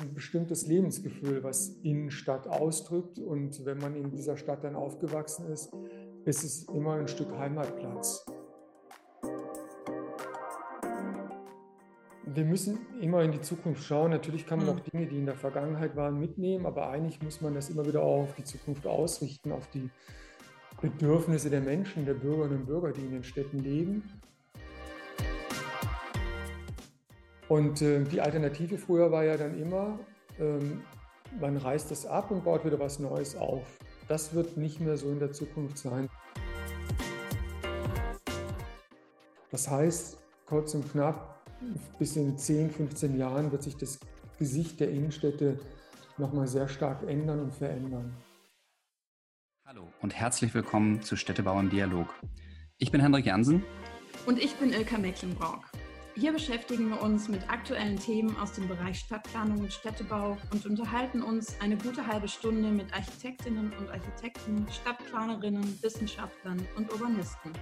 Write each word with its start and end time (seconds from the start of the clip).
ein 0.00 0.14
bestimmtes 0.14 0.66
Lebensgefühl, 0.66 1.42
was 1.42 1.68
Innenstadt 1.82 2.46
ausdrückt. 2.48 3.18
Und 3.18 3.64
wenn 3.64 3.78
man 3.78 3.94
in 3.94 4.10
dieser 4.10 4.36
Stadt 4.36 4.64
dann 4.64 4.74
aufgewachsen 4.74 5.46
ist, 5.46 5.72
ist 6.24 6.44
es 6.44 6.68
immer 6.68 6.94
ein 6.94 7.08
Stück 7.08 7.30
Heimatplatz. 7.32 8.26
Wir 12.32 12.44
müssen 12.44 12.78
immer 13.00 13.22
in 13.22 13.32
die 13.32 13.40
Zukunft 13.40 13.82
schauen. 13.82 14.10
Natürlich 14.12 14.46
kann 14.46 14.60
man 14.60 14.68
hm. 14.68 14.76
auch 14.76 14.80
Dinge, 14.80 15.06
die 15.06 15.18
in 15.18 15.26
der 15.26 15.34
Vergangenheit 15.34 15.96
waren, 15.96 16.18
mitnehmen, 16.18 16.64
aber 16.64 16.88
eigentlich 16.88 17.20
muss 17.22 17.40
man 17.40 17.54
das 17.54 17.70
immer 17.70 17.84
wieder 17.86 18.02
auch 18.02 18.22
auf 18.22 18.34
die 18.34 18.44
Zukunft 18.44 18.86
ausrichten, 18.86 19.50
auf 19.50 19.68
die 19.70 19.90
Bedürfnisse 20.80 21.50
der 21.50 21.60
Menschen, 21.60 22.06
der 22.06 22.14
Bürgerinnen 22.14 22.60
und 22.60 22.66
Bürger, 22.66 22.92
die 22.92 23.02
in 23.02 23.10
den 23.10 23.24
Städten 23.24 23.58
leben. 23.58 24.04
Und 27.50 27.82
äh, 27.82 28.04
die 28.04 28.20
Alternative 28.20 28.78
früher 28.78 29.10
war 29.10 29.24
ja 29.24 29.36
dann 29.36 29.60
immer, 29.60 29.98
ähm, 30.38 30.84
man 31.40 31.56
reißt 31.56 31.90
es 31.90 32.06
ab 32.06 32.30
und 32.30 32.44
baut 32.44 32.64
wieder 32.64 32.78
was 32.78 33.00
Neues 33.00 33.34
auf. 33.34 33.66
Das 34.06 34.34
wird 34.34 34.56
nicht 34.56 34.78
mehr 34.78 34.96
so 34.96 35.10
in 35.10 35.18
der 35.18 35.32
Zukunft 35.32 35.76
sein. 35.76 36.08
Das 39.50 39.68
heißt, 39.68 40.18
kurz 40.46 40.76
und 40.76 40.92
knapp, 40.92 41.44
bis 41.98 42.14
in 42.14 42.38
10, 42.38 42.70
15 42.70 43.18
Jahren 43.18 43.50
wird 43.50 43.64
sich 43.64 43.76
das 43.76 43.98
Gesicht 44.38 44.78
der 44.78 44.90
Innenstädte 44.90 45.58
nochmal 46.18 46.46
sehr 46.46 46.68
stark 46.68 47.02
ändern 47.02 47.40
und 47.40 47.52
verändern. 47.52 48.14
Hallo 49.66 49.88
und 50.00 50.14
herzlich 50.14 50.54
willkommen 50.54 51.02
zu 51.02 51.16
Städtebau 51.16 51.58
im 51.58 51.68
Dialog. 51.68 52.14
Ich 52.78 52.92
bin 52.92 53.00
Hendrik 53.00 53.26
Jansen. 53.26 53.64
Und 54.24 54.38
ich 54.38 54.54
bin 54.54 54.72
Ilka 54.72 54.98
Mecklenburg. 54.98 55.68
Hier 56.16 56.32
beschäftigen 56.32 56.88
wir 56.88 57.00
uns 57.00 57.28
mit 57.28 57.48
aktuellen 57.48 57.98
Themen 57.98 58.36
aus 58.36 58.52
dem 58.52 58.66
Bereich 58.66 58.98
Stadtplanung 58.98 59.60
und 59.60 59.72
Städtebau 59.72 60.36
und 60.52 60.66
unterhalten 60.66 61.22
uns 61.22 61.54
eine 61.60 61.76
gute 61.76 62.04
halbe 62.06 62.26
Stunde 62.26 62.68
mit 62.70 62.92
Architektinnen 62.92 63.72
und 63.78 63.88
Architekten, 63.90 64.66
Stadtplanerinnen, 64.70 65.80
Wissenschaftlern 65.82 66.66
und 66.76 66.92
Urbanisten. 66.92 67.52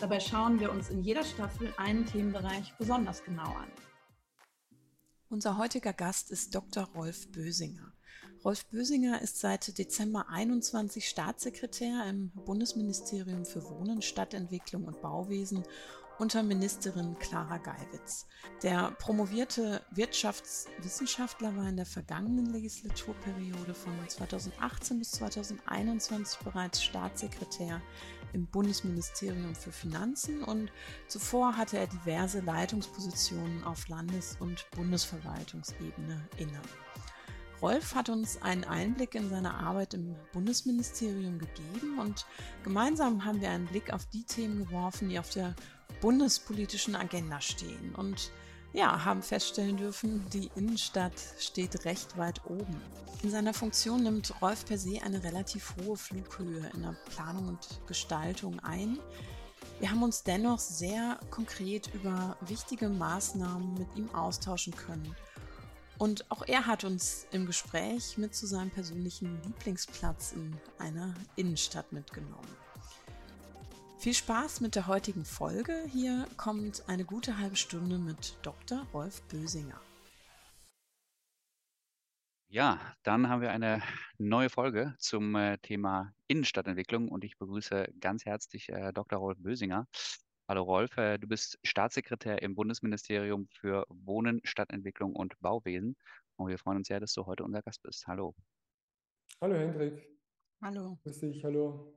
Dabei 0.00 0.18
schauen 0.18 0.58
wir 0.58 0.72
uns 0.72 0.90
in 0.90 1.02
jeder 1.02 1.24
Staffel 1.24 1.72
einen 1.78 2.04
Themenbereich 2.04 2.74
besonders 2.76 3.22
genau 3.24 3.54
an. 3.54 3.70
Unser 5.28 5.56
heutiger 5.56 5.92
Gast 5.92 6.30
ist 6.30 6.54
Dr. 6.54 6.84
Rolf 6.94 7.30
Bösinger. 7.30 7.92
Rolf 8.44 8.66
Bösinger 8.66 9.22
ist 9.22 9.38
seit 9.38 9.78
Dezember 9.78 10.28
21 10.28 11.08
Staatssekretär 11.08 12.04
im 12.08 12.30
Bundesministerium 12.30 13.44
für 13.44 13.64
Wohnen, 13.64 14.02
Stadtentwicklung 14.02 14.84
und 14.84 15.00
Bauwesen 15.00 15.64
unter 16.18 16.42
Ministerin 16.42 17.18
Clara 17.18 17.58
Geiwitz. 17.58 18.26
Der 18.62 18.90
promovierte 18.92 19.82
Wirtschaftswissenschaftler 19.90 21.56
war 21.56 21.68
in 21.68 21.76
der 21.76 21.86
vergangenen 21.86 22.46
Legislaturperiode 22.46 23.74
von 23.74 23.92
2018 24.08 24.98
bis 24.98 25.12
2021 25.12 26.38
bereits 26.40 26.82
Staatssekretär 26.82 27.82
im 28.32 28.46
Bundesministerium 28.46 29.54
für 29.54 29.72
Finanzen 29.72 30.42
und 30.42 30.70
zuvor 31.06 31.56
hatte 31.56 31.78
er 31.78 31.86
diverse 31.86 32.40
Leitungspositionen 32.40 33.64
auf 33.64 33.88
Landes- 33.88 34.36
und 34.40 34.66
Bundesverwaltungsebene 34.72 36.28
inne. 36.38 36.60
Rolf 37.62 37.94
hat 37.94 38.10
uns 38.10 38.42
einen 38.42 38.64
Einblick 38.64 39.14
in 39.14 39.30
seine 39.30 39.54
Arbeit 39.54 39.94
im 39.94 40.14
Bundesministerium 40.32 41.38
gegeben 41.38 41.98
und 41.98 42.26
gemeinsam 42.62 43.24
haben 43.24 43.40
wir 43.40 43.48
einen 43.50 43.66
Blick 43.66 43.92
auf 43.92 44.06
die 44.06 44.24
Themen 44.24 44.66
geworfen, 44.66 45.08
die 45.08 45.18
auf 45.18 45.30
der 45.30 45.54
bundespolitischen 46.00 46.96
Agenda 46.96 47.40
stehen 47.40 47.94
und 47.94 48.30
ja, 48.72 49.04
haben 49.04 49.22
feststellen 49.22 49.76
dürfen, 49.76 50.28
die 50.30 50.50
Innenstadt 50.54 51.14
steht 51.38 51.84
recht 51.86 52.18
weit 52.18 52.44
oben. 52.44 52.80
In 53.22 53.30
seiner 53.30 53.54
Funktion 53.54 54.02
nimmt 54.02 54.34
Rolf 54.42 54.66
per 54.66 54.76
se 54.76 55.00
eine 55.02 55.24
relativ 55.24 55.74
hohe 55.80 55.96
Flughöhe 55.96 56.70
in 56.74 56.82
der 56.82 56.94
Planung 57.10 57.48
und 57.48 57.80
Gestaltung 57.86 58.60
ein. 58.60 58.98
Wir 59.80 59.90
haben 59.90 60.02
uns 60.02 60.22
dennoch 60.22 60.58
sehr 60.58 61.18
konkret 61.30 61.92
über 61.94 62.36
wichtige 62.42 62.88
Maßnahmen 62.88 63.74
mit 63.74 63.88
ihm 63.96 64.14
austauschen 64.14 64.74
können. 64.76 65.16
Und 65.98 66.30
auch 66.30 66.42
er 66.46 66.66
hat 66.66 66.84
uns 66.84 67.26
im 67.30 67.46
Gespräch 67.46 68.18
mit 68.18 68.34
zu 68.34 68.46
seinem 68.46 68.70
persönlichen 68.70 69.40
Lieblingsplatz 69.42 70.32
in 70.32 70.54
einer 70.78 71.14
Innenstadt 71.36 71.90
mitgenommen. 71.92 72.65
Viel 74.06 74.14
Spaß 74.14 74.60
mit 74.60 74.76
der 74.76 74.86
heutigen 74.86 75.24
Folge. 75.24 75.72
Hier 75.88 76.28
kommt 76.36 76.88
eine 76.88 77.04
gute 77.04 77.38
halbe 77.38 77.56
Stunde 77.56 77.98
mit 77.98 78.38
Dr. 78.42 78.86
Rolf 78.94 79.20
Bösinger. 79.22 79.80
Ja, 82.46 82.78
dann 83.02 83.28
haben 83.28 83.40
wir 83.40 83.50
eine 83.50 83.82
neue 84.18 84.48
Folge 84.48 84.94
zum 85.00 85.34
äh, 85.34 85.58
Thema 85.58 86.12
Innenstadtentwicklung 86.28 87.08
und 87.08 87.24
ich 87.24 87.36
begrüße 87.36 87.88
ganz 87.98 88.24
herzlich 88.24 88.68
äh, 88.68 88.92
Dr. 88.92 89.18
Rolf 89.18 89.38
Bösinger. 89.40 89.88
Hallo 90.46 90.62
Rolf, 90.62 90.96
äh, 90.98 91.18
du 91.18 91.26
bist 91.26 91.58
Staatssekretär 91.64 92.42
im 92.42 92.54
Bundesministerium 92.54 93.48
für 93.58 93.86
Wohnen, 93.88 94.40
Stadtentwicklung 94.44 95.16
und 95.16 95.34
Bauwesen 95.40 95.96
und 96.36 96.46
wir 96.46 96.58
freuen 96.58 96.76
uns 96.76 96.86
sehr, 96.86 97.00
dass 97.00 97.12
du 97.12 97.26
heute 97.26 97.42
unser 97.42 97.62
Gast 97.62 97.82
bist. 97.82 98.06
Hallo. 98.06 98.36
Hallo 99.40 99.56
Hendrik. 99.56 100.08
Hallo. 100.62 100.96
Grüß 101.02 101.18
dich, 101.18 101.42
hallo. 101.42 101.92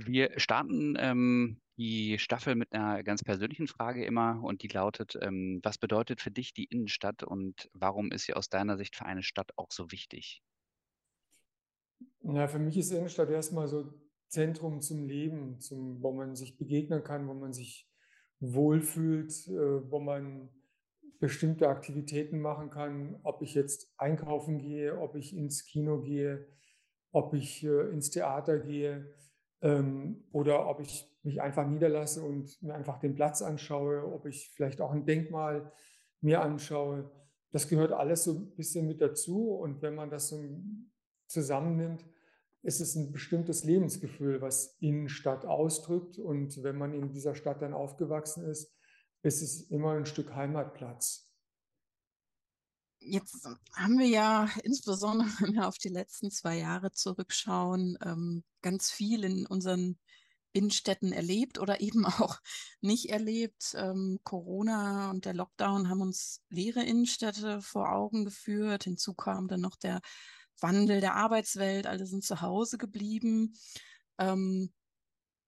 Wir 0.00 0.38
starten 0.38 0.94
ähm, 0.96 1.60
die 1.76 2.20
Staffel 2.20 2.54
mit 2.54 2.72
einer 2.72 3.02
ganz 3.02 3.24
persönlichen 3.24 3.66
Frage 3.66 4.04
immer 4.04 4.40
und 4.44 4.62
die 4.62 4.68
lautet, 4.68 5.18
ähm, 5.20 5.58
was 5.64 5.76
bedeutet 5.76 6.20
für 6.20 6.30
dich 6.30 6.54
die 6.54 6.66
Innenstadt 6.66 7.24
und 7.24 7.68
warum 7.72 8.12
ist 8.12 8.22
sie 8.22 8.34
aus 8.34 8.48
deiner 8.48 8.76
Sicht 8.76 8.94
für 8.94 9.06
eine 9.06 9.24
Stadt 9.24 9.50
auch 9.56 9.72
so 9.72 9.90
wichtig? 9.90 10.40
Na, 12.20 12.46
für 12.46 12.60
mich 12.60 12.76
ist 12.76 12.92
Innenstadt 12.92 13.28
erstmal 13.28 13.66
so 13.66 13.92
Zentrum 14.28 14.80
zum 14.82 15.04
Leben, 15.04 15.58
zum, 15.58 16.00
wo 16.00 16.12
man 16.12 16.36
sich 16.36 16.56
begegnen 16.56 17.02
kann, 17.02 17.26
wo 17.26 17.34
man 17.34 17.52
sich 17.52 17.90
wohlfühlt, 18.38 19.48
äh, 19.48 19.90
wo 19.90 19.98
man 19.98 20.48
bestimmte 21.18 21.68
Aktivitäten 21.68 22.38
machen 22.38 22.70
kann, 22.70 23.18
ob 23.24 23.42
ich 23.42 23.54
jetzt 23.54 23.92
einkaufen 23.96 24.58
gehe, 24.58 24.96
ob 25.00 25.16
ich 25.16 25.36
ins 25.36 25.64
Kino 25.64 26.02
gehe, 26.02 26.46
ob 27.10 27.34
ich 27.34 27.64
äh, 27.64 27.90
ins 27.90 28.10
Theater 28.10 28.60
gehe 28.60 29.12
ähm, 29.62 30.24
oder 30.32 30.68
ob 30.68 30.80
ich 30.80 31.08
mich 31.22 31.40
einfach 31.40 31.66
niederlasse 31.66 32.22
und 32.22 32.60
mir 32.62 32.74
einfach 32.74 32.98
den 32.98 33.14
Platz 33.14 33.42
anschaue, 33.42 34.04
ob 34.12 34.26
ich 34.26 34.50
vielleicht 34.54 34.80
auch 34.80 34.92
ein 34.92 35.04
Denkmal 35.04 35.72
mir 36.20 36.42
anschaue. 36.42 37.10
Das 37.50 37.68
gehört 37.68 37.92
alles 37.92 38.24
so 38.24 38.34
ein 38.34 38.54
bisschen 38.54 38.86
mit 38.86 39.00
dazu. 39.00 39.52
Und 39.52 39.82
wenn 39.82 39.94
man 39.94 40.10
das 40.10 40.28
so 40.28 40.38
zusammennimmt, 41.26 42.04
ist 42.62 42.80
es 42.80 42.96
ein 42.96 43.12
bestimmtes 43.12 43.64
Lebensgefühl, 43.64 44.40
was 44.40 44.76
Innenstadt 44.80 45.44
ausdrückt. 45.44 46.18
Und 46.18 46.62
wenn 46.62 46.76
man 46.76 46.92
in 46.92 47.10
dieser 47.10 47.34
Stadt 47.34 47.62
dann 47.62 47.74
aufgewachsen 47.74 48.44
ist, 48.44 48.74
ist 49.22 49.42
es 49.42 49.70
immer 49.70 49.92
ein 49.92 50.06
Stück 50.06 50.34
Heimatplatz. 50.34 51.27
Jetzt 53.00 53.48
haben 53.74 53.98
wir 53.98 54.08
ja 54.08 54.48
insbesondere, 54.64 55.28
wenn 55.40 55.54
wir 55.54 55.68
auf 55.68 55.78
die 55.78 55.88
letzten 55.88 56.30
zwei 56.30 56.58
Jahre 56.58 56.92
zurückschauen, 56.92 57.98
ähm, 58.04 58.44
ganz 58.62 58.90
viel 58.90 59.24
in 59.24 59.46
unseren 59.46 59.98
Innenstädten 60.52 61.12
erlebt 61.12 61.58
oder 61.58 61.80
eben 61.80 62.04
auch 62.06 62.40
nicht 62.80 63.10
erlebt. 63.10 63.74
Ähm, 63.76 64.18
Corona 64.24 65.10
und 65.10 65.24
der 65.24 65.34
Lockdown 65.34 65.88
haben 65.88 66.00
uns 66.00 66.42
leere 66.48 66.82
Innenstädte 66.82 67.60
vor 67.62 67.92
Augen 67.92 68.24
geführt. 68.24 68.84
Hinzu 68.84 69.14
kam 69.14 69.48
dann 69.48 69.60
noch 69.60 69.76
der 69.76 70.00
Wandel 70.60 71.00
der 71.00 71.14
Arbeitswelt. 71.14 71.86
Alle 71.86 72.06
sind 72.06 72.24
zu 72.24 72.40
Hause 72.40 72.78
geblieben. 72.78 73.54
Ähm, 74.18 74.72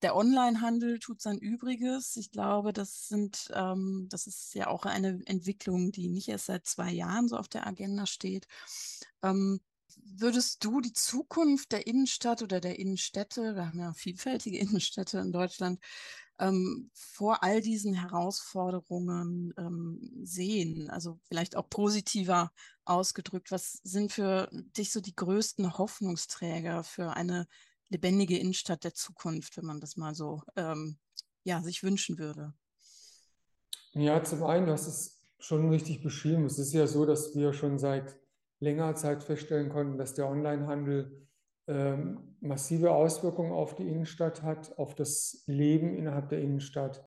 der 0.03 0.17
Onlinehandel 0.17 0.99
tut 0.99 1.21
sein 1.21 1.39
Übriges. 1.39 2.17
Ich 2.17 2.31
glaube, 2.31 2.73
das 2.73 3.09
sind, 3.09 3.51
ähm, 3.55 4.07
das 4.11 4.27
ist 4.27 4.55
ja 4.55 4.69
auch 4.69 4.87
eine 4.87 5.21
Entwicklung, 5.27 5.93
die 5.93 6.09
nicht 6.09 6.29
erst 6.29 6.47
seit 6.47 6.67
zwei 6.67 6.91
Jahren 6.91 7.29
so 7.29 7.37
auf 7.37 7.49
der 7.49 7.67
Agenda 7.67 8.07
steht. 8.07 8.47
Ähm, 9.23 9.61
würdest 10.05 10.65
du 10.65 10.81
die 10.81 10.93
Zukunft 10.93 11.73
der 11.73 11.87
Innenstadt 11.87 12.43
oder 12.43 12.61
der 12.61 12.79
Innenstädte, 12.79 13.55
wir 13.55 13.67
haben 13.67 13.79
ja 13.79 13.93
vielfältige 13.93 14.59
Innenstädte 14.59 15.19
in 15.19 15.33
Deutschland, 15.33 15.81
ähm, 16.39 16.91
vor 16.95 17.43
all 17.43 17.61
diesen 17.61 17.95
Herausforderungen 17.95 19.53
ähm, 19.59 20.11
sehen? 20.25 20.89
Also 20.91 21.19
vielleicht 21.29 21.57
auch 21.57 21.69
positiver 21.69 22.53
ausgedrückt. 22.85 23.51
Was 23.51 23.81
sind 23.85 24.13
für 24.13 24.49
dich 24.53 24.93
so 24.93 25.01
die 25.01 25.15
größten 25.15 25.77
Hoffnungsträger 25.79 26.85
für 26.85 27.15
eine 27.15 27.47
lebendige 27.91 28.39
Innenstadt 28.39 28.85
der 28.85 28.95
Zukunft, 28.95 29.57
wenn 29.57 29.67
man 29.67 29.81
das 29.81 29.97
mal 29.97 30.15
so 30.15 30.43
ähm, 30.57 30.99
ja, 31.45 31.63
sich 31.63 31.83
wünschen 31.83 32.19
würde? 32.19 32.55
Ja, 33.93 34.23
zum 34.23 34.45
einen, 34.45 34.67
du 34.67 34.73
hast 34.73 34.87
es 34.87 35.21
schon 35.39 35.69
richtig 35.69 36.03
beschrieben. 36.03 36.45
Es 36.47 36.59
ist 36.59 36.73
ja 36.73 36.87
so, 36.87 37.05
dass 37.05 37.35
wir 37.35 37.53
schon 37.53 37.79
seit 37.79 38.19
längerer 38.61 38.95
Zeit 38.95 39.25
feststellen 39.25 39.71
konnten, 39.71 39.99
dass 39.99 40.15
der 40.15 40.29
Onlinehandel 40.29 41.27
ähm, 41.67 42.37
massive 42.41 42.93
Auswirkungen 42.93 43.53
auf 43.53 43.75
die 43.75 43.89
Innenstadt 43.89 44.43
hat, 44.43 44.79
auf 44.79 44.95
das 44.95 45.43
Leben 45.47 45.95
innerhalb 45.95 46.29
der 46.29 46.41
Innenstadt, 46.41 47.05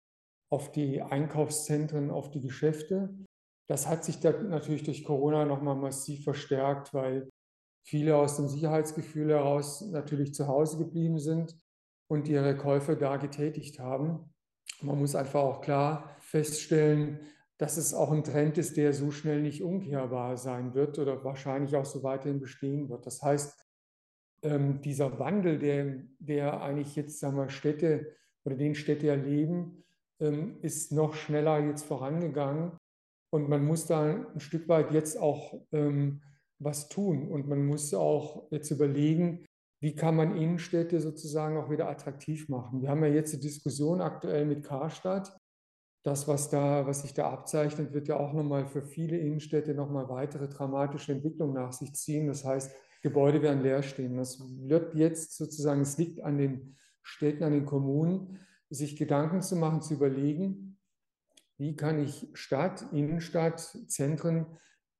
auf 0.51 0.71
die 0.73 1.03
Einkaufszentren, 1.03 2.11
auf 2.11 2.31
die 2.31 2.41
Geschäfte. 2.41 3.15
Das 3.67 3.87
hat 3.89 4.05
sich 4.05 4.21
dann 4.21 4.49
natürlich 4.51 4.85
durch 4.85 5.05
Corona 5.05 5.45
nochmal 5.45 5.77
massiv 5.77 6.25
verstärkt, 6.25 6.95
weil 6.95 7.29
viele 7.89 8.17
aus 8.17 8.37
dem 8.37 8.49
Sicherheitsgefühl 8.49 9.31
heraus 9.31 9.81
natürlich 9.81 10.35
zu 10.35 10.47
Hause 10.47 10.77
geblieben 10.77 11.19
sind 11.19 11.57
und 12.07 12.29
ihre 12.29 12.55
Käufe 12.55 12.97
da 12.97 13.17
getätigt 13.17 13.79
haben. 13.81 14.35
Man 14.83 14.99
muss 14.99 15.15
einfach 15.15 15.41
auch 15.41 15.63
klar 15.63 16.15
feststellen, 16.21 17.21
dass 17.57 17.79
es 17.79 17.95
auch 17.95 18.13
ein 18.13 18.25
Trend 18.25 18.59
ist, 18.59 18.77
der 18.77 18.93
so 18.93 19.11
schnell 19.11 19.41
nicht 19.41 19.63
umkehrbar 19.63 20.37
sein 20.37 20.75
wird 20.75 20.99
oder 20.99 21.25
wahrscheinlich 21.25 21.77
auch 21.77 21.87
so 21.87 22.03
weiterhin 22.03 22.41
bestehen 22.41 22.91
wird. 22.91 23.07
Das 23.07 23.23
heißt, 23.23 23.59
ähm, 24.43 24.83
dieser 24.83 25.19
Wandel, 25.19 25.59
der, 25.59 26.03
der 26.19 26.61
eigentlich 26.61 26.95
jetzt 26.95 27.19
sagen 27.19 27.39
wir, 27.39 27.49
Städte 27.49 28.15
oder 28.45 28.55
den 28.55 28.75
Städte 28.75 29.09
erleben, 29.09 29.83
ähm, 30.21 30.59
ist 30.61 30.93
noch 30.93 31.15
schneller 31.15 31.59
jetzt 31.61 31.87
vorangegangen. 31.87 32.73
Und 33.31 33.49
man 33.49 33.65
muss 33.65 33.87
da 33.87 34.27
ein 34.35 34.41
Stück 34.41 34.69
weit 34.69 34.93
jetzt 34.93 35.19
auch 35.19 35.55
ähm, 35.73 36.21
was 36.59 36.89
tun. 36.89 37.29
Und 37.29 37.49
man 37.49 37.67
muss 37.67 37.93
auch 37.95 38.51
jetzt 38.51 38.71
überlegen, 38.71 39.45
wie 39.81 39.95
kann 39.95 40.17
man 40.17 40.37
Innenstädte 40.37 41.01
sozusagen 41.01 41.57
auch 41.57 41.71
wieder 41.71 41.89
attraktiv 41.89 42.49
machen. 42.49 42.83
Wir 42.83 42.89
haben 42.89 43.05
ja 43.05 43.11
jetzt 43.11 43.33
eine 43.33 43.43
Diskussion 43.43 44.01
aktuell 44.01 44.45
mit 44.45 44.65
Karstadt. 44.65 45.37
Das, 46.05 46.27
was, 46.27 46.49
da, 46.49 46.87
was 46.87 47.03
sich 47.03 47.15
da 47.15 47.31
abzeichnet, 47.31 47.93
wird 47.93 48.09
ja 48.09 48.19
auch 48.19 48.33
nochmal 48.33 48.67
für 48.67 48.83
viele 48.83 49.19
Innenstädte 49.19 49.75
nochmal 49.75 50.09
weitere 50.09 50.49
dramatische 50.49 51.13
Entwicklungen 51.13 51.55
nach 51.55 51.73
sich 51.73 51.95
ziehen. 51.95 52.27
Das 52.27 52.45
heißt, 52.45 52.73
Gebäude 53.03 53.43
werden 53.43 53.63
leer 53.63 53.83
stehen. 53.83 54.17
Das 54.17 54.41
wird 54.41 54.95
jetzt 54.95 55.37
sozusagen, 55.37 55.83
es 55.83 55.99
liegt 55.99 56.23
an 56.23 56.39
den 56.39 56.77
Städten, 57.03 57.45
an 57.45 57.53
den 57.53 57.67
Kommunen, 57.67 58.39
sich 58.71 58.97
Gedanken 58.97 59.43
zu 59.43 59.57
machen, 59.57 59.81
zu 59.81 59.95
überlegen, 59.95 60.79
wie 61.57 61.75
kann 61.75 61.99
ich 61.99 62.29
Stadt, 62.35 62.85
Innenstadt, 62.93 63.61
Zentren 63.89 64.47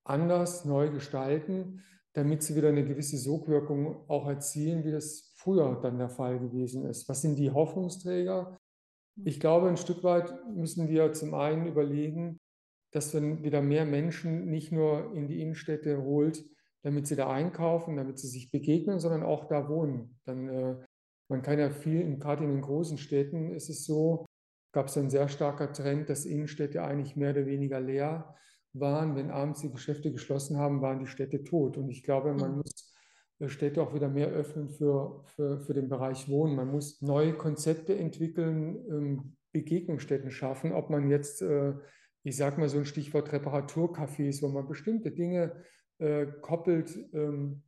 anders 0.09 0.65
neu 0.65 0.91
gestalten, 0.91 1.83
damit 2.13 2.43
sie 2.43 2.57
wieder 2.57 2.69
eine 2.69 2.85
gewisse 2.85 3.17
Sogwirkung 3.17 4.09
auch 4.09 4.27
erzielen, 4.29 4.85
wie 4.85 4.91
das 4.91 5.33
früher 5.37 5.79
dann 5.81 5.99
der 5.99 6.09
Fall 6.09 6.39
gewesen 6.39 6.85
ist. 6.87 7.09
Was 7.09 7.23
sind 7.23 7.37
die 7.37 7.51
Hoffnungsträger? 7.51 8.59
Ich 9.25 9.41
glaube, 9.41 9.69
ein 9.69 9.77
Stück 9.77 10.03
weit 10.05 10.33
müssen 10.55 10.89
wir 10.89 11.13
zum 11.13 11.35
einen 11.35 11.67
überlegen, 11.67 12.41
dass 12.93 13.13
man 13.15 13.43
wieder 13.43 13.63
mehr 13.63 13.85
Menschen 13.85 14.47
nicht 14.47 14.73
nur 14.73 15.13
in 15.15 15.29
die 15.29 15.41
Innenstädte 15.43 16.03
holt, 16.03 16.45
damit 16.83 17.07
sie 17.07 17.17
da 17.17 17.31
einkaufen, 17.31 17.97
damit 17.97 18.19
sie 18.19 18.29
sich 18.29 18.51
begegnen, 18.51 18.99
sondern 19.01 19.23
auch 19.23 19.47
da 19.47 19.69
wohnen. 19.69 20.19
Dann, 20.25 20.49
äh, 20.49 20.77
man 21.29 21.43
kann 21.43 21.59
ja 21.59 21.71
viel, 21.71 22.17
gerade 22.19 22.45
in 22.45 22.51
den 22.51 22.63
großen 22.63 22.97
Städten 22.97 23.53
ist 23.53 23.69
es 23.69 23.85
so, 23.85 24.25
gab 24.73 24.87
es 24.87 24.97
ein 24.97 25.11
sehr 25.11 25.29
starker 25.29 25.73
Trend, 25.73 26.09
dass 26.09 26.25
Innenstädte 26.25 26.83
eigentlich 26.83 27.17
mehr 27.17 27.33
oder 27.33 27.47
weniger 27.47 27.81
leer 27.81 28.35
waren. 28.81 29.17
Wenn 29.17 29.31
abends 29.31 29.61
die 29.61 29.71
Geschäfte 29.71 30.13
geschlossen 30.13 30.57
haben, 30.59 30.81
waren 30.81 31.01
die 31.01 31.07
Städte 31.07 31.45
tot. 31.45 31.77
Und 31.77 31.89
ich 31.89 32.03
glaube, 32.03 32.35
man 32.35 32.53
mhm. 32.53 32.57
muss 32.59 32.95
äh, 33.39 33.49
Städte 33.49 33.83
auch 33.83 33.95
wieder 33.95 34.09
mehr 34.09 34.29
öffnen 34.29 34.69
für, 34.69 35.25
für, 35.27 35.61
für 35.61 35.75
den 35.75 35.89
Bereich 35.89 36.29
Wohnen. 36.29 36.57
Man 36.57 36.71
muss 36.71 37.01
neue 37.03 37.35
Konzepte 37.35 37.97
entwickeln, 37.97 38.77
ähm, 38.89 39.37
Begegnungsstätten 39.53 40.31
schaffen, 40.31 40.73
ob 40.73 40.91
man 40.91 41.09
jetzt, 41.09 41.43
äh, 41.43 41.75
ich 42.23 42.37
sage 42.37 42.61
mal 42.61 42.69
so 42.69 42.79
ein 42.79 42.85
Stichwort 42.85 43.33
Reparaturcafés, 43.33 44.43
wo 44.43 44.49
man 44.49 44.69
bestimmte 44.69 45.11
Dinge 45.11 45.63
äh, 45.99 46.27
koppelt, 46.43 46.97
ähm, 47.13 47.63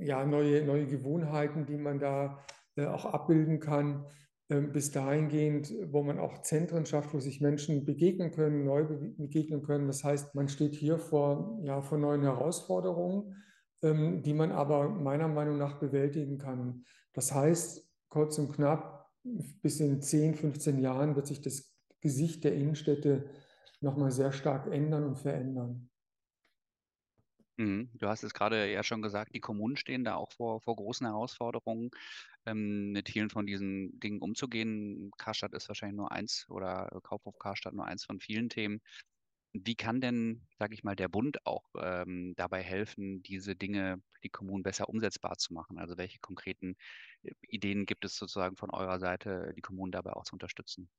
ja, 0.00 0.24
neue, 0.24 0.64
neue 0.64 0.86
Gewohnheiten, 0.86 1.66
die 1.66 1.76
man 1.76 1.98
da 1.98 2.42
auch 2.76 3.04
abbilden 3.04 3.60
kann 3.60 4.06
bis 4.48 4.90
dahingehend, 4.90 5.72
wo 5.90 6.02
man 6.02 6.18
auch 6.18 6.42
Zentren 6.42 6.84
schafft, 6.84 7.14
wo 7.14 7.20
sich 7.20 7.40
Menschen 7.40 7.84
begegnen 7.84 8.30
können, 8.30 8.64
neu 8.64 8.84
begegnen 8.84 9.62
können. 9.62 9.86
Das 9.86 10.04
heißt, 10.04 10.34
man 10.34 10.48
steht 10.48 10.74
hier 10.74 10.98
vor, 10.98 11.58
ja, 11.62 11.80
vor 11.80 11.96
neuen 11.96 12.22
Herausforderungen, 12.22 13.36
ähm, 13.82 14.22
die 14.22 14.34
man 14.34 14.52
aber 14.52 14.88
meiner 14.90 15.28
Meinung 15.28 15.56
nach 15.56 15.78
bewältigen 15.78 16.36
kann. 16.36 16.84
Das 17.14 17.34
heißt, 17.34 17.90
kurz 18.08 18.38
und 18.38 18.52
knapp, 18.52 19.10
bis 19.62 19.80
in 19.80 20.02
10, 20.02 20.34
15 20.34 20.78
Jahren 20.78 21.16
wird 21.16 21.26
sich 21.26 21.40
das 21.40 21.74
Gesicht 22.02 22.44
der 22.44 22.54
Innenstädte 22.54 23.24
nochmal 23.80 24.10
sehr 24.10 24.32
stark 24.32 24.66
ändern 24.70 25.04
und 25.04 25.16
verändern. 25.16 25.88
Mhm. 27.56 27.90
Du 27.94 28.08
hast 28.08 28.24
es 28.24 28.34
gerade 28.34 28.70
ja 28.72 28.82
schon 28.82 29.00
gesagt, 29.02 29.34
die 29.34 29.40
Kommunen 29.40 29.76
stehen 29.76 30.02
da 30.04 30.16
auch 30.16 30.32
vor, 30.32 30.60
vor 30.60 30.74
großen 30.74 31.06
Herausforderungen, 31.06 31.90
ähm, 32.46 32.90
mit 32.92 33.08
vielen 33.10 33.30
von 33.30 33.46
diesen 33.46 33.98
Dingen 34.00 34.20
umzugehen. 34.20 35.10
Karstadt 35.18 35.52
ist 35.54 35.68
wahrscheinlich 35.68 35.96
nur 35.96 36.10
eins 36.12 36.46
oder 36.50 36.88
Kaufhof 37.04 37.38
Karstadt 37.38 37.74
nur 37.74 37.86
eins 37.86 38.04
von 38.04 38.20
vielen 38.20 38.48
Themen. 38.48 38.80
Wie 39.54 39.76
kann 39.76 40.00
denn, 40.00 40.48
sage 40.58 40.74
ich 40.74 40.84
mal, 40.84 40.96
der 40.96 41.08
Bund 41.08 41.46
auch 41.46 41.64
ähm, 41.80 42.34
dabei 42.36 42.62
helfen, 42.62 43.22
diese 43.22 43.56
Dinge 43.56 44.02
die 44.24 44.30
Kommunen 44.30 44.62
besser 44.64 44.88
umsetzbar 44.88 45.38
zu 45.38 45.54
machen? 45.54 45.78
Also 45.78 45.96
welche 45.98 46.20
konkreten 46.20 46.76
äh, 47.22 47.32
Ideen 47.48 47.86
gibt 47.86 48.04
es 48.04 48.16
sozusagen 48.16 48.56
von 48.56 48.70
eurer 48.70 48.98
Seite, 49.00 49.52
die 49.56 49.62
Kommunen 49.62 49.92
dabei 49.92 50.12
auch 50.14 50.24
zu 50.24 50.34
unterstützen? 50.34 50.90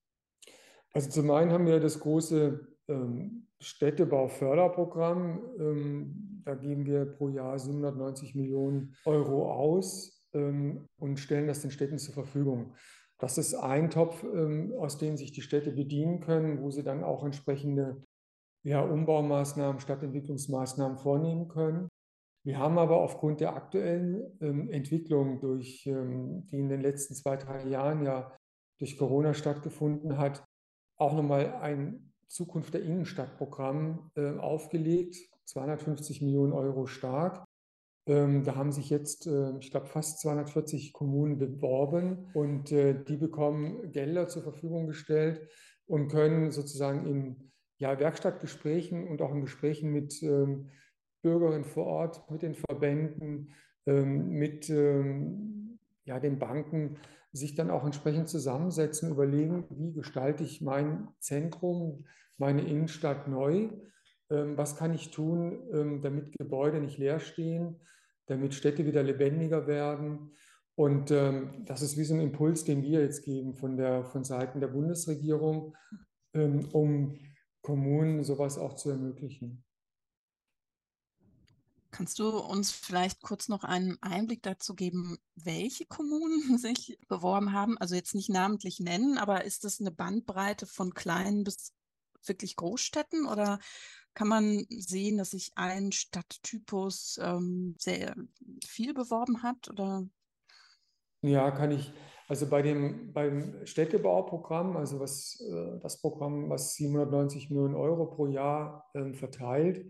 Also 0.95 1.09
zum 1.09 1.29
einen 1.31 1.51
haben 1.51 1.65
wir 1.65 1.81
das 1.81 1.99
große 1.99 2.65
ähm, 2.87 3.47
Städtebauförderprogramm. 3.59 5.41
Ähm, 5.59 6.41
da 6.45 6.55
geben 6.55 6.85
wir 6.85 7.05
pro 7.05 7.27
Jahr 7.27 7.59
790 7.59 8.33
Millionen 8.33 8.95
Euro 9.03 9.51
aus 9.51 10.25
ähm, 10.33 10.87
und 10.97 11.19
stellen 11.19 11.47
das 11.47 11.61
den 11.61 11.71
Städten 11.71 11.97
zur 11.97 12.13
Verfügung. 12.13 12.75
Das 13.19 13.37
ist 13.37 13.55
ein 13.55 13.89
Topf, 13.89 14.23
ähm, 14.23 14.73
aus 14.79 14.97
dem 14.97 15.17
sich 15.17 15.33
die 15.33 15.41
Städte 15.41 15.73
bedienen 15.73 16.21
können, 16.21 16.61
wo 16.61 16.71
sie 16.71 16.83
dann 16.83 17.03
auch 17.03 17.25
entsprechende 17.25 18.01
ja, 18.63 18.79
Umbaumaßnahmen, 18.79 19.81
Stadtentwicklungsmaßnahmen 19.81 20.97
vornehmen 20.97 21.49
können. 21.49 21.89
Wir 22.45 22.57
haben 22.57 22.77
aber 22.77 23.01
aufgrund 23.01 23.41
der 23.41 23.53
aktuellen 23.53 24.37
ähm, 24.39 24.69
Entwicklung, 24.69 25.41
durch, 25.41 25.85
ähm, 25.87 26.45
die 26.45 26.59
in 26.59 26.69
den 26.69 26.79
letzten 26.79 27.15
zwei, 27.15 27.35
drei 27.35 27.67
Jahren 27.67 28.01
ja 28.05 28.33
durch 28.79 28.97
Corona 28.97 29.33
stattgefunden 29.33 30.17
hat, 30.17 30.45
auch 30.97 31.13
nochmal 31.13 31.55
ein 31.61 32.11
Zukunft 32.27 32.73
der 32.73 32.83
Innenstadtprogramm 32.83 34.11
äh, 34.15 34.37
aufgelegt, 34.37 35.17
250 35.45 36.21
Millionen 36.21 36.53
Euro 36.53 36.85
stark. 36.87 37.45
Ähm, 38.07 38.43
da 38.43 38.55
haben 38.55 38.71
sich 38.71 38.89
jetzt, 38.89 39.25
äh, 39.27 39.57
ich 39.59 39.71
glaube, 39.71 39.87
fast 39.87 40.19
240 40.19 40.93
Kommunen 40.93 41.37
beworben 41.37 42.29
und 42.33 42.71
äh, 42.71 43.03
die 43.03 43.17
bekommen 43.17 43.91
Gelder 43.91 44.27
zur 44.27 44.43
Verfügung 44.43 44.87
gestellt 44.87 45.49
und 45.87 46.09
können 46.09 46.51
sozusagen 46.51 47.05
in 47.07 47.51
ja, 47.77 47.99
Werkstattgesprächen 47.99 49.07
und 49.07 49.21
auch 49.21 49.33
in 49.33 49.41
Gesprächen 49.41 49.91
mit 49.91 50.21
ähm, 50.23 50.69
Bürgerinnen 51.21 51.65
vor 51.65 51.87
Ort, 51.87 52.29
mit 52.29 52.43
den 52.43 52.55
Verbänden, 52.55 53.53
ähm, 53.87 54.29
mit 54.29 54.69
ähm, 54.69 55.79
ja, 56.05 56.19
den 56.19 56.37
Banken 56.37 56.97
sich 57.35 57.55
dann 57.55 57.69
auch 57.69 57.83
entsprechend 57.83 58.29
zusammensetzen, 58.29 59.11
überlegen, 59.11 59.65
wie 59.69 59.93
gestalte 59.93 60.43
ich 60.43 60.61
mein 60.61 61.09
Zentrum, 61.19 62.05
meine 62.37 62.61
Innenstadt 62.61 63.27
neu, 63.27 63.69
ähm, 64.29 64.57
was 64.57 64.75
kann 64.77 64.93
ich 64.93 65.11
tun, 65.11 65.67
ähm, 65.73 66.01
damit 66.01 66.37
Gebäude 66.37 66.79
nicht 66.79 66.97
leer 66.97 67.19
stehen, 67.19 67.81
damit 68.27 68.53
Städte 68.53 68.85
wieder 68.85 69.03
lebendiger 69.03 69.67
werden. 69.67 70.31
Und 70.75 71.11
ähm, 71.11 71.63
das 71.65 71.81
ist 71.81 71.97
wie 71.97 72.03
so 72.03 72.13
ein 72.13 72.21
Impuls, 72.21 72.63
den 72.63 72.81
wir 72.81 73.01
jetzt 73.01 73.23
geben 73.23 73.55
von, 73.55 73.77
der, 73.77 74.05
von 74.05 74.23
Seiten 74.23 74.59
der 74.59 74.67
Bundesregierung, 74.67 75.75
um 76.73 77.17
Kommunen 77.61 78.25
sowas 78.25 78.57
auch 78.57 78.75
zu 78.75 78.89
ermöglichen. 78.89 79.63
Kannst 81.95 82.19
du 82.19 82.27
uns 82.39 82.73
vielleicht 82.73 83.21
kurz 83.21 83.47
noch 83.47 83.63
einen 83.63 83.97
Einblick 84.01 84.43
dazu 84.43 84.75
geben, 84.75 85.17
welche 85.35 85.85
Kommunen 85.85 86.57
sich 86.57 86.97
beworben 87.07 87.53
haben? 87.53 87.77
Also 87.77 87.95
jetzt 87.95 88.15
nicht 88.15 88.29
namentlich 88.29 88.81
nennen, 88.81 89.17
aber 89.17 89.45
ist 89.45 89.63
das 89.63 89.79
eine 89.79 89.91
Bandbreite 89.91 90.65
von 90.65 90.93
kleinen 90.93 91.45
bis 91.45 91.71
wirklich 92.25 92.57
Großstädten 92.57 93.25
oder 93.25 93.59
kann 94.13 94.27
man 94.27 94.65
sehen, 94.69 95.17
dass 95.17 95.31
sich 95.31 95.53
ein 95.55 95.93
Stadttypus 95.93 97.17
ähm, 97.21 97.75
sehr 97.79 98.13
viel 98.65 98.93
beworben 98.93 99.41
hat? 99.41 99.69
Oder? 99.69 100.05
Ja, 101.21 101.49
kann 101.51 101.71
ich. 101.71 101.93
Also 102.27 102.49
bei 102.49 102.61
dem, 102.61 103.13
beim 103.13 103.65
Städtebauprogramm, 103.65 104.75
also 104.75 104.99
was, 104.99 105.39
äh, 105.49 105.79
das 105.79 106.01
Programm, 106.01 106.49
was 106.49 106.73
790 106.73 107.51
Millionen 107.51 107.75
Euro 107.75 108.07
pro 108.07 108.27
Jahr 108.27 108.89
äh, 108.95 109.13
verteilt, 109.13 109.85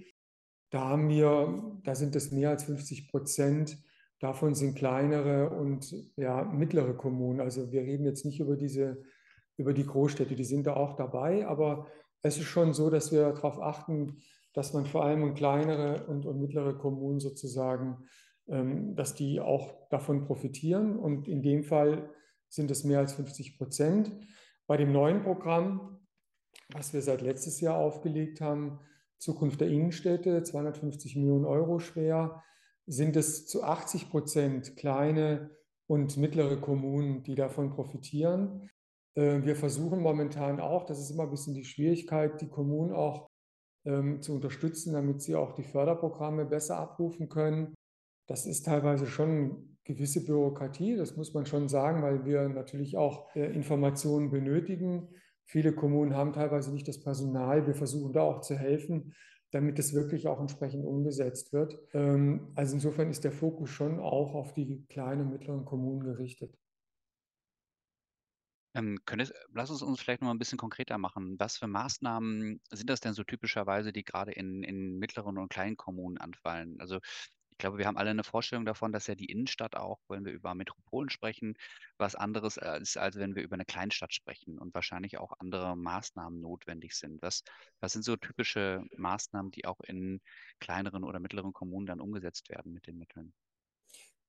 da 0.70 0.82
haben 0.82 1.10
wir, 1.10 1.80
da 1.84 1.96
sind 1.96 2.16
es 2.16 2.32
mehr 2.32 2.50
als 2.50 2.64
50 2.66 3.10
Prozent. 3.10 3.78
Davon 4.20 4.56
sind 4.56 4.76
kleinere 4.76 5.50
und 5.50 5.94
ja, 6.16 6.44
mittlere 6.44 6.94
Kommunen. 6.94 7.40
Also 7.40 7.72
wir 7.72 7.82
reden 7.82 8.06
jetzt 8.06 8.26
nicht 8.26 8.40
über 8.40 8.56
diese, 8.56 9.04
über 9.58 9.74
die 9.74 9.86
Großstädte, 9.86 10.36
die 10.36 10.44
sind 10.44 10.68
da 10.68 10.76
auch 10.76 10.96
dabei, 10.96 11.48
aber 11.48 11.88
es 12.22 12.38
ist 12.38 12.46
schon 12.46 12.74
so, 12.74 12.90
dass 12.90 13.12
wir 13.12 13.34
darauf 13.34 13.62
achten, 13.62 14.18
dass 14.54 14.74
man 14.74 14.86
vor 14.86 15.04
allem 15.04 15.34
kleinere 15.36 16.08
und, 16.08 16.26
und 16.26 16.40
mittlere 16.40 16.74
Kommunen 16.78 17.20
sozusagen, 17.20 18.06
ähm, 18.48 18.96
dass 18.96 19.16
die 19.16 19.40
auch 19.40 19.88
davon 19.90 20.26
profitieren. 20.26 20.98
Und 20.98 21.28
in 21.28 21.44
dem 21.44 21.64
Fall 21.64 22.10
sind 22.48 22.72
es 22.72 22.84
mehr 22.84 23.00
als 23.00 23.14
50 23.14 23.58
Prozent. 23.58 24.12
Bei 24.66 24.78
dem 24.78 24.92
neuen 24.92 25.22
Programm, 25.22 26.00
was 26.70 26.94
wir 26.94 27.02
seit 27.02 27.22
letztes 27.22 27.62
Jahr 27.62 27.78
aufgelegt 27.78 28.42
haben, 28.42 28.80
Zukunft 29.18 29.62
der 29.62 29.70
Innenstädte, 29.70 30.44
250 30.44 31.16
Millionen 31.16 31.46
Euro 31.46 31.80
schwer, 31.80 32.44
sind 32.86 33.16
es 33.16 33.48
zu 33.48 33.64
80 33.64 34.10
Prozent 34.10 34.76
kleine 34.78 35.52
und 35.88 36.18
mittlere 36.18 36.58
Kommunen, 36.58 37.24
die 37.24 37.36
davon 37.36 37.72
profitieren. 37.72 38.70
Äh, 39.16 39.44
wir 39.44 39.56
versuchen 39.56 40.02
momentan 40.02 40.60
auch, 40.60 40.86
das 40.86 41.00
ist 41.00 41.12
immer 41.12 41.24
ein 41.24 41.32
bisschen 41.32 41.54
die 41.54 41.66
Schwierigkeit, 41.66 42.42
die 42.42 42.50
Kommunen 42.50 42.94
auch 42.94 43.28
ähm, 43.86 44.22
zu 44.22 44.34
unterstützen, 44.34 44.94
damit 44.94 45.22
sie 45.22 45.36
auch 45.36 45.54
die 45.54 45.64
Förderprogramme 45.64 46.46
besser 46.46 46.78
abrufen 46.78 47.30
können. 47.30 47.74
Das 48.28 48.46
ist 48.46 48.64
teilweise 48.64 49.06
schon 49.06 49.78
gewisse 49.84 50.26
Bürokratie, 50.26 50.96
das 50.96 51.16
muss 51.16 51.34
man 51.34 51.46
schon 51.46 51.70
sagen, 51.70 52.02
weil 52.02 52.26
wir 52.26 52.50
natürlich 52.50 52.98
auch 52.98 53.34
äh, 53.36 53.54
Informationen 53.54 54.32
benötigen. 54.32 55.10
Viele 55.46 55.74
Kommunen 55.74 56.16
haben 56.16 56.34
teilweise 56.34 56.74
nicht 56.74 56.88
das 56.88 57.02
Personal. 57.02 57.68
Wir 57.68 57.76
versuchen 57.76 58.14
da 58.14 58.22
auch 58.22 58.42
zu 58.42 58.58
helfen, 58.58 59.14
damit 59.52 59.80
es 59.80 59.94
wirklich 59.94 60.28
auch 60.28 60.40
entsprechend 60.40 60.86
umgesetzt 60.86 61.54
wird. 61.54 61.78
Ähm, 61.94 62.52
also 62.56 62.76
insofern 62.76 63.10
ist 63.10 63.24
der 63.24 63.32
Fokus 63.32 63.70
schon 63.70 64.00
auch 64.00 64.34
auf 64.34 64.54
die 64.54 64.86
kleinen 64.90 65.22
und 65.28 65.32
mittleren 65.32 65.66
Kommunen 65.66 66.02
gerichtet. 66.02 66.58
Ähm, 68.76 69.00
könntest, 69.06 69.34
lass 69.54 69.70
uns 69.70 69.82
uns 69.82 70.02
vielleicht 70.02 70.22
noch 70.22 70.28
mal 70.28 70.34
ein 70.34 70.40
bisschen 70.40 70.58
konkreter 70.58 70.98
machen. 70.98 71.40
Was 71.40 71.58
für 71.58 71.68
Maßnahmen 71.68 72.60
sind 72.72 72.90
das 72.90 73.00
denn 73.00 73.14
so 73.14 73.24
typischerweise, 73.24 73.94
die 73.94 74.04
gerade 74.04 74.34
in, 74.34 74.64
in 74.64 75.00
mittleren 75.00 75.38
und 75.38 75.48
kleinen 75.50 75.78
Kommunen 75.78 76.18
anfallen? 76.18 76.82
Also 76.82 77.00
ich 77.56 77.60
glaube, 77.60 77.78
wir 77.78 77.88
haben 77.88 77.96
alle 77.96 78.10
eine 78.10 78.26
Vorstellung 78.26 78.66
davon, 78.66 78.92
dass 78.92 79.08
ja 79.08 79.16
die 79.16 79.32
Innenstadt 79.32 79.78
auch, 79.78 80.00
wenn 80.10 80.26
wir 80.26 80.34
über 80.34 80.54
Metropolen 80.54 81.10
sprechen, 81.10 81.56
was 81.98 82.14
anderes 82.14 82.58
ist, 82.58 82.98
als 82.98 83.16
wenn 83.16 83.34
wir 83.34 83.44
über 83.44 83.54
eine 83.54 83.64
Kleinstadt 83.64 84.14
sprechen 84.14 84.60
und 84.60 84.74
wahrscheinlich 84.74 85.18
auch 85.18 85.32
andere 85.40 85.78
Maßnahmen 85.78 86.42
notwendig 86.42 86.96
sind. 86.96 87.22
Was, 87.22 87.44
was 87.80 87.94
sind 87.94 88.04
so 88.04 88.18
typische 88.18 88.84
Maßnahmen, 88.98 89.52
die 89.52 89.64
auch 89.64 89.80
in 89.80 90.20
kleineren 90.60 91.06
oder 91.06 91.22
mittleren 91.22 91.54
Kommunen 91.54 91.86
dann 91.86 92.02
umgesetzt 92.02 92.50
werden 92.50 92.74
mit 92.74 92.88
den 92.88 92.98
Mitteln? 92.98 93.34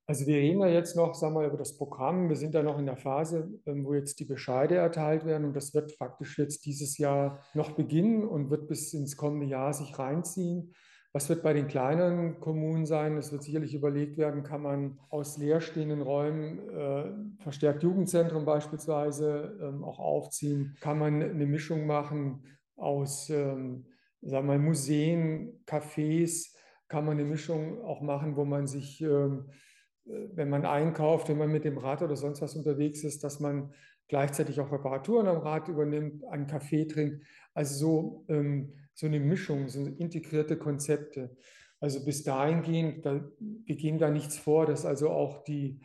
Also 0.06 0.24
wir 0.28 0.36
reden 0.36 0.60
ja 0.60 0.68
jetzt 0.68 0.94
noch, 0.94 1.16
sagen 1.16 1.34
wir, 1.34 1.48
über 1.48 1.56
das 1.56 1.76
Programm. 1.76 2.28
Wir 2.28 2.36
sind 2.36 2.54
da 2.54 2.62
noch 2.62 2.78
in 2.78 2.86
der 2.86 2.96
Phase, 2.96 3.60
ähm, 3.66 3.84
wo 3.84 3.92
jetzt 3.92 4.20
die 4.20 4.24
Bescheide 4.24 4.76
erteilt 4.76 5.24
werden 5.24 5.44
und 5.48 5.54
das 5.54 5.74
wird 5.74 5.90
faktisch 5.90 6.38
jetzt 6.38 6.64
dieses 6.64 6.96
Jahr 6.96 7.44
noch 7.54 7.72
beginnen 7.72 8.22
und 8.24 8.50
wird 8.50 8.68
bis 8.68 8.94
ins 8.94 9.16
kommende 9.16 9.46
Jahr 9.46 9.74
sich 9.74 9.98
reinziehen. 9.98 10.72
Was 11.12 11.28
wird 11.28 11.42
bei 11.42 11.52
den 11.52 11.68
kleineren 11.68 12.40
Kommunen 12.40 12.84
sein? 12.84 13.16
Es 13.16 13.32
wird 13.32 13.42
sicherlich 13.42 13.74
überlegt 13.74 14.18
werden, 14.18 14.42
kann 14.42 14.62
man 14.62 14.98
aus 15.08 15.38
leerstehenden 15.38 16.02
Räumen 16.02 16.68
äh, 16.68 17.42
verstärkt 17.42 17.82
Jugendzentren 17.82 18.44
beispielsweise 18.44 19.58
ähm, 19.62 19.82
auch 19.84 19.98
aufziehen? 19.98 20.76
Kann 20.80 20.98
man 20.98 21.22
eine 21.22 21.46
Mischung 21.46 21.86
machen 21.86 22.44
aus, 22.76 23.30
ähm, 23.30 23.86
sagen 24.20 24.46
wir 24.46 24.54
mal, 24.54 24.58
Museen, 24.58 25.62
Cafés? 25.66 26.54
Kann 26.88 27.04
man 27.04 27.18
eine 27.18 27.28
Mischung 27.28 27.82
auch 27.82 28.00
machen, 28.00 28.36
wo 28.36 28.44
man 28.44 28.66
sich 28.66 29.00
ähm, 29.00 29.46
wenn 30.06 30.48
man 30.48 30.64
einkauft, 30.64 31.28
wenn 31.28 31.38
man 31.38 31.50
mit 31.50 31.64
dem 31.64 31.78
Rad 31.78 32.02
oder 32.02 32.16
sonst 32.16 32.40
was 32.40 32.54
unterwegs 32.54 33.02
ist, 33.04 33.24
dass 33.24 33.40
man 33.40 33.72
gleichzeitig 34.08 34.60
auch 34.60 34.70
Reparaturen 34.70 35.26
am 35.26 35.38
Rad 35.38 35.68
übernimmt, 35.68 36.24
einen 36.26 36.46
Kaffee 36.46 36.86
trinkt. 36.86 37.24
Also 37.54 37.74
so, 37.74 38.24
ähm, 38.28 38.72
so 38.96 39.06
eine 39.06 39.20
Mischung, 39.20 39.68
so 39.68 39.86
integrierte 39.86 40.56
Konzepte. 40.56 41.36
Also 41.80 42.04
bis 42.04 42.24
dahin 42.24 42.62
gehen, 42.62 43.02
da, 43.02 43.30
wir 43.38 43.76
gehen 43.76 43.98
da 43.98 44.10
nichts 44.10 44.38
vor, 44.38 44.66
dass 44.66 44.86
also 44.86 45.10
auch 45.10 45.44
die, 45.44 45.80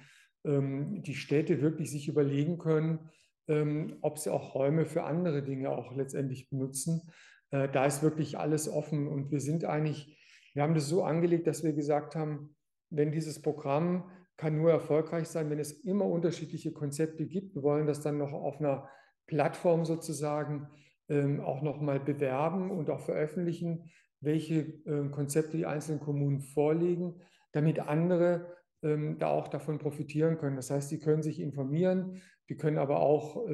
ähm, 0.45 1.03
die 1.03 1.15
Städte 1.15 1.61
wirklich 1.61 1.91
sich 1.91 2.07
überlegen 2.07 2.57
können, 2.57 3.09
ähm, 3.47 3.97
ob 4.01 4.17
sie 4.17 4.31
auch 4.31 4.55
Räume 4.55 4.85
für 4.85 5.03
andere 5.03 5.43
Dinge 5.43 5.69
auch 5.69 5.93
letztendlich 5.93 6.49
benutzen. 6.49 7.11
Äh, 7.51 7.67
da 7.69 7.85
ist 7.85 8.01
wirklich 8.01 8.39
alles 8.39 8.69
offen 8.69 9.07
und 9.07 9.29
wir 9.29 9.41
sind 9.41 9.65
eigentlich, 9.65 10.17
wir 10.53 10.63
haben 10.63 10.73
das 10.73 10.87
so 10.87 11.03
angelegt, 11.03 11.47
dass 11.47 11.63
wir 11.63 11.73
gesagt 11.73 12.15
haben, 12.15 12.55
wenn 12.89 13.11
dieses 13.11 13.41
Programm 13.41 14.09
kann 14.37 14.57
nur 14.57 14.71
erfolgreich 14.71 15.27
sein, 15.27 15.49
wenn 15.49 15.59
es 15.59 15.71
immer 15.71 16.05
unterschiedliche 16.05 16.71
Konzepte 16.71 17.25
gibt. 17.27 17.55
Wir 17.55 17.63
wollen 17.63 17.87
das 17.87 18.01
dann 18.01 18.17
noch 18.17 18.31
auf 18.31 18.59
einer 18.59 18.89
Plattform 19.27 19.85
sozusagen 19.85 20.67
ähm, 21.11 21.41
auch 21.41 21.61
nochmal 21.61 21.99
bewerben 21.99 22.71
und 22.71 22.89
auch 22.89 23.01
veröffentlichen, 23.01 23.91
welche 24.21 24.61
ähm, 24.85 25.11
Konzepte 25.11 25.57
die 25.57 25.65
einzelnen 25.65 25.99
Kommunen 25.99 26.39
vorlegen, 26.39 27.21
damit 27.51 27.79
andere 27.79 28.55
ähm, 28.81 29.19
da 29.19 29.27
auch 29.27 29.47
davon 29.47 29.77
profitieren 29.77 30.37
können. 30.37 30.55
Das 30.55 30.71
heißt, 30.71 30.89
sie 30.89 30.99
können 30.99 31.21
sich 31.21 31.39
informieren, 31.39 32.21
die 32.49 32.57
können 32.57 32.79
aber 32.79 32.99
auch 32.99 33.45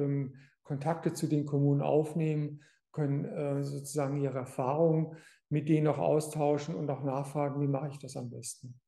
Kontakte 0.62 1.12
zu 1.12 1.26
den 1.26 1.46
Kommunen 1.46 1.80
aufnehmen, 1.80 2.62
können 2.92 3.24
äh, 3.24 3.62
sozusagen 3.62 4.20
ihre 4.20 4.38
Erfahrungen 4.38 5.16
mit 5.48 5.68
denen 5.68 5.86
auch 5.86 5.98
austauschen 5.98 6.74
und 6.74 6.90
auch 6.90 7.02
nachfragen, 7.02 7.60
wie 7.60 7.68
mache 7.68 7.88
ich 7.88 7.98
das 7.98 8.16
am 8.16 8.28
besten. 8.28 8.78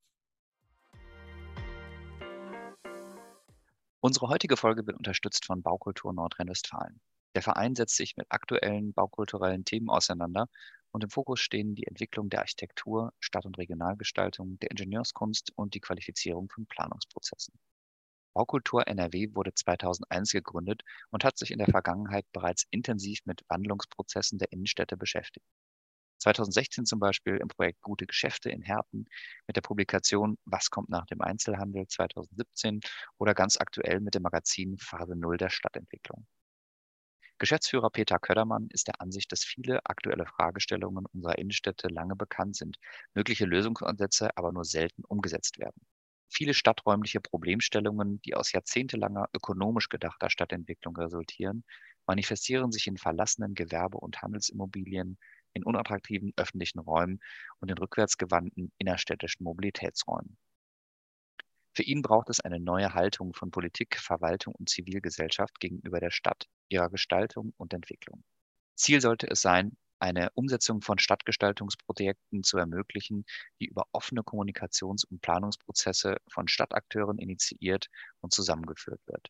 Unsere 4.01 4.29
heutige 4.29 4.57
Folge 4.57 4.87
wird 4.87 4.97
unterstützt 4.97 5.45
von 5.45 5.63
Baukultur 5.63 6.13
Nordrhein-Westfalen. 6.13 7.01
Der 7.37 7.43
Verein 7.43 7.77
setzt 7.77 7.97
sich 7.97 8.17
mit 8.17 8.27
aktuellen 8.31 8.93
baukulturellen 8.93 9.65
Themen 9.65 9.89
auseinander 9.89 10.49
und 10.91 11.05
im 11.05 11.11
Fokus 11.11 11.41
stehen 11.41 11.77
die 11.77 11.87
Entwicklung 11.87 12.29
der 12.29 12.41
Architektur, 12.41 13.13
Stadt- 13.21 13.47
und 13.47 13.57
Regionalgestaltung, 13.57 14.59
der 14.59 14.73
Ingenieurskunst 14.73 15.53
und 15.57 15.75
die 15.75 15.81
Qualifizierung 15.81 16.49
von 16.49 16.67
Planungsprozessen. 16.67 17.55
Baukultur 18.35 18.87
NRW 18.89 19.35
wurde 19.35 19.55
2001 19.55 20.33
gegründet 20.33 20.83
und 21.11 21.25
hat 21.25 21.39
sich 21.39 21.53
in 21.53 21.59
der 21.59 21.69
Vergangenheit 21.69 22.27
bereits 22.33 22.67
intensiv 22.71 23.21
mit 23.25 23.43
Wandlungsprozessen 23.49 24.39
der 24.39 24.51
Innenstädte 24.53 24.97
beschäftigt. 24.97 25.47
2016 26.19 26.85
zum 26.85 26.99
Beispiel 27.01 27.37
im 27.37 27.49
Projekt 27.49 27.81
Gute 27.81 28.07
Geschäfte 28.07 28.51
in 28.51 28.63
Herten 28.63 29.07
mit 29.47 29.57
der 29.57 29.63
Publikation 29.63 30.37
Was 30.45 30.71
kommt 30.71 30.89
nach 30.89 31.07
dem 31.07 31.21
Einzelhandel 31.23 31.87
2017 31.87 32.81
oder 33.19 33.35
ganz 33.35 33.57
aktuell 33.57 34.01
mit 34.01 34.15
dem 34.15 34.23
Magazin 34.23 34.79
Phase 34.79 35.17
Null 35.17 35.37
der 35.37 35.51
Stadtentwicklung. 35.51 36.27
Geschäftsführer 37.41 37.91
Peter 37.91 38.21
Ködermann 38.21 38.69
ist 38.71 38.87
der 38.87 39.01
Ansicht, 39.01 39.33
dass 39.33 39.43
viele 39.43 39.85
aktuelle 39.85 40.27
Fragestellungen 40.27 41.07
unserer 41.13 41.39
Innenstädte 41.39 41.89
lange 41.89 42.15
bekannt 42.15 42.55
sind, 42.55 42.79
mögliche 43.15 43.47
Lösungsansätze 43.47 44.31
aber 44.37 44.53
nur 44.53 44.65
selten 44.65 45.03
umgesetzt 45.05 45.59
werden. 45.59 45.85
Viele 46.29 46.55
stadträumliche 46.55 47.21
Problemstellungen, 47.21 48.21
die 48.23 48.37
aus 48.37 48.53
jahrzehntelanger 48.53 49.29
ökonomisch 49.35 49.89
gedachter 49.89 50.31
Stadtentwicklung 50.31 50.97
resultieren, 50.97 51.65
manifestieren 52.07 52.71
sich 52.71 52.87
in 52.87 52.97
verlassenen 52.97 53.55
Gewerbe- 53.55 53.99
und 53.99 54.23
Handelsimmobilien, 54.23 55.19
in 55.53 55.65
unattraktiven 55.65 56.33
öffentlichen 56.37 56.79
Räumen 56.79 57.19
und 57.59 57.73
in 57.73 57.79
rückwärtsgewandten 57.79 58.71
innerstädtischen 58.79 59.43
Mobilitätsräumen. 59.43 60.39
Für 61.73 61.83
ihn 61.83 62.03
braucht 62.03 62.31
es 62.31 62.41
eine 62.41 62.59
neue 62.59 62.95
Haltung 62.95 63.33
von 63.33 63.51
Politik, 63.51 63.97
Verwaltung 63.97 64.55
und 64.57 64.69
Zivilgesellschaft 64.69 65.61
gegenüber 65.61 66.01
der 66.01 66.11
Stadt, 66.11 66.47
ihrer 66.69 66.91
Gestaltung 66.91 67.53
und 67.57 67.73
Entwicklung. 67.73 68.25
Ziel 68.75 69.01
sollte 69.01 69.29
es 69.31 69.41
sein, 69.41 69.77
eine 70.01 70.31
Umsetzung 70.35 70.81
von 70.81 70.99
Stadtgestaltungsprojekten 70.99 72.43
zu 72.43 72.57
ermöglichen, 72.57 73.25
die 73.61 73.67
über 73.67 73.85
offene 73.93 74.23
Kommunikations- 74.23 75.05
und 75.05 75.21
Planungsprozesse 75.21 76.17
von 76.29 76.49
Stadtakteuren 76.49 77.19
initiiert 77.19 77.89
und 78.21 78.33
zusammengeführt 78.33 79.01
wird. 79.07 79.29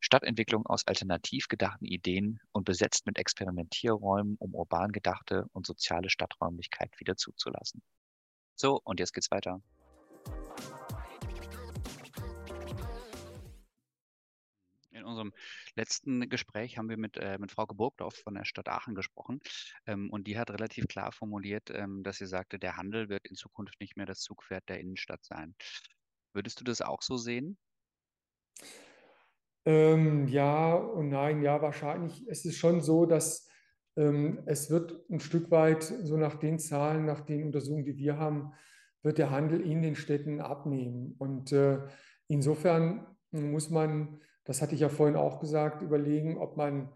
Stadtentwicklung 0.00 0.66
aus 0.66 0.86
alternativ 0.86 1.48
gedachten 1.48 1.84
Ideen 1.84 2.40
und 2.52 2.64
besetzt 2.64 3.06
mit 3.06 3.18
Experimentierräumen, 3.18 4.36
um 4.38 4.54
urban 4.54 4.92
gedachte 4.92 5.46
und 5.52 5.66
soziale 5.66 6.10
Stadträumlichkeit 6.10 6.92
wieder 6.98 7.16
zuzulassen. 7.16 7.82
So, 8.54 8.80
und 8.84 9.00
jetzt 9.00 9.12
geht's 9.12 9.30
weiter. 9.30 9.60
Unserem 15.08 15.32
letzten 15.74 16.28
Gespräch 16.28 16.78
haben 16.78 16.88
wir 16.88 16.96
mit, 16.96 17.16
äh, 17.16 17.38
mit 17.38 17.52
Frau 17.52 17.66
Burgdorf 17.66 18.14
von 18.16 18.34
der 18.34 18.44
Stadt 18.44 18.68
Aachen 18.68 18.94
gesprochen. 18.94 19.40
Ähm, 19.86 20.10
und 20.10 20.26
die 20.26 20.38
hat 20.38 20.50
relativ 20.50 20.86
klar 20.86 21.12
formuliert, 21.12 21.70
ähm, 21.70 22.02
dass 22.02 22.18
sie 22.18 22.26
sagte, 22.26 22.58
der 22.58 22.76
Handel 22.76 23.08
wird 23.08 23.26
in 23.26 23.36
Zukunft 23.36 23.80
nicht 23.80 23.96
mehr 23.96 24.06
das 24.06 24.20
Zugpferd 24.20 24.68
der 24.68 24.80
Innenstadt 24.80 25.24
sein. 25.24 25.54
Würdest 26.32 26.60
du 26.60 26.64
das 26.64 26.82
auch 26.82 27.02
so 27.02 27.16
sehen? 27.16 27.58
Ähm, 29.64 30.28
ja 30.28 30.74
und 30.74 31.08
nein, 31.10 31.42
ja, 31.42 31.60
wahrscheinlich. 31.60 32.26
Es 32.28 32.44
ist 32.44 32.56
schon 32.56 32.80
so, 32.80 33.06
dass 33.06 33.48
ähm, 33.96 34.42
es 34.46 34.70
wird 34.70 35.04
ein 35.10 35.20
Stück 35.20 35.50
weit, 35.50 35.82
so 35.82 36.16
nach 36.16 36.36
den 36.36 36.58
Zahlen, 36.58 37.04
nach 37.04 37.20
den 37.20 37.44
Untersuchungen, 37.44 37.84
die 37.84 37.96
wir 37.96 38.16
haben, 38.16 38.52
wird 39.02 39.18
der 39.18 39.30
Handel 39.30 39.60
in 39.60 39.82
den 39.82 39.96
Städten 39.96 40.40
abnehmen. 40.40 41.14
Und 41.18 41.52
äh, 41.52 41.80
insofern 42.28 43.06
muss 43.30 43.70
man, 43.70 44.20
das 44.48 44.62
hatte 44.62 44.74
ich 44.74 44.80
ja 44.80 44.88
vorhin 44.88 45.14
auch 45.14 45.40
gesagt, 45.40 45.82
überlegen, 45.82 46.38
ob 46.38 46.56
man 46.56 46.90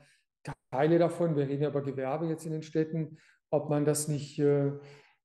Teile 0.71 0.99
davon, 0.99 1.37
wir 1.37 1.47
reden 1.47 1.62
ja 1.62 1.68
über 1.68 1.82
Gewerbe 1.82 2.26
jetzt 2.26 2.47
in 2.47 2.52
den 2.52 2.62
Städten, 2.62 3.18
ob 3.50 3.68
man 3.68 3.85
das 3.85 4.09
nicht, 4.09 4.38
äh, 4.38 4.73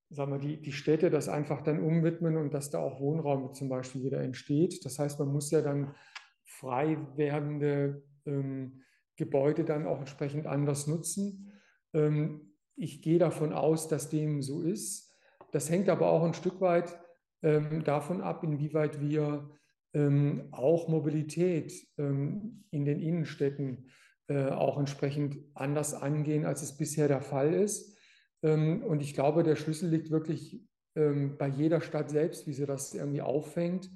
sagen 0.10 0.34
wir, 0.34 0.38
die, 0.38 0.62
die 0.62 0.74
Städte 0.74 1.10
das 1.10 1.30
einfach 1.30 1.62
dann 1.62 1.82
umwidmen 1.82 2.36
und 2.36 2.54
dass 2.54 2.70
da 2.70 2.80
auch 2.80 3.00
Wohnraum 3.00 3.54
zum 3.54 3.70
Beispiel 3.70 4.04
wieder 4.04 4.22
entsteht. 4.22 4.84
Das 4.84 5.00
heißt, 5.00 5.20
man 5.20 5.30
muss 5.30 5.52
ja 5.52 5.62
dann 5.62 5.96
frei 6.44 6.98
werdende 7.16 8.04
ähm, 8.26 8.84
Gebäude 9.16 9.64
dann 9.64 9.88
auch 9.88 10.00
entsprechend 10.00 10.48
anders 10.48 10.86
nutzen. 10.86 11.54
Ähm, 11.94 12.54
ich 12.76 13.02
gehe 13.02 13.20
davon 13.20 13.54
aus, 13.54 13.88
dass 13.88 14.10
dem 14.10 14.42
so 14.42 14.64
ist. 14.64 15.16
Das 15.54 15.70
hängt 15.70 15.88
aber 15.88 16.10
auch 16.10 16.26
ein 16.26 16.34
Stück 16.34 16.60
weit 16.60 17.00
ähm, 17.42 17.86
davon 17.86 18.20
ab, 18.20 18.44
inwieweit 18.44 19.00
wir 19.00 19.50
ähm, 19.94 20.50
auch 20.52 20.88
Mobilität 20.88 21.74
ähm, 21.98 22.64
in 22.72 22.86
den 22.86 23.00
Innenstädten 23.00 23.90
äh, 24.28 24.50
auch 24.50 24.78
entsprechend 24.78 25.38
anders 25.54 25.94
angehen, 25.94 26.46
als 26.46 26.62
es 26.62 26.76
bisher 26.78 27.08
der 27.08 27.22
Fall 27.22 27.54
ist. 27.54 27.98
Ähm, 28.44 28.84
und 28.84 29.02
ich 29.02 29.14
glaube, 29.14 29.44
der 29.44 29.56
Schlüssel 29.56 29.90
liegt 29.90 30.12
wirklich 30.12 30.62
ähm, 30.96 31.38
bei 31.38 31.48
jeder 31.48 31.82
Stadt 31.82 32.10
selbst, 32.10 32.48
wie 32.48 32.54
sie 32.54 32.66
das 32.66 32.94
irgendwie 32.94 33.22
auffängt. 33.22 33.90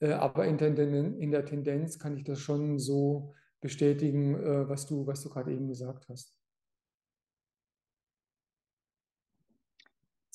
Äh, 0.00 0.12
aber 0.12 0.46
in 0.46 0.58
der, 0.58 0.76
in 0.78 1.30
der 1.30 1.44
Tendenz 1.44 1.98
kann 1.98 2.16
ich 2.16 2.24
das 2.24 2.40
schon 2.40 2.78
so 2.78 3.34
bestätigen, 3.60 4.34
äh, 4.34 4.68
was 4.68 4.86
du, 4.86 5.06
was 5.06 5.22
du 5.22 5.30
gerade 5.30 5.52
eben 5.52 5.68
gesagt 5.68 6.08
hast. 6.08 6.37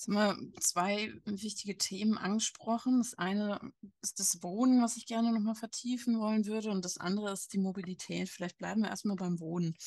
Jetzt 0.04 0.14
haben 0.14 0.52
wir 0.52 0.60
zwei 0.60 1.14
wichtige 1.24 1.78
Themen 1.78 2.18
angesprochen. 2.18 2.98
Das 2.98 3.14
eine 3.18 3.72
ist 4.02 4.20
das 4.20 4.44
Wohnen, 4.44 4.82
was 4.82 4.98
ich 4.98 5.06
gerne 5.06 5.32
nochmal 5.32 5.56
vertiefen 5.56 6.20
wollen 6.20 6.46
würde, 6.46 6.72
und 6.72 6.84
das 6.84 6.98
andere 6.98 7.32
ist 7.32 7.54
die 7.54 7.58
Mobilität. 7.58 8.28
Vielleicht 8.28 8.58
bleiben 8.58 8.82
wir 8.82 8.90
erstmal 8.90 9.16
beim 9.16 9.40
Wohnen. 9.40 9.78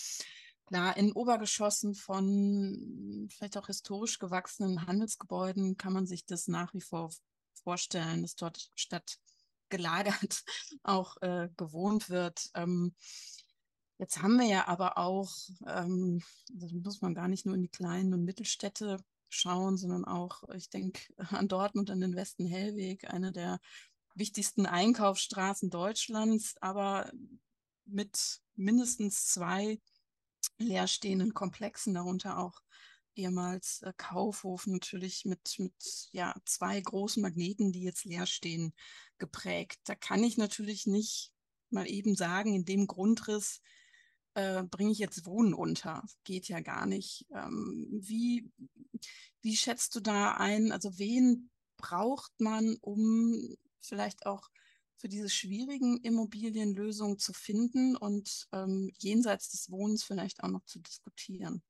Klar, 0.64 0.96
in 0.96 1.12
Obergeschossen 1.12 1.94
von 1.94 3.28
vielleicht 3.30 3.58
auch 3.58 3.66
historisch 3.66 4.18
gewachsenen 4.18 4.86
Handelsgebäuden 4.86 5.76
kann 5.76 5.92
man 5.92 6.06
sich 6.06 6.24
das 6.24 6.48
nach 6.48 6.72
wie 6.72 6.80
vor 6.80 7.10
vorstellen, 7.62 8.22
dass 8.22 8.36
dort 8.36 8.70
statt 8.74 9.18
gelagert 9.68 10.44
auch 10.82 11.20
äh, 11.20 11.50
gewohnt 11.58 12.08
wird. 12.08 12.48
Ähm, 12.54 12.94
jetzt 13.98 14.22
haben 14.22 14.38
wir 14.38 14.46
ja 14.46 14.66
aber 14.66 14.96
auch, 14.96 15.30
ähm, 15.66 16.22
das 16.54 16.72
muss 16.72 17.02
man 17.02 17.14
gar 17.14 17.28
nicht 17.28 17.44
nur 17.44 17.54
in 17.54 17.62
die 17.62 17.68
kleinen 17.68 18.14
und 18.14 18.24
Mittelstädte 18.24 18.98
schauen, 19.36 19.76
sondern 19.76 20.04
auch, 20.04 20.42
ich 20.54 20.70
denke 20.70 21.00
an 21.16 21.48
Dortmund, 21.48 21.90
an 21.90 22.00
den 22.00 22.16
Westen 22.16 22.46
Hellweg, 22.46 23.12
eine 23.12 23.32
der 23.32 23.60
wichtigsten 24.14 24.66
Einkaufsstraßen 24.66 25.70
Deutschlands, 25.70 26.54
aber 26.60 27.10
mit 27.84 28.40
mindestens 28.54 29.26
zwei 29.26 29.80
leerstehenden 30.58 31.34
Komplexen, 31.34 31.94
darunter 31.94 32.38
auch 32.38 32.62
ehemals 33.14 33.82
äh, 33.82 33.92
Kaufhof 33.96 34.66
natürlich 34.66 35.24
mit, 35.24 35.58
mit 35.58 36.08
ja, 36.12 36.34
zwei 36.44 36.80
großen 36.80 37.22
Magneten, 37.22 37.72
die 37.72 37.82
jetzt 37.82 38.04
leer 38.04 38.26
stehen, 38.26 38.72
geprägt. 39.18 39.80
Da 39.84 39.94
kann 39.94 40.22
ich 40.22 40.36
natürlich 40.36 40.86
nicht 40.86 41.32
mal 41.70 41.88
eben 41.88 42.14
sagen, 42.14 42.54
in 42.54 42.64
dem 42.64 42.86
Grundriss 42.86 43.60
äh, 44.36 44.64
bringe 44.64 44.92
ich 44.92 44.98
jetzt 44.98 45.24
Wohnen 45.24 45.54
unter. 45.54 46.04
Geht 46.24 46.48
ja 46.48 46.60
gar 46.60 46.84
nicht. 46.84 47.26
Ähm, 47.34 47.88
wie, 47.90 48.52
wie 49.40 49.56
schätzt 49.56 49.96
du 49.96 50.00
da 50.00 50.32
ein? 50.32 50.72
Also 50.72 50.98
wen 50.98 51.50
braucht 51.78 52.32
man, 52.38 52.76
um 52.82 53.56
vielleicht 53.80 54.26
auch 54.26 54.50
für 54.98 55.08
diese 55.08 55.30
schwierigen 55.30 55.98
Immobilienlösungen 56.02 57.18
zu 57.18 57.32
finden 57.32 57.96
und 57.96 58.46
ähm, 58.52 58.90
jenseits 58.98 59.50
des 59.50 59.70
Wohnens 59.70 60.04
vielleicht 60.04 60.42
auch 60.42 60.50
noch 60.50 60.64
zu 60.66 60.80
diskutieren? 60.80 61.62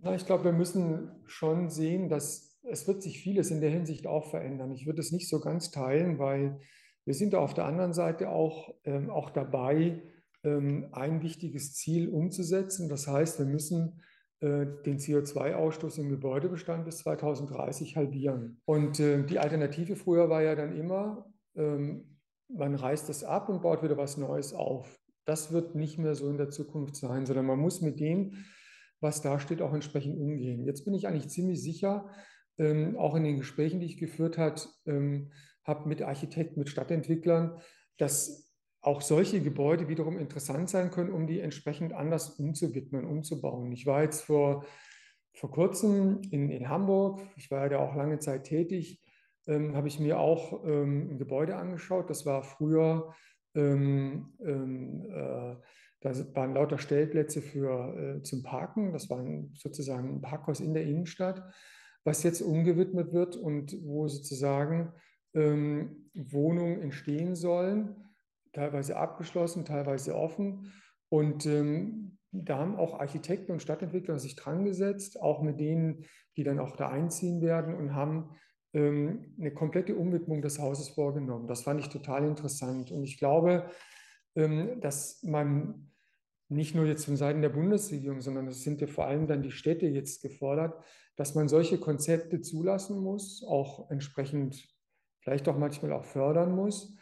Na, 0.00 0.14
ich 0.14 0.26
glaube, 0.26 0.44
wir 0.44 0.52
müssen 0.52 1.10
schon 1.26 1.70
sehen, 1.70 2.10
dass 2.10 2.58
es 2.62 2.86
wird 2.86 3.02
sich 3.02 3.20
vieles 3.20 3.50
in 3.50 3.62
der 3.62 3.70
Hinsicht 3.70 4.06
auch 4.06 4.28
verändern. 4.28 4.72
Ich 4.72 4.84
würde 4.84 5.00
es 5.00 5.12
nicht 5.12 5.30
so 5.30 5.40
ganz 5.40 5.70
teilen, 5.70 6.18
weil 6.18 6.60
wir 7.06 7.14
sind 7.14 7.34
auf 7.34 7.54
der 7.54 7.64
anderen 7.64 7.94
Seite 7.94 8.28
auch, 8.28 8.74
ähm, 8.84 9.08
auch 9.08 9.30
dabei, 9.30 10.02
ein 10.44 11.22
wichtiges 11.22 11.74
Ziel 11.74 12.08
umzusetzen. 12.08 12.88
Das 12.88 13.08
heißt, 13.08 13.40
wir 13.40 13.46
müssen 13.46 14.00
äh, 14.40 14.66
den 14.86 14.98
CO2-Ausstoß 14.98 15.98
im 15.98 16.10
Gebäudebestand 16.10 16.84
bis 16.84 16.98
2030 16.98 17.96
halbieren. 17.96 18.60
Und 18.66 19.00
äh, 19.00 19.24
die 19.24 19.40
Alternative 19.40 19.96
früher 19.96 20.30
war 20.30 20.42
ja 20.42 20.54
dann 20.54 20.76
immer, 20.76 21.26
ähm, 21.56 22.18
man 22.48 22.76
reißt 22.76 23.10
es 23.10 23.24
ab 23.24 23.48
und 23.48 23.62
baut 23.62 23.82
wieder 23.82 23.96
was 23.96 24.16
Neues 24.16 24.52
auf. 24.54 25.00
Das 25.24 25.52
wird 25.52 25.74
nicht 25.74 25.98
mehr 25.98 26.14
so 26.14 26.30
in 26.30 26.36
der 26.36 26.50
Zukunft 26.50 26.94
sein, 26.94 27.26
sondern 27.26 27.46
man 27.46 27.58
muss 27.58 27.80
mit 27.80 27.98
dem, 27.98 28.44
was 29.00 29.22
da 29.22 29.40
steht, 29.40 29.60
auch 29.60 29.74
entsprechend 29.74 30.16
umgehen. 30.16 30.64
Jetzt 30.64 30.84
bin 30.84 30.94
ich 30.94 31.08
eigentlich 31.08 31.30
ziemlich 31.30 31.60
sicher, 31.60 32.08
ähm, 32.58 32.96
auch 32.96 33.16
in 33.16 33.24
den 33.24 33.38
Gesprächen, 33.38 33.80
die 33.80 33.86
ich 33.86 33.98
geführt 33.98 34.38
habe 34.38 34.60
mit 35.84 36.02
Architekten, 36.02 36.60
mit 36.60 36.70
Stadtentwicklern, 36.70 37.58
dass 37.98 38.47
auch 38.80 39.02
solche 39.02 39.40
Gebäude 39.40 39.88
wiederum 39.88 40.18
interessant 40.18 40.70
sein 40.70 40.90
können, 40.90 41.12
um 41.12 41.26
die 41.26 41.40
entsprechend 41.40 41.92
anders 41.92 42.30
umzuwidmen, 42.38 43.04
umzubauen. 43.04 43.72
Ich 43.72 43.86
war 43.86 44.02
jetzt 44.02 44.22
vor, 44.22 44.64
vor 45.34 45.50
kurzem 45.50 46.22
in, 46.30 46.50
in 46.50 46.68
Hamburg, 46.68 47.20
ich 47.36 47.50
war 47.50 47.62
ja 47.62 47.68
da 47.70 47.78
auch 47.78 47.96
lange 47.96 48.18
Zeit 48.20 48.44
tätig, 48.44 49.02
ähm, 49.46 49.74
habe 49.74 49.88
ich 49.88 49.98
mir 49.98 50.20
auch 50.20 50.64
ähm, 50.64 51.10
ein 51.10 51.18
Gebäude 51.18 51.56
angeschaut. 51.56 52.08
Das 52.08 52.24
war 52.24 52.42
früher, 52.42 53.14
ähm, 53.54 54.34
ähm 54.44 55.06
äh, 55.10 55.56
da 56.00 56.12
waren 56.36 56.54
lauter 56.54 56.78
Stellplätze 56.78 57.42
für, 57.42 58.18
äh, 58.18 58.22
zum 58.22 58.44
Parken. 58.44 58.92
Das 58.92 59.10
war 59.10 59.24
sozusagen 59.54 60.14
ein 60.14 60.20
Parkhaus 60.20 60.60
in 60.60 60.72
der 60.72 60.84
Innenstadt, 60.84 61.42
was 62.04 62.22
jetzt 62.22 62.40
umgewidmet 62.40 63.12
wird 63.12 63.34
und 63.36 63.76
wo 63.82 64.06
sozusagen 64.06 64.92
ähm, 65.34 66.08
Wohnungen 66.14 66.80
entstehen 66.80 67.34
sollen 67.34 68.07
teilweise 68.52 68.96
abgeschlossen, 68.96 69.64
teilweise 69.64 70.14
offen. 70.14 70.72
Und 71.08 71.46
ähm, 71.46 72.18
da 72.32 72.58
haben 72.58 72.76
auch 72.76 73.00
Architekten 73.00 73.52
und 73.52 73.62
Stadtentwickler 73.62 74.18
sich 74.18 74.36
dran 74.36 74.64
gesetzt, 74.64 75.20
auch 75.20 75.42
mit 75.42 75.60
denen, 75.60 76.04
die 76.36 76.44
dann 76.44 76.58
auch 76.58 76.76
da 76.76 76.88
einziehen 76.88 77.40
werden 77.40 77.74
und 77.74 77.94
haben 77.94 78.36
ähm, 78.74 79.34
eine 79.38 79.52
komplette 79.52 79.96
Umwidmung 79.96 80.42
des 80.42 80.58
Hauses 80.58 80.90
vorgenommen. 80.90 81.48
Das 81.48 81.62
fand 81.62 81.80
ich 81.80 81.88
total 81.88 82.24
interessant. 82.24 82.90
Und 82.90 83.02
ich 83.04 83.18
glaube, 83.18 83.70
ähm, 84.36 84.80
dass 84.80 85.22
man 85.22 85.90
nicht 86.50 86.74
nur 86.74 86.86
jetzt 86.86 87.04
von 87.04 87.16
Seiten 87.16 87.42
der 87.42 87.50
Bundesregierung, 87.50 88.20
sondern 88.20 88.46
es 88.48 88.62
sind 88.62 88.80
ja 88.80 88.86
vor 88.86 89.06
allem 89.06 89.26
dann 89.26 89.42
die 89.42 89.50
Städte 89.50 89.86
jetzt 89.86 90.22
gefordert, 90.22 90.82
dass 91.16 91.34
man 91.34 91.48
solche 91.48 91.78
Konzepte 91.78 92.40
zulassen 92.40 93.00
muss, 93.00 93.44
auch 93.46 93.90
entsprechend 93.90 94.66
vielleicht 95.20 95.48
auch 95.48 95.58
manchmal 95.58 95.92
auch 95.92 96.04
fördern 96.04 96.54
muss 96.54 96.96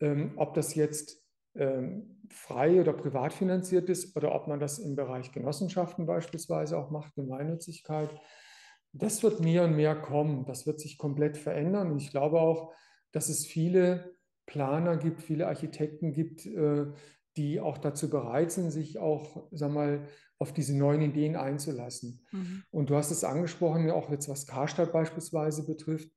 ähm, 0.00 0.32
ob 0.36 0.54
das 0.54 0.74
jetzt 0.74 1.22
ähm, 1.54 2.20
frei 2.30 2.80
oder 2.80 2.92
privat 2.92 3.32
finanziert 3.32 3.88
ist 3.88 4.16
oder 4.16 4.34
ob 4.34 4.48
man 4.48 4.60
das 4.60 4.78
im 4.78 4.96
Bereich 4.96 5.32
Genossenschaften 5.32 6.06
beispielsweise 6.06 6.78
auch 6.78 6.90
macht, 6.90 7.14
Gemeinnützigkeit. 7.14 8.10
Das 8.92 9.22
wird 9.22 9.40
mehr 9.40 9.64
und 9.64 9.76
mehr 9.76 9.96
kommen. 9.96 10.44
Das 10.46 10.66
wird 10.66 10.80
sich 10.80 10.98
komplett 10.98 11.36
verändern. 11.36 11.90
Und 11.90 12.00
ich 12.00 12.10
glaube 12.10 12.40
auch, 12.40 12.72
dass 13.12 13.28
es 13.28 13.46
viele 13.46 14.14
Planer 14.46 14.96
gibt, 14.96 15.22
viele 15.22 15.46
Architekten 15.46 16.12
gibt, 16.12 16.46
äh, 16.46 16.86
die 17.36 17.60
auch 17.60 17.78
dazu 17.78 18.10
bereit 18.10 18.50
sind, 18.50 18.70
sich 18.70 18.98
auch, 18.98 19.48
sag 19.52 19.72
mal, 19.72 20.08
auf 20.38 20.52
diese 20.52 20.76
neuen 20.76 21.02
Ideen 21.02 21.36
einzulassen. 21.36 22.24
Mhm. 22.30 22.62
Und 22.70 22.90
du 22.90 22.96
hast 22.96 23.10
es 23.10 23.24
angesprochen, 23.24 23.90
auch 23.90 24.10
jetzt 24.10 24.28
was 24.28 24.46
Karstadt 24.46 24.92
beispielsweise 24.92 25.66
betrifft 25.66 26.10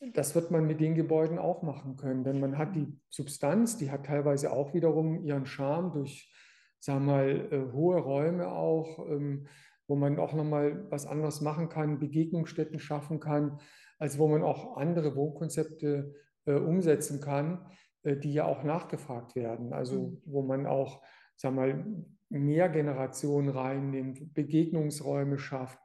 das 0.00 0.34
wird 0.34 0.50
man 0.50 0.66
mit 0.66 0.80
den 0.80 0.94
Gebäuden 0.94 1.38
auch 1.38 1.62
machen 1.62 1.96
können, 1.96 2.24
denn 2.24 2.40
man 2.40 2.58
hat 2.58 2.76
die 2.76 2.98
Substanz, 3.08 3.76
die 3.78 3.90
hat 3.90 4.06
teilweise 4.06 4.52
auch 4.52 4.74
wiederum 4.74 5.24
ihren 5.24 5.46
Charme 5.46 5.92
durch, 5.92 6.32
sagen 6.80 7.06
wir 7.06 7.12
mal, 7.12 7.52
äh, 7.52 7.72
hohe 7.72 7.98
Räume 7.98 8.48
auch, 8.48 8.98
ähm, 9.08 9.46
wo 9.88 9.96
man 9.96 10.18
auch 10.18 10.34
nochmal 10.34 10.90
was 10.90 11.06
anderes 11.06 11.40
machen 11.40 11.68
kann, 11.68 11.98
Begegnungsstätten 11.98 12.78
schaffen 12.78 13.20
kann, 13.20 13.58
als 13.98 14.18
wo 14.18 14.28
man 14.28 14.42
auch 14.42 14.76
andere 14.76 15.16
Wohnkonzepte 15.16 16.14
äh, 16.44 16.52
umsetzen 16.52 17.20
kann, 17.20 17.66
äh, 18.02 18.16
die 18.16 18.32
ja 18.32 18.44
auch 18.44 18.64
nachgefragt 18.64 19.34
werden. 19.34 19.72
Also 19.72 20.08
mhm. 20.08 20.22
wo 20.26 20.42
man 20.42 20.66
auch, 20.66 21.02
sagen 21.36 21.56
wir 21.56 21.74
mal, 21.74 21.86
mehr 22.28 22.68
Generationen 22.68 23.48
reinnimmt, 23.48 24.34
Begegnungsräume 24.34 25.38
schafft. 25.38 25.78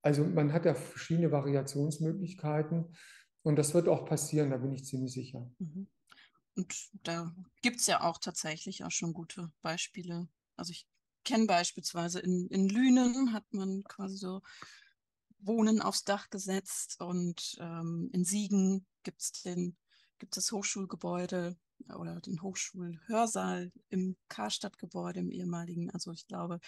Also 0.00 0.24
man 0.24 0.52
hat 0.52 0.64
ja 0.64 0.74
verschiedene 0.74 1.30
Variationsmöglichkeiten. 1.30 2.94
Und 3.42 3.56
das 3.56 3.74
wird 3.74 3.88
auch 3.88 4.04
passieren, 4.04 4.50
da 4.50 4.56
bin 4.56 4.72
ich 4.72 4.84
ziemlich 4.84 5.12
sicher. 5.12 5.50
Mhm. 5.58 5.88
Und 6.54 6.74
da 7.02 7.34
gibt 7.62 7.80
es 7.80 7.86
ja 7.86 8.02
auch 8.02 8.18
tatsächlich 8.18 8.84
auch 8.84 8.90
schon 8.90 9.14
gute 9.14 9.50
Beispiele. 9.62 10.28
Also 10.56 10.70
ich 10.70 10.86
kenne 11.24 11.46
beispielsweise 11.46 12.20
in, 12.20 12.48
in 12.48 12.68
Lünen 12.68 13.32
hat 13.32 13.44
man 13.52 13.84
quasi 13.84 14.16
so 14.16 14.42
Wohnen 15.38 15.80
aufs 15.80 16.04
Dach 16.04 16.30
gesetzt 16.30 17.00
und 17.00 17.56
ähm, 17.58 18.10
in 18.12 18.24
Siegen 18.24 18.86
gibt 19.02 19.22
es 19.22 19.42
gibt 20.18 20.36
das 20.36 20.52
Hochschulgebäude 20.52 21.56
oder 21.96 22.20
den 22.20 22.42
Hochschulhörsaal 22.42 23.72
im 23.88 24.16
Karstadtgebäude 24.28 25.18
im 25.18 25.32
ehemaligen. 25.32 25.90
Also 25.90 26.12
ich 26.12 26.26
glaube, 26.28 26.60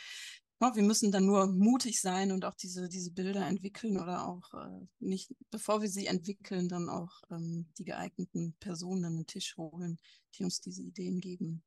wir 0.75 0.83
müssen 0.83 1.13
dann 1.13 1.27
nur 1.27 1.47
mutig 1.47 2.01
sein 2.01 2.33
und 2.33 2.45
auch 2.45 2.55
diese, 2.55 2.89
diese 2.89 3.11
Bilder 3.13 3.47
entwickeln 3.47 3.99
oder 4.01 4.27
auch 4.29 4.55
äh, 4.55 4.87
nicht, 5.01 5.35
bevor 5.51 5.83
wir 5.83 5.89
sie 5.89 6.07
entwickeln, 6.07 6.69
dann 6.69 6.89
auch 6.89 7.23
ähm, 7.31 7.67
die 7.79 7.85
geeigneten 7.85 8.55
Personen 8.61 9.05
an 9.05 9.17
den 9.17 9.27
Tisch 9.27 9.57
holen, 9.57 9.99
die 10.35 10.45
uns 10.45 10.61
diese 10.61 10.83
Ideen 10.83 11.21
geben. 11.21 11.63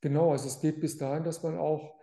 Genau, 0.00 0.32
also 0.32 0.48
es 0.48 0.60
geht 0.60 0.80
bis 0.80 0.98
dahin, 0.98 1.24
dass 1.24 1.42
man 1.42 1.58
auch 1.58 1.94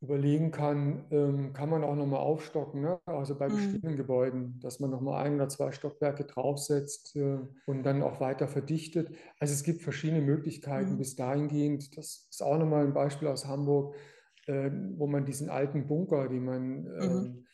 überlegen 0.00 0.50
kann, 0.50 1.06
ähm, 1.10 1.52
kann 1.54 1.70
man 1.70 1.84
auch 1.84 1.94
nochmal 1.96 2.20
aufstocken, 2.20 2.82
ne? 2.82 3.00
also 3.06 3.36
bei 3.38 3.48
Mhm. 3.48 3.50
bestehenden 3.50 3.96
Gebäuden, 3.96 4.60
dass 4.60 4.80
man 4.80 4.90
nochmal 4.90 5.24
ein 5.26 5.36
oder 5.36 5.48
zwei 5.48 5.72
Stockwerke 5.72 6.24
draufsetzt 6.26 7.16
äh, 7.16 7.38
und 7.66 7.84
dann 7.84 8.02
auch 8.02 8.20
weiter 8.20 8.48
verdichtet. 8.48 9.16
Also 9.38 9.54
es 9.54 9.62
gibt 9.64 9.82
verschiedene 9.82 10.22
Möglichkeiten 10.22 10.96
Mhm. 10.96 10.98
bis 10.98 11.16
dahingehend. 11.16 11.96
Das 11.96 12.28
ist 12.30 12.42
auch 12.42 12.58
nochmal 12.58 12.84
ein 12.86 12.94
Beispiel 12.94 13.28
aus 13.28 13.46
Hamburg, 13.46 13.96
äh, 14.46 14.70
wo 14.96 15.06
man 15.06 15.24
diesen 15.24 15.48
alten 15.48 15.86
Bunker, 15.86 16.28
den 16.28 16.44
man 16.44 16.82
Mhm. 16.82 17.00
ähm, 17.00 17.46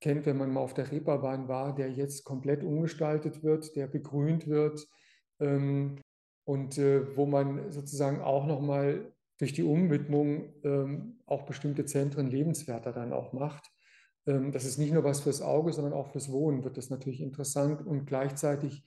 kennt, 0.00 0.26
wenn 0.26 0.38
man 0.38 0.52
mal 0.52 0.60
auf 0.60 0.74
der 0.74 0.90
Reeperbahn 0.90 1.48
war, 1.48 1.74
der 1.74 1.90
jetzt 1.90 2.24
komplett 2.24 2.62
umgestaltet 2.62 3.42
wird, 3.42 3.74
der 3.74 3.86
begrünt 3.88 4.46
wird 4.46 4.86
ähm, 5.40 5.96
und 6.44 6.78
äh, 6.78 7.16
wo 7.16 7.26
man 7.26 7.70
sozusagen 7.70 8.20
auch 8.20 8.46
nochmal 8.46 9.12
durch 9.38 9.52
die 9.52 9.62
Umwidmung 9.62 10.54
ähm, 10.64 11.20
auch 11.26 11.42
bestimmte 11.42 11.84
Zentren 11.84 12.28
lebenswerter 12.28 12.92
dann 12.92 13.12
auch 13.12 13.32
macht. 13.32 13.70
Ähm, 14.26 14.52
das 14.52 14.64
ist 14.64 14.78
nicht 14.78 14.92
nur 14.92 15.04
was 15.04 15.20
fürs 15.20 15.42
Auge, 15.42 15.72
sondern 15.72 15.92
auch 15.92 16.08
fürs 16.08 16.30
Wohnen 16.30 16.64
wird 16.64 16.76
das 16.76 16.90
natürlich 16.90 17.20
interessant 17.20 17.84
und 17.86 18.06
gleichzeitig 18.06 18.84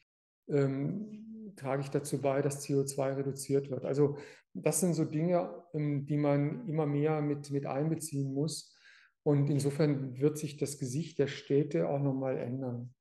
ähm, 0.49 1.30
trage 1.55 1.81
ich 1.81 1.89
dazu 1.89 2.21
bei, 2.21 2.41
dass 2.41 2.65
CO2 2.65 3.17
reduziert 3.17 3.69
wird. 3.69 3.85
Also 3.85 4.17
das 4.53 4.79
sind 4.79 4.93
so 4.93 5.05
Dinge, 5.05 5.63
ähm, 5.73 6.05
die 6.05 6.17
man 6.17 6.67
immer 6.67 6.85
mehr 6.85 7.21
mit, 7.21 7.51
mit 7.51 7.65
einbeziehen 7.65 8.33
muss. 8.33 8.75
Und 9.23 9.49
insofern 9.49 10.19
wird 10.19 10.37
sich 10.37 10.57
das 10.57 10.79
Gesicht 10.79 11.19
der 11.19 11.27
Städte 11.27 11.87
auch 11.87 11.99
nochmal 11.99 12.37
ändern. 12.37 12.93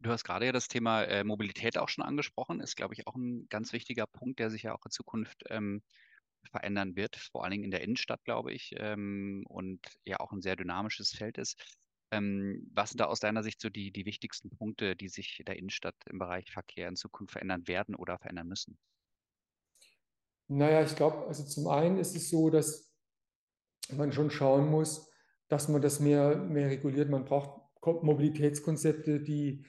Du 0.00 0.10
hast 0.10 0.24
gerade 0.24 0.46
ja 0.46 0.52
das 0.52 0.68
Thema 0.68 1.02
äh, 1.04 1.24
Mobilität 1.24 1.78
auch 1.78 1.88
schon 1.88 2.04
angesprochen. 2.04 2.60
Ist, 2.60 2.76
glaube 2.76 2.94
ich, 2.94 3.06
auch 3.06 3.16
ein 3.16 3.48
ganz 3.48 3.72
wichtiger 3.72 4.06
Punkt, 4.06 4.38
der 4.38 4.50
sich 4.50 4.62
ja 4.62 4.74
auch 4.74 4.84
in 4.84 4.90
Zukunft 4.90 5.42
ähm, 5.48 5.82
verändern 6.50 6.96
wird, 6.96 7.16
vor 7.16 7.42
allen 7.42 7.50
Dingen 7.50 7.64
in 7.64 7.70
der 7.70 7.80
Innenstadt, 7.82 8.22
glaube 8.24 8.52
ich, 8.52 8.74
ähm, 8.76 9.44
und 9.48 9.80
ja 10.04 10.20
auch 10.20 10.32
ein 10.32 10.42
sehr 10.42 10.54
dynamisches 10.54 11.10
Feld 11.10 11.38
ist. 11.38 11.60
Ähm, 12.10 12.70
was 12.72 12.90
sind 12.90 13.00
da 13.00 13.06
aus 13.06 13.20
deiner 13.20 13.42
Sicht 13.42 13.60
so 13.60 13.68
die, 13.68 13.90
die 13.90 14.06
wichtigsten 14.06 14.50
Punkte, 14.50 14.94
die 14.94 15.08
sich 15.08 15.42
der 15.46 15.56
Innenstadt 15.56 15.96
im 16.08 16.18
Bereich 16.18 16.50
Verkehr 16.50 16.88
in 16.88 16.96
Zukunft 16.96 17.32
verändern 17.32 17.66
werden 17.66 17.94
oder 17.94 18.18
verändern 18.18 18.48
müssen? 18.48 18.78
Naja, 20.48 20.82
ich 20.82 20.94
glaube, 20.94 21.26
also 21.26 21.44
zum 21.44 21.66
einen 21.68 21.98
ist 21.98 22.14
es 22.14 22.30
so, 22.30 22.50
dass 22.50 22.92
man 23.90 24.12
schon 24.12 24.30
schauen 24.30 24.70
muss, 24.70 25.10
dass 25.48 25.68
man 25.68 25.82
das 25.82 26.00
mehr, 26.00 26.36
mehr 26.36 26.70
reguliert. 26.70 27.10
Man 27.10 27.24
braucht 27.24 27.62
Mobilitätskonzepte, 27.84 29.20
die 29.20 29.64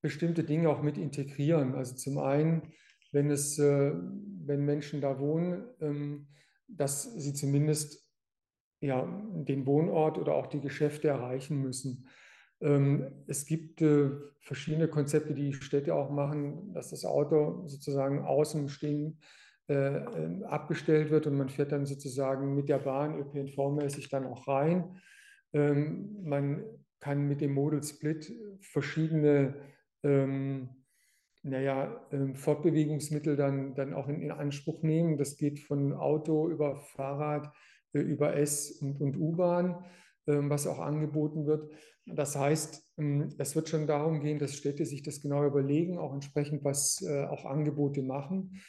bestimmte 0.00 0.44
Dinge 0.44 0.68
auch 0.68 0.82
mit 0.82 0.96
integrieren. 0.98 1.74
Also 1.74 1.96
zum 1.96 2.18
einen, 2.18 2.72
wenn 3.12 3.30
es, 3.30 3.58
äh, 3.58 3.92
wenn 3.92 4.64
Menschen 4.64 5.00
da 5.00 5.18
wohnen, 5.18 5.66
ähm, 5.80 6.28
dass 6.66 7.02
sie 7.14 7.34
zumindest 7.34 8.07
ja, 8.80 9.06
den 9.32 9.66
Wohnort 9.66 10.18
oder 10.18 10.34
auch 10.34 10.46
die 10.46 10.60
Geschäfte 10.60 11.08
erreichen 11.08 11.60
müssen. 11.60 12.06
Ähm, 12.60 13.24
es 13.26 13.46
gibt 13.46 13.82
äh, 13.82 14.10
verschiedene 14.40 14.88
Konzepte, 14.88 15.34
die 15.34 15.52
Städte 15.52 15.94
auch 15.94 16.10
machen, 16.10 16.72
dass 16.74 16.90
das 16.90 17.04
Auto 17.04 17.66
sozusagen 17.66 18.24
außen 18.24 18.68
stehen 18.68 19.20
äh, 19.68 19.74
ähm, 19.74 20.44
abgestellt 20.44 21.10
wird 21.10 21.26
und 21.26 21.36
man 21.36 21.48
fährt 21.48 21.72
dann 21.72 21.86
sozusagen 21.86 22.54
mit 22.54 22.68
der 22.68 22.78
Bahn 22.78 23.18
ÖPNV-mäßig 23.20 24.08
dann 24.10 24.26
auch 24.26 24.48
rein. 24.48 25.00
Ähm, 25.52 26.18
man 26.22 26.64
kann 27.00 27.28
mit 27.28 27.40
dem 27.40 27.52
Model 27.52 27.82
Split 27.82 28.32
verschiedene 28.60 29.54
naja, 31.42 32.06
Fortbewegungsmittel 32.34 33.34
dann, 33.34 33.74
dann 33.74 33.94
auch 33.94 34.06
in, 34.06 34.22
in, 34.22 34.30
Anspruch 34.30 34.82
nehmen. 34.82 35.16
Das 35.16 35.36
geht 35.36 35.58
von 35.58 35.92
Auto 35.92 36.48
über 36.48 36.76
Fahrrad, 36.76 37.52
über 38.00 38.36
S- 38.36 38.72
und, 38.80 39.00
und 39.00 39.16
U-Bahn, 39.16 39.84
ähm, 40.26 40.50
was 40.50 40.66
auch 40.66 40.78
angeboten 40.78 41.46
wird. 41.46 41.70
Das 42.06 42.36
heißt, 42.36 42.94
ähm, 42.98 43.28
es 43.38 43.54
wird 43.56 43.68
schon 43.68 43.86
darum 43.86 44.20
gehen, 44.20 44.38
dass 44.38 44.56
Städte 44.56 44.84
sich 44.84 45.02
das 45.02 45.20
genau 45.20 45.44
überlegen, 45.44 45.98
auch 45.98 46.14
entsprechend 46.14 46.64
was 46.64 47.02
äh, 47.02 47.24
auch 47.24 47.44
Angebote 47.44 48.02
machen. 48.02 48.60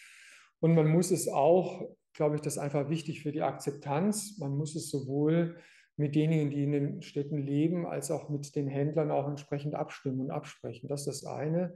Und 0.59 0.75
man 0.75 0.87
muss 0.87 1.11
es 1.11 1.27
auch, 1.27 1.89
glaube 2.13 2.35
ich, 2.35 2.41
das 2.41 2.53
ist 2.53 2.59
einfach 2.59 2.89
wichtig 2.89 3.21
für 3.21 3.31
die 3.31 3.41
Akzeptanz. 3.41 4.37
Man 4.39 4.57
muss 4.57 4.75
es 4.75 4.89
sowohl 4.89 5.55
mit 5.95 6.15
denjenigen, 6.15 6.49
die 6.49 6.63
in 6.63 6.71
den 6.71 7.01
Städten 7.01 7.37
leben, 7.37 7.85
als 7.85 8.09
auch 8.11 8.29
mit 8.29 8.55
den 8.55 8.67
Händlern 8.67 9.11
auch 9.11 9.27
entsprechend 9.27 9.75
abstimmen 9.75 10.21
und 10.21 10.31
absprechen. 10.31 10.87
Das 10.87 11.07
ist 11.07 11.23
das 11.23 11.25
eine. 11.25 11.75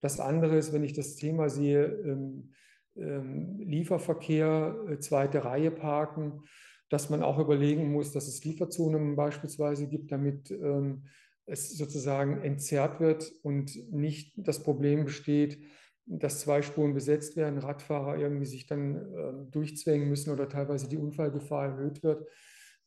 Das 0.00 0.20
andere 0.20 0.56
ist, 0.56 0.72
wenn 0.74 0.84
ich 0.84 0.92
das 0.92 1.16
Thema 1.16 1.48
sehe, 1.48 1.84
ähm, 1.84 2.52
ähm, 2.96 3.58
Lieferverkehr, 3.58 4.76
äh, 4.88 4.98
zweite 4.98 5.44
Reihe 5.44 5.70
parken, 5.70 6.42
dass 6.90 7.10
man 7.10 7.22
auch 7.22 7.38
überlegen 7.38 7.92
muss, 7.92 8.12
dass 8.12 8.28
es 8.28 8.44
Lieferzonen 8.44 9.16
beispielsweise 9.16 9.88
gibt, 9.88 10.12
damit 10.12 10.50
ähm, 10.50 11.04
es 11.46 11.76
sozusagen 11.76 12.42
entzerrt 12.42 13.00
wird 13.00 13.30
und 13.42 13.92
nicht 13.92 14.34
das 14.36 14.62
Problem 14.62 15.04
besteht, 15.04 15.58
dass 16.06 16.40
zwei 16.40 16.62
Spuren 16.62 16.94
besetzt 16.94 17.36
werden, 17.36 17.58
Radfahrer 17.58 18.18
irgendwie 18.18 18.46
sich 18.46 18.66
dann 18.66 18.96
äh, 18.96 19.50
durchzwängen 19.50 20.08
müssen 20.08 20.30
oder 20.30 20.48
teilweise 20.48 20.88
die 20.88 20.98
Unfallgefahr 20.98 21.66
erhöht 21.66 22.02
wird. 22.02 22.26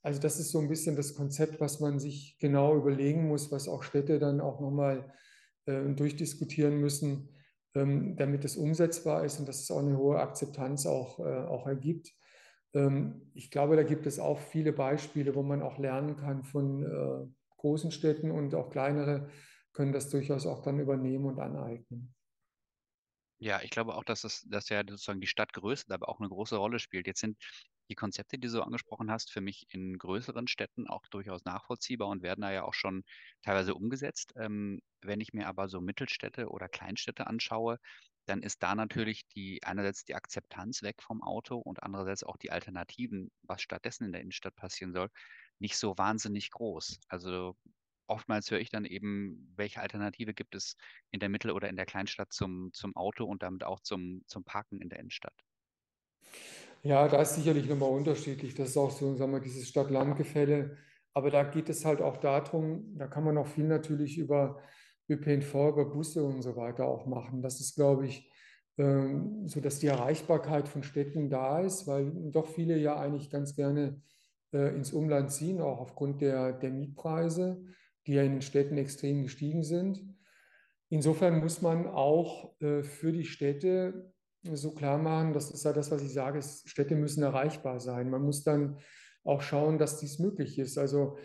Also 0.04 0.22
das 0.22 0.40
ist 0.40 0.52
so 0.52 0.60
ein 0.60 0.70
bisschen 0.70 0.96
das 0.96 1.16
Konzept, 1.16 1.60
was 1.60 1.80
man 1.80 2.00
sich 2.00 2.38
genau 2.40 2.78
überlegen 2.78 3.28
muss, 3.28 3.52
was 3.52 3.68
auch 3.68 3.84
Städte 3.84 4.20
dann 4.20 4.40
auch 4.40 4.60
nochmal 4.60 5.12
äh, 5.66 5.84
durchdiskutieren 5.90 6.80
müssen, 6.80 7.30
ähm, 7.76 8.16
damit 8.16 8.46
es 8.46 8.56
umsetzbar 8.56 9.26
ist 9.26 9.40
und 9.40 9.48
dass 9.48 9.62
es 9.62 9.72
auch 9.72 9.80
eine 9.80 9.98
hohe 9.98 10.20
Akzeptanz 10.20 10.86
auch, 10.86 11.20
äh, 11.20 11.24
auch 11.24 11.68
ergibt. 11.68 12.14
Ähm, 12.74 13.32
ich 13.34 13.52
glaube, 13.52 13.76
da 13.76 13.84
gibt 13.84 14.06
es 14.08 14.20
auch 14.20 14.40
viele 14.40 14.74
Beispiele, 14.74 15.36
wo 15.36 15.44
man 15.44 15.62
auch 15.62 15.78
lernen 15.78 16.18
kann 16.18 16.44
von 16.44 16.84
äh, 16.84 17.28
großen 17.58 17.92
Städten 17.92 18.32
und 18.32 18.56
auch 18.56 18.70
kleinere 18.70 19.30
können 19.74 19.94
das 19.94 20.10
durchaus 20.10 20.46
auch 20.48 20.62
dann 20.64 20.80
übernehmen 20.80 21.26
und 21.26 21.40
aneignen. 21.40 22.16
Ja, 23.40 23.62
ich 23.62 23.70
glaube 23.70 23.96
auch, 23.96 24.04
dass 24.04 24.22
das, 24.22 24.44
dass 24.50 24.70
ja 24.70 24.82
sozusagen 24.88 25.22
die 25.22 25.28
Stadtgröße 25.28 25.86
dabei 25.88 26.08
auch 26.08 26.20
eine 26.20 26.30
große 26.30 26.56
Rolle 26.58 26.80
spielt. 26.80 27.06
Jetzt 27.06 27.20
sind 27.20 27.38
die 27.90 27.96
Konzepte, 27.96 28.38
die 28.38 28.48
du 28.48 28.50
so 28.50 28.64
angesprochen 28.64 29.12
hast, 29.12 29.32
für 29.32 29.42
mich 29.42 29.66
in 29.70 29.98
größeren 29.98 30.48
Städten 30.48 30.88
auch 30.88 31.04
durchaus 31.08 31.46
nachvollziehbar 31.46 32.08
und 32.10 32.24
werden 32.24 32.42
da 32.42 32.52
ja 32.52 32.64
auch 32.64 32.74
schon 32.74 33.04
teilweise 33.44 33.76
umgesetzt. 33.76 34.34
Ähm, 34.38 34.82
wenn 35.02 35.22
ich 35.22 35.34
mir 35.34 35.48
aber 35.48 35.70
so 35.70 35.82
Mittelstädte 35.82 36.50
oder 36.50 36.68
Kleinstädte 36.68 37.28
anschaue, 37.28 37.78
dann 38.30 38.42
ist 38.42 38.62
da 38.62 38.76
natürlich 38.76 39.28
die 39.28 39.64
einerseits 39.64 40.06
die 40.06 40.16
Akzeptanz 40.16 40.84
weg 40.84 41.02
vom 41.02 41.24
Auto 41.24 41.58
und 41.58 41.84
andererseits 41.84 42.24
auch 42.24 42.38
die 42.38 42.52
Alternativen, 42.52 43.32
was 43.44 43.62
stattdessen 43.62 44.06
in 44.06 44.12
der 44.12 44.22
Innenstadt 44.22 44.56
passieren 44.56 44.94
soll, 44.94 45.10
nicht 45.60 45.78
so 45.78 45.98
wahnsinnig 45.98 46.52
groß. 46.52 47.00
Also 47.08 47.56
oftmals 48.08 48.52
höre 48.52 48.60
ich 48.60 48.70
dann 48.70 48.86
eben, 48.86 49.52
welche 49.56 49.82
Alternative 49.82 50.34
gibt 50.34 50.56
es 50.56 50.76
in 51.12 51.20
der 51.20 51.30
Mittel- 51.30 51.52
oder 51.52 51.70
in 51.70 51.76
der 51.76 51.86
Kleinstadt 51.86 52.32
zum, 52.32 52.72
zum 52.74 52.96
Auto 52.96 53.26
und 53.26 53.44
damit 53.44 53.64
auch 53.64 53.80
zum, 53.82 54.24
zum 54.28 54.44
Parken 54.44 54.82
in 54.82 54.90
der 54.90 55.00
Innenstadt. 55.00 55.36
Ja, 56.84 57.08
da 57.08 57.22
ist 57.22 57.36
sicherlich 57.36 57.68
nochmal 57.68 57.90
unterschiedlich. 57.90 58.56
Das 58.56 58.70
ist 58.70 58.78
auch 58.78 58.92
so, 58.92 59.16
sagen 59.16 59.32
wir, 59.32 59.40
dieses 59.40 59.68
Stadt-Land-Gefälle. 59.68 60.78
Aber 61.14 61.32
da 61.32 61.44
geht 61.44 61.70
es 61.70 61.84
halt 61.84 62.02
auch 62.02 62.18
darum, 62.18 62.96
da 62.98 63.08
kann 63.08 63.24
man 63.24 63.38
auch 63.38 63.48
viel 63.48 63.66
natürlich 63.66 64.18
über 64.18 64.62
ÖPNV, 65.10 65.54
über 65.54 65.86
Busse 65.86 66.24
und 66.24 66.42
so 66.42 66.56
weiter 66.56 66.86
auch 66.86 67.06
machen. 67.06 67.42
Das 67.42 67.60
ist, 67.60 67.76
glaube 67.76 68.08
ich, 68.08 68.32
ähm, 68.78 69.48
so, 69.48 69.60
dass 69.60 69.80
die 69.80 69.88
Erreichbarkeit 69.88 70.68
von 70.68 70.84
Städten 70.84 71.30
da 71.30 71.62
ist, 71.62 71.88
weil 71.88 72.12
doch 72.32 72.48
viele 72.48 72.78
ja 72.78 73.00
eigentlich 73.00 73.30
ganz 73.30 73.56
gerne 73.56 74.02
äh, 74.54 74.76
ins 74.76 74.94
Umland 74.94 75.32
ziehen, 75.32 75.62
auch 75.62 75.80
aufgrund 75.80 76.22
der, 76.22 76.54
der 76.54 76.72
Mietpreise, 76.72 77.64
die 78.06 78.14
ja 78.14 78.24
in 78.24 78.34
den 78.34 78.42
Städten 78.42 78.78
extrem 78.78 79.24
gestiegen 79.24 79.64
sind. 79.64 80.04
Insofern 80.90 81.40
muss 81.40 81.62
man 81.62 81.88
auch 81.88 82.54
äh, 82.62 82.84
für 82.84 83.12
die 83.12 83.26
Städte 83.26 84.14
so 84.44 84.72
klar 84.72 84.98
machen, 84.98 85.34
das 85.34 85.52
ist 85.52 85.66
ja 85.66 85.74
das, 85.74 85.92
was 85.92 86.02
ich 86.02 86.14
sage, 86.14 86.42
Städte 86.42 86.96
müssen 86.96 87.24
erreichbar 87.24 87.80
sein. 87.80 88.10
Man 88.10 88.22
muss 88.22 88.44
dann 88.44 88.78
auch 89.24 89.42
schauen, 89.42 89.78
dass 89.78 90.00
dies 90.00 90.20
möglich 90.20 90.58
ist. 90.58 90.78
Also 90.78 91.18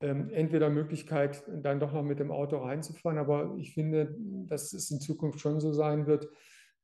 ähm, 0.00 0.30
entweder 0.30 0.70
Möglichkeit, 0.70 1.44
dann 1.62 1.80
doch 1.80 1.92
noch 1.92 2.02
mit 2.02 2.20
dem 2.20 2.30
Auto 2.30 2.58
reinzufahren, 2.58 3.18
aber 3.18 3.54
ich 3.58 3.74
finde, 3.74 4.16
dass 4.46 4.72
es 4.72 4.90
in 4.90 5.00
Zukunft 5.00 5.40
schon 5.40 5.60
so 5.60 5.72
sein 5.72 6.06
wird, 6.06 6.28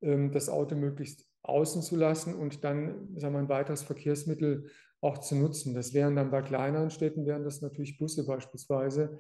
ähm, 0.03 0.33
das 0.33 0.49
Auto 0.49 0.75
möglichst 0.75 1.27
außen 1.43 1.83
zu 1.83 1.97
lassen 1.97 2.35
und 2.35 2.65
dann 2.65 3.09
sagen 3.17 3.35
wir, 3.35 3.41
ein 3.41 3.49
weiteres 3.49 3.83
Verkehrsmittel 3.83 4.67
auch 5.01 5.19
zu 5.19 5.37
nutzen. 5.37 5.75
Das 5.75 5.95
wären 5.95 6.17
dann 6.17 6.31
bei 6.31 6.43
kleineren 6.43 6.91
Städten, 6.91 7.27
wären 7.27 7.45
das 7.45 7.63
natürlich 7.63 7.99
Busse 7.99 8.27
beispielsweise 8.27 9.19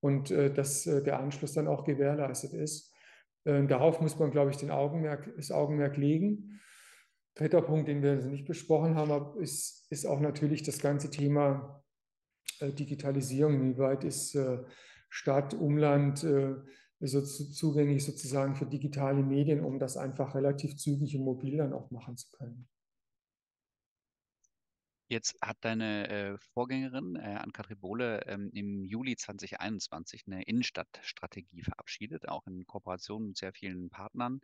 und 0.00 0.30
äh, 0.30 0.52
dass 0.52 0.86
äh, 0.86 1.02
der 1.02 1.20
Anschluss 1.20 1.54
dann 1.54 1.68
auch 1.68 1.84
gewährleistet 1.84 2.52
ist. 2.52 2.92
Äh, 3.44 3.66
darauf 3.66 4.00
muss 4.00 4.18
man, 4.18 4.30
glaube 4.30 4.50
ich, 4.50 4.56
den 4.56 4.70
Augenmerk, 4.70 5.32
das 5.36 5.50
Augenmerk 5.50 5.96
legen. 5.96 6.60
Dritter 7.34 7.62
Punkt, 7.62 7.88
den 7.88 8.02
wir 8.02 8.16
nicht 8.16 8.46
besprochen 8.46 8.96
haben, 8.96 9.40
ist, 9.40 9.86
ist 9.90 10.06
auch 10.06 10.20
natürlich 10.20 10.64
das 10.64 10.80
ganze 10.80 11.08
Thema 11.10 11.82
Digitalisierung. 12.60 13.62
Wie 13.62 13.78
weit 13.78 14.04
ist 14.04 14.34
äh, 14.34 14.58
Stadt, 15.08 15.54
Umland 15.54 16.18
so 17.00 17.22
zugänglich 17.22 18.04
sozusagen 18.04 18.56
für 18.56 18.66
digitale 18.66 19.22
Medien, 19.22 19.64
um 19.64 19.78
das 19.78 19.96
einfach 19.96 20.34
relativ 20.34 20.76
zügig 20.76 21.16
und 21.16 21.24
mobil 21.24 21.56
dann 21.56 21.72
auch 21.72 21.90
machen 21.90 22.16
zu 22.16 22.30
können? 22.32 22.68
Jetzt 25.10 25.38
hat 25.40 25.56
deine 25.62 26.08
äh, 26.10 26.38
Vorgängerin 26.52 27.16
äh, 27.16 27.36
Ann-Kathrin 27.40 27.78
Bohle 27.78 28.20
ähm, 28.26 28.50
im 28.52 28.84
Juli 28.84 29.16
2021 29.16 30.24
eine 30.26 30.42
Innenstadtstrategie 30.42 31.62
verabschiedet, 31.62 32.28
auch 32.28 32.46
in 32.46 32.66
Kooperation 32.66 33.28
mit 33.28 33.38
sehr 33.38 33.54
vielen 33.54 33.88
Partnern. 33.88 34.42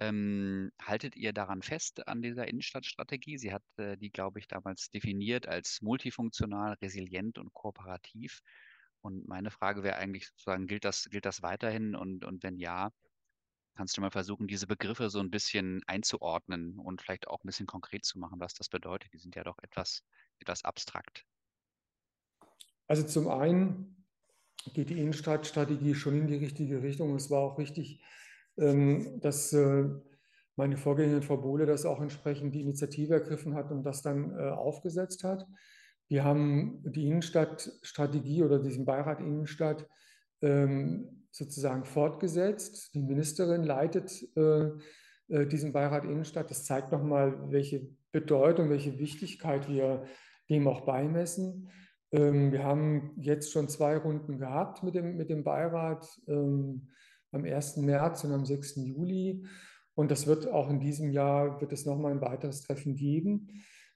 Ähm, 0.00 0.72
haltet 0.80 1.16
ihr 1.16 1.32
daran 1.32 1.62
fest 1.62 2.06
an 2.08 2.20
dieser 2.20 2.48
Innenstadtstrategie? 2.48 3.38
Sie 3.38 3.52
hat 3.52 3.62
äh, 3.76 3.96
die, 3.96 4.10
glaube 4.10 4.40
ich, 4.40 4.48
damals 4.48 4.90
definiert 4.90 5.46
als 5.46 5.80
multifunktional, 5.82 6.74
resilient 6.82 7.38
und 7.38 7.52
kooperativ. 7.52 8.40
Und 9.02 9.28
meine 9.28 9.50
Frage 9.50 9.82
wäre 9.82 9.96
eigentlich 9.96 10.28
sozusagen, 10.28 10.66
gilt 10.66 10.84
das, 10.84 11.04
gilt 11.10 11.26
das 11.26 11.42
weiterhin? 11.42 11.94
Und, 11.94 12.24
und 12.24 12.42
wenn 12.42 12.58
ja, 12.58 12.90
Kannst 13.76 13.96
du 13.96 14.00
mal 14.00 14.10
versuchen, 14.12 14.46
diese 14.46 14.68
Begriffe 14.68 15.10
so 15.10 15.18
ein 15.18 15.30
bisschen 15.30 15.82
einzuordnen 15.88 16.78
und 16.78 17.02
vielleicht 17.02 17.26
auch 17.26 17.42
ein 17.42 17.46
bisschen 17.46 17.66
konkret 17.66 18.04
zu 18.04 18.20
machen, 18.20 18.38
was 18.38 18.54
das 18.54 18.68
bedeutet? 18.68 19.12
Die 19.12 19.18
sind 19.18 19.34
ja 19.34 19.42
doch 19.42 19.58
etwas, 19.62 20.04
etwas 20.38 20.64
abstrakt. 20.64 21.24
Also 22.86 23.04
zum 23.04 23.28
einen 23.28 24.06
geht 24.74 24.90
die 24.90 24.98
Innenstadtstrategie 24.98 25.94
schon 25.96 26.16
in 26.16 26.28
die 26.28 26.36
richtige 26.36 26.82
Richtung. 26.82 27.16
Es 27.16 27.30
war 27.30 27.40
auch 27.40 27.58
richtig, 27.58 28.00
dass 28.56 29.52
äh, 29.52 29.84
meine 30.56 30.76
Vorgängerin 30.76 31.22
Frau 31.22 31.36
Bohle 31.36 31.66
das 31.66 31.84
auch 31.84 32.00
entsprechend 32.00 32.54
die 32.54 32.60
Initiative 32.60 33.14
ergriffen 33.14 33.54
hat 33.54 33.70
und 33.70 33.82
das 33.82 34.02
dann 34.02 34.30
äh, 34.30 34.50
aufgesetzt 34.50 35.24
hat. 35.24 35.46
Wir 36.08 36.24
haben 36.24 36.82
die 36.84 37.06
Innenstadtstrategie 37.06 38.42
oder 38.42 38.58
diesen 38.58 38.84
Beirat 38.84 39.20
Innenstadt 39.20 39.88
ähm, 40.42 41.26
sozusagen 41.30 41.84
fortgesetzt. 41.84 42.94
Die 42.94 43.02
Ministerin 43.02 43.64
leitet 43.64 44.22
äh, 44.36 44.70
diesen 45.28 45.72
Beirat 45.72 46.04
Innenstadt. 46.04 46.50
Das 46.50 46.64
zeigt 46.64 46.92
nochmal, 46.92 47.50
welche 47.50 47.88
Bedeutung, 48.12 48.68
welche 48.70 48.98
Wichtigkeit 48.98 49.68
wir 49.68 50.04
dem 50.48 50.68
auch 50.68 50.82
beimessen. 50.82 51.70
Ähm, 52.12 52.52
wir 52.52 52.62
haben 52.62 53.12
jetzt 53.16 53.50
schon 53.50 53.68
zwei 53.68 53.96
Runden 53.96 54.38
gehabt 54.38 54.82
mit 54.82 54.94
dem, 54.94 55.16
mit 55.16 55.30
dem 55.30 55.42
Beirat 55.42 56.06
ähm, 56.28 56.88
am 57.34 57.44
1. 57.44 57.78
März 57.78 58.24
und 58.24 58.32
am 58.32 58.44
6. 58.44 58.76
Juli. 58.76 59.44
Und 59.94 60.10
das 60.10 60.26
wird 60.26 60.48
auch 60.48 60.70
in 60.70 60.80
diesem 60.80 61.10
Jahr, 61.10 61.60
wird 61.60 61.72
es 61.72 61.86
nochmal 61.86 62.12
ein 62.12 62.20
weiteres 62.20 62.62
Treffen 62.62 62.96
geben. 62.96 63.48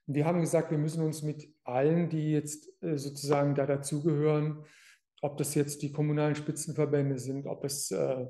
Wir 0.07 0.25
haben 0.25 0.41
gesagt, 0.41 0.71
wir 0.71 0.79
müssen 0.79 1.05
uns 1.05 1.23
mit 1.23 1.49
allen, 1.65 2.09
die 2.09 2.33
jetzt 2.33 2.69
äh, 2.83 2.97
sozusagen 2.97 3.55
da 3.55 3.67
dazugehören, 3.67 4.65
ob 5.21 5.37
das 5.37 5.55
jetzt 5.55 5.83
die 5.83 5.93
kommunalen 5.93 6.35
Spitzenverbände 6.35 7.19
sind, 7.19 7.47
ob 7.47 7.65
es 7.65 7.91
äh, 7.91 8.27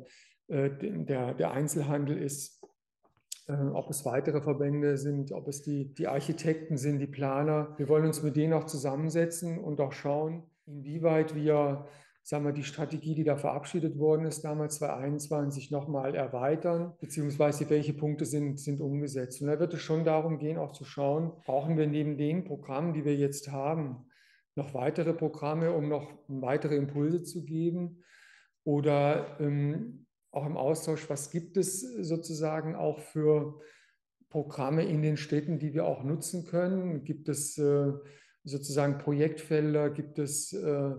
äh, 0.48 0.70
der, 1.04 1.34
der 1.34 1.50
Einzelhandel 1.52 2.18
ist, 2.18 2.64
äh, 3.46 3.52
ob 3.52 3.90
es 3.90 4.04
weitere 4.04 4.40
Verbände 4.40 4.96
sind, 4.96 5.32
ob 5.32 5.46
es 5.46 5.62
die, 5.62 5.94
die 5.94 6.08
Architekten 6.08 6.78
sind, 6.78 6.98
die 6.98 7.06
Planer. 7.06 7.74
Wir 7.76 7.88
wollen 7.88 8.06
uns 8.06 8.22
mit 8.22 8.36
denen 8.36 8.54
auch 8.54 8.64
zusammensetzen 8.64 9.58
und 9.58 9.80
auch 9.80 9.92
schauen, 9.92 10.50
inwieweit 10.66 11.34
wir 11.34 11.86
sagen 12.28 12.44
wir, 12.44 12.52
die 12.52 12.62
Strategie, 12.62 13.14
die 13.14 13.24
da 13.24 13.38
verabschiedet 13.38 13.98
worden 13.98 14.26
ist, 14.26 14.42
damals 14.44 14.76
2021 14.76 15.70
nochmal 15.70 16.14
erweitern, 16.14 16.92
beziehungsweise 17.00 17.70
welche 17.70 17.94
Punkte 17.94 18.26
sind, 18.26 18.60
sind 18.60 18.82
umgesetzt. 18.82 19.40
Und 19.40 19.48
da 19.48 19.58
wird 19.58 19.72
es 19.72 19.80
schon 19.80 20.04
darum 20.04 20.36
gehen, 20.36 20.58
auch 20.58 20.72
zu 20.72 20.84
schauen, 20.84 21.32
brauchen 21.46 21.78
wir 21.78 21.86
neben 21.86 22.18
den 22.18 22.44
Programmen, 22.44 22.92
die 22.92 23.06
wir 23.06 23.16
jetzt 23.16 23.50
haben, 23.50 24.10
noch 24.56 24.74
weitere 24.74 25.14
Programme, 25.14 25.72
um 25.72 25.88
noch 25.88 26.12
weitere 26.28 26.76
Impulse 26.76 27.22
zu 27.22 27.46
geben? 27.46 28.04
Oder 28.62 29.40
ähm, 29.40 30.04
auch 30.30 30.44
im 30.44 30.58
Austausch, 30.58 31.08
was 31.08 31.30
gibt 31.30 31.56
es 31.56 31.80
sozusagen 31.80 32.74
auch 32.74 32.98
für 32.98 33.58
Programme 34.28 34.84
in 34.84 35.00
den 35.00 35.16
Städten, 35.16 35.58
die 35.58 35.72
wir 35.72 35.86
auch 35.86 36.04
nutzen 36.04 36.44
können? 36.44 37.04
Gibt 37.04 37.30
es 37.30 37.56
äh, 37.56 37.90
sozusagen 38.44 38.98
Projektfelder? 38.98 39.88
Gibt 39.88 40.18
es 40.18 40.52
äh, 40.52 40.92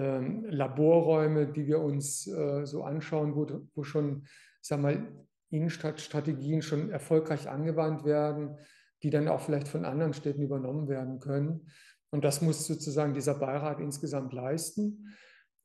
äh, 0.00 0.50
Laborräume, 0.50 1.46
die 1.46 1.66
wir 1.66 1.80
uns 1.80 2.26
äh, 2.26 2.64
so 2.64 2.84
anschauen, 2.84 3.34
wo, 3.34 3.46
wo 3.74 3.82
schon, 3.82 4.26
sag 4.60 4.80
mal, 4.80 5.06
Innenstadtstrategien 5.50 6.62
schon 6.62 6.90
erfolgreich 6.90 7.48
angewandt 7.48 8.04
werden, 8.04 8.56
die 9.02 9.10
dann 9.10 9.28
auch 9.28 9.40
vielleicht 9.40 9.68
von 9.68 9.84
anderen 9.84 10.14
Städten 10.14 10.42
übernommen 10.42 10.88
werden 10.88 11.18
können? 11.18 11.68
Und 12.10 12.24
das 12.24 12.42
muss 12.42 12.66
sozusagen 12.66 13.14
dieser 13.14 13.34
Beirat 13.34 13.80
insgesamt 13.80 14.32
leisten. 14.32 15.14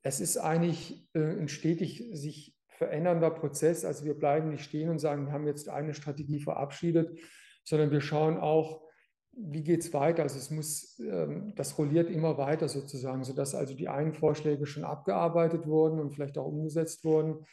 Es 0.02 0.20
ist 0.20 0.36
eigentlich 0.36 1.08
äh, 1.14 1.20
ein 1.20 1.48
stetig 1.48 2.10
sich 2.12 2.56
verändernder 2.68 3.30
Prozess. 3.30 3.84
Also 3.84 4.04
wir 4.04 4.14
bleiben 4.14 4.50
nicht 4.50 4.64
stehen 4.64 4.90
und 4.90 4.98
sagen, 4.98 5.26
wir 5.26 5.32
haben 5.32 5.46
jetzt 5.46 5.68
eine 5.68 5.94
Strategie 5.94 6.40
verabschiedet, 6.40 7.18
sondern 7.64 7.90
wir 7.90 8.00
schauen 8.00 8.36
auch, 8.36 8.85
wie 9.36 9.62
geht 9.62 9.82
es 9.82 9.92
weiter. 9.92 10.22
Also 10.22 10.38
es 10.38 10.50
muss, 10.50 10.98
ähm, 10.98 11.52
das 11.54 11.76
rolliert 11.78 12.10
immer 12.10 12.38
weiter 12.38 12.68
sozusagen, 12.68 13.22
sodass 13.22 13.54
also 13.54 13.74
die 13.74 13.88
einen 13.88 14.14
Vorschläge 14.14 14.66
schon 14.66 14.84
abgearbeitet 14.84 15.66
wurden 15.66 16.00
und 16.00 16.12
vielleicht 16.12 16.38
auch 16.38 16.46
umgesetzt 16.46 17.04
wurden 17.04 17.44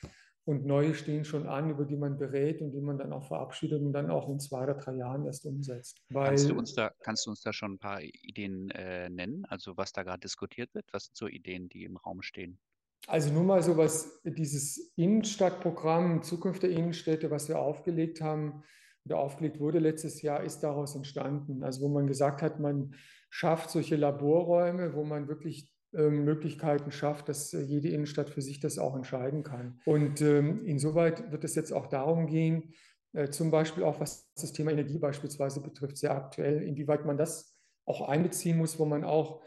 und 0.46 0.65
neue 0.65 0.93
stehen 0.93 1.26
schon 1.26 1.48
an, 1.48 1.69
über 1.69 1.86
die 1.86 1.96
man 1.96 2.17
berät 2.17 2.62
und 2.62 2.72
die 2.72 2.82
man 2.82 2.98
dann 2.98 3.13
auch 3.13 3.28
verabschiedet 3.28 3.82
und 3.82 3.93
dann 3.93 4.10
auch 4.10 4.30
in 4.30 4.39
zwei 4.39 4.63
oder 4.63 4.76
drei 4.76 4.96
Jahren 4.96 5.26
erst 5.26 5.46
umsetzt. 5.46 6.02
Weil, 6.10 6.30
kannst, 6.30 6.50
du 6.50 6.58
uns 6.58 6.74
da, 6.74 6.91
kannst 7.02 7.26
du 7.26 7.30
uns 7.30 7.41
da 7.41 7.54
schon 7.54 7.74
ein 7.74 7.80
paar 7.80 8.02
Ideen 8.02 8.69
äh, 8.72 9.10
nennen, 9.10 9.46
also 9.46 9.78
was 9.78 9.91
da 9.91 10.04
gerade 10.04 10.22
diskutiert 10.22 10.74
wird? 10.74 10.86
Was 10.91 11.06
sind 11.06 11.17
so 11.17 11.28
Ideen, 11.28 11.69
die 11.69 11.84
im 11.84 11.98
Raum 11.98 12.22
stehen? 12.22 12.60
Also 13.08 13.34
nur 13.34 13.43
mal 13.43 13.62
so 13.62 13.76
was, 13.76 14.22
dieses 14.24 14.93
Innenstadtprogramm, 14.96 16.24
Zukunft 16.24 16.63
der 16.63 16.72
Innenstädte, 16.72 17.30
was 17.32 17.50
wir 17.50 17.60
aufgelegt 17.60 18.22
haben 18.22 18.63
oder 19.06 19.18
aufgelegt 19.18 19.60
wurde 19.60 19.80
letztes 19.80 20.22
Jahr, 20.22 20.44
ist 20.44 20.60
daraus 20.60 20.96
entstanden. 20.96 21.63
Also 21.63 21.82
wo 21.82 21.89
man 21.89 22.08
gesagt 22.08 22.42
hat, 22.42 22.60
man 22.60 22.96
schafft 23.30 23.70
solche 23.70 23.96
Laborräume, 23.96 24.94
wo 24.94 25.04
man 25.04 25.28
wirklich 25.28 25.74
ähm, 25.96 26.24
Möglichkeiten 26.24 26.92
schafft, 26.92 27.30
dass 27.30 27.54
äh, 27.54 27.62
jede 27.62 27.89
Innenstadt 27.89 28.30
für 28.30 28.42
sich 28.42 28.60
das 28.60 28.80
auch 28.80 28.96
entscheiden 28.96 29.44
kann. 29.44 29.80
Und 29.86 30.22
ähm, 30.22 30.66
insoweit 30.66 31.32
wird 31.32 31.44
es 31.44 31.56
jetzt 31.56 31.72
auch 31.72 31.88
darum 31.88 32.28
gehen, 32.28 32.74
äh, 33.13 33.30
zum 33.30 33.52
Beispiel 33.52 33.84
auch 33.84 34.00
was 34.00 34.32
das 34.34 34.54
Thema 34.54 34.72
Energie 34.72 34.98
beispielsweise 34.98 35.62
betrifft, 35.62 35.98
sehr 35.98 36.16
aktuell, 36.16 36.63
inwieweit 36.63 37.06
man 37.06 37.18
das 37.18 37.60
auch 37.86 38.08
einbeziehen 38.08 38.58
muss, 38.58 38.80
wo 38.80 38.86
man 38.86 39.04
auch 39.04 39.42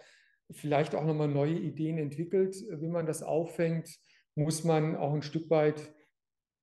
vielleicht 0.51 0.95
auch 0.95 1.05
nochmal 1.05 1.29
neue 1.29 1.59
Ideen 1.59 1.99
entwickelt, 1.99 2.55
wie 2.71 2.89
man 2.89 3.07
das 3.07 3.23
auffängt, 3.23 3.89
muss 4.37 4.63
man 4.63 4.95
auch 4.95 5.15
ein 5.15 5.23
Stück 5.23 5.51
weit 5.51 5.93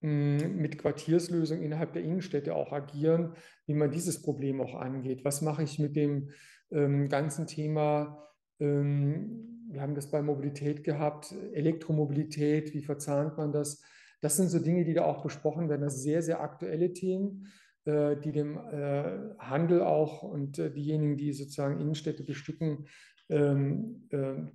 mit 0.04 0.78
Quartierslösungen 0.78 1.64
innerhalb 1.64 1.94
der 1.94 2.04
Innenstädte 2.04 2.56
auch 2.56 2.72
agieren, 2.72 3.34
wie 3.66 3.74
man 3.74 3.92
dieses 3.92 4.22
Problem 4.22 4.62
auch 4.62 4.76
angeht. 4.76 5.24
Was 5.26 5.42
mache 5.42 5.64
ich 5.64 5.80
mit 5.80 5.96
dem 5.96 6.30
ähm, 6.72 7.10
ganzen 7.10 7.48
Thema 7.48 8.24
ähm, 8.60 9.54
wir 9.74 9.82
haben 9.82 9.96
das 9.96 10.12
bei 10.12 10.22
Mobilität 10.22 10.84
gehabt, 10.84 11.34
Elektromobilität, 11.54 12.74
wie 12.74 12.84
verzahnt 12.84 13.38
man 13.38 13.52
das? 13.52 13.82
Das 14.22 14.38
sind 14.38 14.50
so 14.50 14.60
Dinge, 14.60 14.86
die 14.86 14.94
da 14.94 15.04
auch 15.04 15.24
besprochen 15.24 15.68
werden. 15.68 15.82
Das 15.82 15.96
sind 15.96 16.04
sehr, 16.04 16.22
sehr 16.22 16.42
aktuelle 16.42 16.94
Themen, 16.94 17.48
äh, 17.86 18.16
die 18.18 18.32
dem 18.32 18.58
äh, 18.58 19.36
Handel 19.40 19.82
auch 19.82 20.22
und 20.22 20.60
äh, 20.60 20.72
diejenigen, 20.72 21.18
die 21.18 21.34
sozusagen 21.34 21.80
Innenstädte 21.82 22.24
bestücken, 22.24 22.86
ähm, 23.30 24.08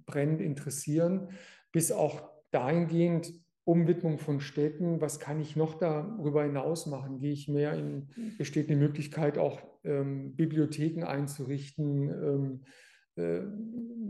brennend 0.07 0.41
interessieren, 0.41 1.31
bis 1.73 1.91
auch 1.91 2.31
dahingehend 2.51 3.33
Umwidmung 3.69 4.19
von 4.19 4.41
Städten, 4.41 5.03
was 5.03 5.21
kann 5.21 5.41
ich 5.41 5.55
noch 5.55 5.75
darüber 5.75 6.43
hinaus 6.43 6.87
machen? 6.87 7.19
Gehe 7.19 7.33
ich 7.33 7.49
mehr 7.49 7.75
in, 7.75 8.09
besteht 8.39 8.71
eine 8.71 8.79
Möglichkeit, 8.79 9.37
auch 9.37 9.61
ähm, 9.85 10.35
Bibliotheken 10.35 11.05
einzurichten, 11.05 12.09
ähm, 12.09 12.61
äh, 13.17 13.43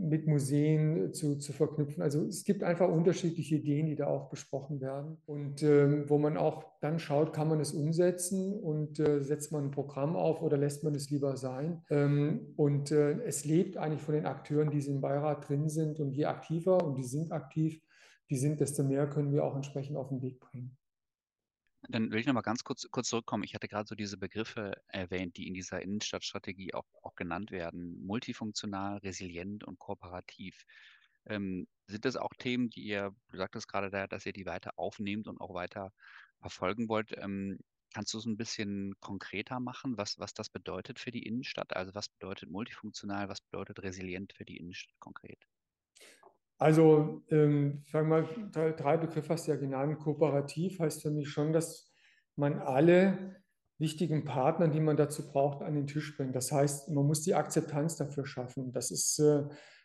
mit 0.01 0.27
Museen 0.27 1.13
zu, 1.13 1.37
zu 1.37 1.51
verknüpfen. 1.51 2.01
Also 2.01 2.25
es 2.25 2.45
gibt 2.45 2.63
einfach 2.63 2.89
unterschiedliche 2.89 3.55
Ideen, 3.55 3.85
die 3.87 3.95
da 3.95 4.07
auch 4.07 4.29
besprochen 4.29 4.79
werden 4.79 5.17
und 5.25 5.61
ähm, 5.61 6.05
wo 6.07 6.17
man 6.17 6.37
auch 6.37 6.63
dann 6.79 6.97
schaut, 6.97 7.33
kann 7.33 7.49
man 7.49 7.59
es 7.59 7.73
umsetzen 7.73 8.53
und 8.53 8.99
äh, 8.99 9.21
setzt 9.21 9.51
man 9.51 9.65
ein 9.65 9.71
Programm 9.71 10.15
auf 10.15 10.41
oder 10.41 10.57
lässt 10.57 10.85
man 10.85 10.95
es 10.95 11.09
lieber 11.09 11.35
sein. 11.35 11.83
Ähm, 11.89 12.53
und 12.55 12.91
äh, 12.91 13.21
es 13.23 13.43
lebt 13.43 13.77
eigentlich 13.77 14.01
von 14.01 14.15
den 14.15 14.25
Akteuren, 14.25 14.71
die 14.71 14.79
im 14.87 15.01
Beirat 15.01 15.49
drin 15.49 15.67
sind 15.67 15.99
und 15.99 16.13
je 16.13 16.25
aktiver 16.25 16.83
und 16.83 16.97
die 16.97 17.03
sind 17.03 17.33
aktiv, 17.33 17.81
die 18.29 18.37
sind, 18.37 18.59
desto 18.59 18.83
mehr 18.83 19.09
können 19.09 19.31
wir 19.31 19.43
auch 19.43 19.55
entsprechend 19.55 19.97
auf 19.97 20.09
den 20.09 20.21
Weg 20.21 20.39
bringen. 20.39 20.77
Dann 21.87 22.11
will 22.11 22.19
ich 22.19 22.25
noch 22.25 22.33
mal 22.33 22.41
ganz 22.41 22.63
kurz, 22.63 22.87
kurz 22.91 23.07
zurückkommen. 23.09 23.43
Ich 23.43 23.55
hatte 23.55 23.67
gerade 23.67 23.87
so 23.87 23.95
diese 23.95 24.17
Begriffe 24.17 24.73
erwähnt, 24.87 25.37
die 25.37 25.47
in 25.47 25.53
dieser 25.53 25.81
Innenstadtstrategie 25.81 26.73
auch, 26.73 26.85
auch 27.01 27.15
genannt 27.15 27.51
werden. 27.51 28.05
Multifunktional, 28.05 28.97
resilient 28.97 29.63
und 29.63 29.79
kooperativ. 29.79 30.65
Ähm, 31.25 31.67
sind 31.87 32.05
das 32.05 32.17
auch 32.17 32.33
Themen, 32.37 32.69
die 32.69 32.81
ihr, 32.83 33.15
du 33.29 33.37
sagtest 33.37 33.67
gerade 33.67 33.89
da, 33.89 34.07
dass 34.07 34.25
ihr 34.25 34.33
die 34.33 34.45
weiter 34.45 34.77
aufnehmt 34.77 35.27
und 35.27 35.39
auch 35.39 35.53
weiter 35.53 35.93
verfolgen 36.41 36.89
wollt? 36.89 37.13
Ähm, 37.17 37.59
kannst 37.93 38.13
du 38.13 38.17
es 38.19 38.25
ein 38.25 38.37
bisschen 38.37 38.93
konkreter 38.99 39.59
machen, 39.59 39.97
was, 39.97 40.19
was 40.19 40.33
das 40.33 40.49
bedeutet 40.49 40.99
für 40.99 41.11
die 41.11 41.23
Innenstadt? 41.23 41.75
Also 41.75 41.95
was 41.95 42.09
bedeutet 42.09 42.49
multifunktional, 42.49 43.29
was 43.29 43.41
bedeutet 43.41 43.81
resilient 43.81 44.33
für 44.33 44.45
die 44.45 44.57
Innenstadt 44.57 44.99
konkret? 44.99 45.39
Also, 46.59 47.23
ähm, 47.29 47.83
sagen 47.89 48.09
wir 48.09 48.21
mal, 48.21 48.73
drei 48.75 48.97
Begriffe 48.97 49.29
hast 49.29 49.47
du 49.47 49.51
ja 49.51 49.57
genannt. 49.57 49.97
Kooperativ 49.99 50.79
heißt 50.79 51.01
für 51.01 51.09
mich 51.09 51.29
schon, 51.29 51.53
dass 51.53 51.89
man 52.35 52.59
alle 52.59 53.37
wichtigen 53.77 54.25
Partnern, 54.25 54.71
die 54.71 54.81
man 54.81 54.97
dazu 54.97 55.31
braucht, 55.31 55.63
an 55.63 55.73
den 55.73 55.87
Tisch 55.87 56.17
bringt. 56.17 56.35
Das 56.35 56.51
heißt, 56.51 56.89
man 56.89 57.07
muss 57.07 57.21
die 57.21 57.33
Akzeptanz 57.33 57.95
dafür 57.95 58.25
schaffen. 58.25 58.73
Das 58.73 58.91
ist, 58.91 59.19
äh, 59.19 59.43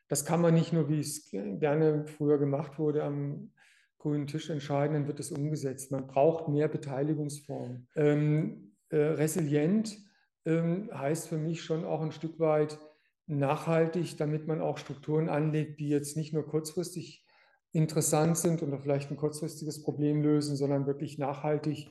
das 0.09 0.25
kann 0.25 0.41
man 0.41 0.53
nicht 0.53 0.73
nur, 0.73 0.89
wie 0.89 0.99
es 0.99 1.31
gerne 1.31 2.07
früher 2.07 2.39
gemacht 2.39 2.79
wurde, 2.79 3.05
am 3.05 3.53
grünen 3.99 4.27
Tisch 4.27 4.51
entscheiden, 4.51 4.95
dann 4.95 5.07
wird 5.07 5.21
es 5.21 5.31
umgesetzt. 5.31 5.93
Man 5.93 6.09
braucht 6.09 6.49
mehr 6.49 6.69
Beteiligungsformen. 6.69 7.89
Ähm, 7.95 8.75
äh, 8.91 8.97
resilient 8.97 9.97
ähm, 10.45 10.91
heißt 10.93 11.29
für 11.29 11.39
mich 11.39 11.63
schon 11.63 11.85
auch 11.85 12.03
ein 12.03 12.13
Stück 12.13 12.39
weit 12.39 12.79
nachhaltig, 13.27 14.17
damit 14.17 14.47
man 14.47 14.61
auch 14.61 14.79
Strukturen 14.79 15.29
anlegt, 15.29 15.81
die 15.81 15.89
jetzt 15.89 16.17
nicht 16.17 16.33
nur 16.33 16.47
kurzfristig 16.47 17.25
interessant 17.73 18.39
sind 18.39 18.63
oder 18.63 18.79
vielleicht 18.79 19.11
ein 19.11 19.17
kurzfristiges 19.17 19.83
Problem 19.83 20.23
lösen, 20.23 20.57
sondern 20.57 20.87
wirklich 20.87 21.19
nachhaltig 21.19 21.91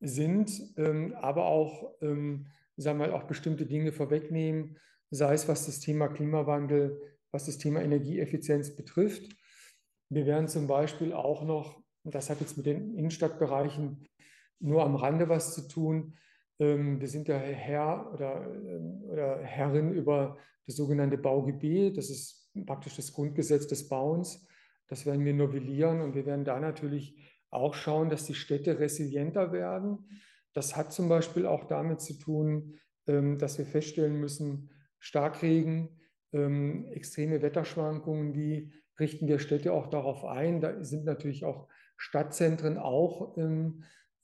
sind, 0.00 0.52
ähm, 0.76 1.14
aber 1.14 1.46
auch, 1.46 1.94
ähm, 2.00 2.46
sagen 2.76 3.00
wir 3.00 3.08
mal, 3.08 3.14
auch 3.14 3.24
bestimmte 3.24 3.66
Dinge 3.66 3.92
vorwegnehmen, 3.92 4.78
sei 5.10 5.34
es 5.34 5.48
was 5.48 5.66
das 5.66 5.80
Thema 5.80 6.08
Klimawandel, 6.08 7.00
was 7.32 7.46
das 7.46 7.58
Thema 7.58 7.82
Energieeffizienz 7.82 8.76
betrifft. 8.76 9.34
Wir 10.08 10.24
werden 10.26 10.48
zum 10.48 10.66
Beispiel 10.66 11.12
auch 11.12 11.44
noch, 11.44 11.82
das 12.04 12.30
hat 12.30 12.40
jetzt 12.40 12.56
mit 12.56 12.66
den 12.66 12.94
Innenstadtbereichen 12.96 14.06
nur 14.60 14.84
am 14.84 14.94
Rande 14.94 15.28
was 15.28 15.54
zu 15.54 15.66
tun, 15.68 16.16
wir 17.00 17.08
sind 17.08 17.28
ja 17.28 17.36
Herr 17.36 18.12
oder, 18.12 18.46
ähm, 18.54 19.02
oder 19.04 19.38
Herrin 19.38 19.92
über 19.92 20.36
das 20.66 20.76
sogenannte 20.76 21.16
BauGB, 21.16 21.92
das 21.94 22.10
ist 22.10 22.50
praktisch 22.66 22.96
das 22.96 23.12
Grundgesetz 23.12 23.66
des 23.66 23.88
Bauens. 23.88 24.46
Das 24.88 25.06
werden 25.06 25.24
wir 25.24 25.34
novellieren 25.34 26.00
und 26.00 26.14
wir 26.14 26.26
werden 26.26 26.44
da 26.44 26.58
natürlich 26.58 27.16
auch 27.50 27.74
schauen, 27.74 28.10
dass 28.10 28.24
die 28.24 28.34
Städte 28.34 28.78
resilienter 28.78 29.52
werden. 29.52 30.08
Das 30.52 30.76
hat 30.76 30.92
zum 30.92 31.08
Beispiel 31.08 31.46
auch 31.46 31.64
damit 31.64 32.00
zu 32.00 32.14
tun, 32.14 32.78
ähm, 33.06 33.38
dass 33.38 33.58
wir 33.58 33.66
feststellen 33.66 34.18
müssen, 34.18 34.70
Starkregen, 34.98 35.90
extreme 36.30 37.40
Wetterschwankungen, 37.40 38.34
wie 38.34 38.70
richten 38.98 39.28
wir 39.28 39.38
Städte 39.38 39.72
auch 39.72 39.86
darauf 39.86 40.26
ein. 40.26 40.60
Da 40.60 40.84
sind 40.84 41.06
natürlich 41.06 41.46
auch 41.46 41.68
Stadtzentren 41.96 42.76
auch 42.76 43.34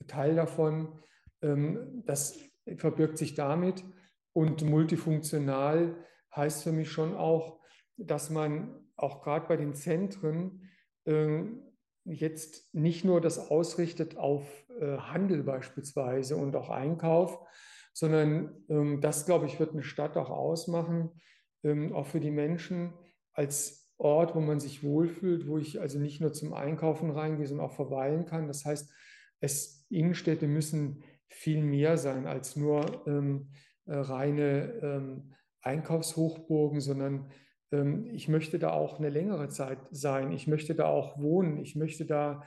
Teil 0.07 0.35
davon. 0.35 1.01
Ähm, 1.45 2.03
das 2.07 2.39
verbirgt 2.77 3.19
sich 3.19 3.35
damit. 3.35 3.85
Und 4.33 4.65
multifunktional 4.65 5.95
heißt 6.35 6.65
für 6.65 6.73
mich 6.73 6.91
schon 6.91 7.15
auch, 7.15 7.61
dass 7.97 8.31
man 8.31 8.75
auch 8.97 9.23
gerade 9.23 9.47
bei 9.47 9.57
den 9.57 9.75
Zentren 9.75 10.69
ähm, 11.07 11.63
jetzt 12.05 12.75
nicht 12.75 13.05
nur 13.05 13.21
das 13.21 13.51
ausrichtet 13.51 14.17
auf 14.17 14.45
äh, 14.81 14.97
Handel 14.97 15.43
beispielsweise 15.45 16.37
und 16.37 16.57
auch 16.57 16.71
Einkauf, 16.71 17.41
sondern 17.93 18.65
ähm, 18.69 19.01
das, 19.01 19.27
glaube 19.27 19.47
ich, 19.47 19.61
wird 19.61 19.73
eine 19.73 19.83
Stadt 19.83 20.17
auch 20.17 20.31
ausmachen, 20.31 21.11
auch 21.95 22.05
für 22.05 22.21
die 22.21 22.31
Menschen 22.31 22.93
als 23.33 23.91
Ort, 23.97 24.35
wo 24.35 24.41
man 24.41 24.61
sich 24.61 24.83
wohlfühlt, 24.83 25.47
wo 25.47 25.57
ich 25.57 25.81
also 25.81 25.99
nicht 25.99 26.21
nur 26.21 26.35
zum 26.35 26.53
Einkaufen 26.53 27.11
reingehe, 27.11 27.47
sondern 27.47 27.67
auch 27.67 27.73
verweilen 27.73 28.27
kann. 28.27 28.49
Das 28.49 28.67
heißt, 28.67 28.93
es, 29.41 29.87
Innenstädte 29.89 30.47
müssen 30.47 31.05
viel 31.29 31.63
mehr 31.63 31.97
sein 31.97 32.27
als 32.27 32.57
nur 32.57 33.07
ähm, 33.07 33.49
äh, 33.87 33.95
reine 33.95 34.81
ähm, 34.83 35.35
Einkaufshochburgen, 35.61 36.81
sondern 36.81 37.31
ähm, 37.73 38.07
ich 38.07 38.29
möchte 38.29 38.59
da 38.59 38.73
auch 38.73 38.99
eine 38.99 39.11
längere 39.11 39.49
Zeit 39.49 39.79
sein. 39.91 40.33
Ich 40.33 40.47
möchte 40.47 40.75
da 40.75 40.87
auch 40.87 41.19
wohnen. 41.19 41.59
Ich 41.59 41.77
möchte 41.77 42.07
da 42.07 42.43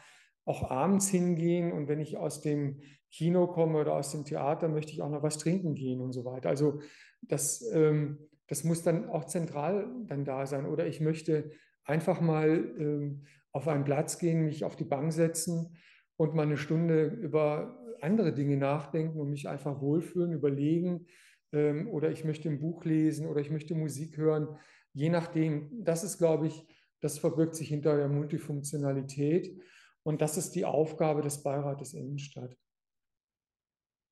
auch 0.45 0.71
abends 0.71 1.09
hingehen 1.09 1.73
und 1.73 1.89
wenn 1.89 1.99
ich 1.99 2.17
aus 2.17 2.41
dem 2.41 2.79
Kino 3.11 3.47
komme 3.47 3.79
oder 3.79 3.93
aus 3.93 4.11
dem 4.11 4.25
Theater, 4.25 4.69
möchte 4.69 4.91
ich 4.91 5.01
auch 5.01 5.09
noch 5.09 5.23
was 5.23 5.37
trinken 5.37 5.75
gehen 5.75 6.01
und 6.01 6.13
so 6.13 6.25
weiter. 6.25 6.49
Also 6.49 6.79
das, 7.21 7.69
ähm, 7.73 8.17
das 8.47 8.63
muss 8.63 8.83
dann 8.83 9.09
auch 9.09 9.25
zentral 9.25 9.87
dann 10.07 10.23
da 10.23 10.45
sein. 10.45 10.65
Oder 10.65 10.87
ich 10.87 11.01
möchte 11.01 11.51
einfach 11.83 12.21
mal 12.21 12.49
ähm, 12.79 13.25
auf 13.51 13.67
einen 13.67 13.83
Platz 13.83 14.19
gehen, 14.19 14.45
mich 14.45 14.63
auf 14.63 14.75
die 14.75 14.85
Bank 14.85 15.11
setzen 15.11 15.77
und 16.15 16.33
mal 16.33 16.43
eine 16.43 16.57
Stunde 16.57 17.05
über 17.05 17.76
andere 18.01 18.33
Dinge 18.33 18.57
nachdenken 18.57 19.19
und 19.19 19.29
mich 19.29 19.47
einfach 19.47 19.81
wohlfühlen, 19.81 20.33
überlegen 20.33 21.07
ähm, 21.51 21.87
oder 21.89 22.11
ich 22.11 22.23
möchte 22.23 22.49
ein 22.49 22.59
Buch 22.59 22.85
lesen 22.85 23.27
oder 23.27 23.41
ich 23.41 23.51
möchte 23.51 23.75
Musik 23.75 24.17
hören. 24.17 24.57
Je 24.93 25.09
nachdem, 25.09 25.83
das 25.83 26.03
ist, 26.03 26.17
glaube 26.17 26.47
ich, 26.47 26.65
das 26.99 27.19
verbirgt 27.19 27.55
sich 27.55 27.69
hinter 27.69 27.95
der 27.95 28.09
Multifunktionalität 28.09 29.61
und 30.03 30.21
das 30.21 30.37
ist 30.37 30.51
die 30.51 30.65
Aufgabe 30.65 31.21
des 31.21 31.43
Beirates 31.43 31.93
Innenstadt. 31.93 32.57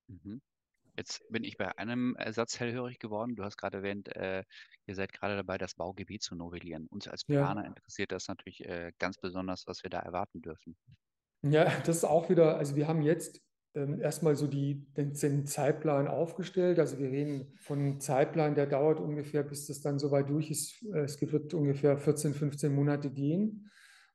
Mhm. 0.07 0.41
Jetzt 0.97 1.29
bin 1.29 1.43
ich 1.43 1.57
bei 1.57 1.77
einem 1.77 2.15
Satz 2.29 2.59
hellhörig 2.59 2.99
geworden. 2.99 3.35
Du 3.35 3.43
hast 3.43 3.57
gerade 3.57 3.77
erwähnt, 3.77 4.15
äh, 4.15 4.43
ihr 4.85 4.95
seid 4.95 5.11
gerade 5.11 5.35
dabei, 5.35 5.57
das 5.57 5.75
Baugebiet 5.75 6.21
zu 6.23 6.35
novellieren. 6.35 6.87
Uns 6.87 7.07
als 7.07 7.25
Planer 7.25 7.63
ja. 7.63 7.67
interessiert 7.67 8.13
das 8.13 8.27
natürlich 8.29 8.63
äh, 8.65 8.93
ganz 8.97 9.17
besonders, 9.17 9.67
was 9.67 9.83
wir 9.83 9.89
da 9.89 9.99
erwarten 9.99 10.41
dürfen. 10.41 10.77
Ja, 11.41 11.65
das 11.85 11.97
ist 11.97 12.03
auch 12.05 12.29
wieder, 12.29 12.57
also 12.57 12.75
wir 12.75 12.87
haben 12.87 13.01
jetzt 13.01 13.41
ähm, 13.75 14.01
erstmal 14.01 14.35
so 14.35 14.47
die, 14.47 14.85
den, 14.93 15.13
den, 15.13 15.45
Zeitplan 15.45 16.07
aufgestellt. 16.07 16.79
Also 16.79 16.97
wir 16.97 17.11
reden 17.11 17.53
von 17.57 17.79
einem 17.79 17.99
Zeitplan, 17.99 18.55
der 18.55 18.67
dauert 18.67 18.99
ungefähr, 18.99 19.43
bis 19.43 19.67
das 19.67 19.81
dann 19.81 19.99
soweit 19.99 20.29
durch 20.29 20.49
ist. 20.49 20.81
Äh, 20.93 21.01
es 21.01 21.21
wird 21.21 21.53
ungefähr 21.53 21.97
14, 21.97 22.33
15 22.33 22.73
Monate 22.73 23.09
gehen. 23.09 23.69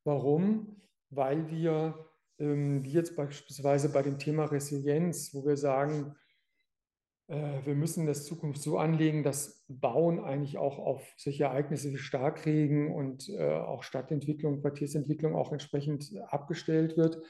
Warum? 0.04 0.80
Weil 1.10 1.50
wir, 1.50 2.06
ähm, 2.38 2.82
wie 2.84 2.92
jetzt 2.92 3.16
beispielsweise 3.16 3.90
bei 3.90 4.02
dem 4.02 4.18
Thema 4.18 4.46
Resilienz, 4.46 5.34
wo 5.34 5.44
wir 5.44 5.58
sagen, 5.58 6.14
äh, 7.28 7.58
wir 7.64 7.74
müssen 7.74 8.06
das 8.06 8.24
Zukunft 8.24 8.62
so 8.62 8.78
anlegen, 8.78 9.22
dass 9.22 9.64
Bauen 9.68 10.20
eigentlich 10.20 10.56
auch 10.56 10.78
auf 10.78 11.06
solche 11.18 11.44
Ereignisse 11.44 11.90
wie 11.90 11.98
Starkregen 11.98 12.94
und 12.94 13.28
äh, 13.28 13.42
auch 13.42 13.82
Stadtentwicklung, 13.82 14.62
Quartiersentwicklung 14.62 15.34
auch 15.34 15.52
entsprechend 15.52 16.12
abgestellt 16.28 16.96
wird 16.96 17.20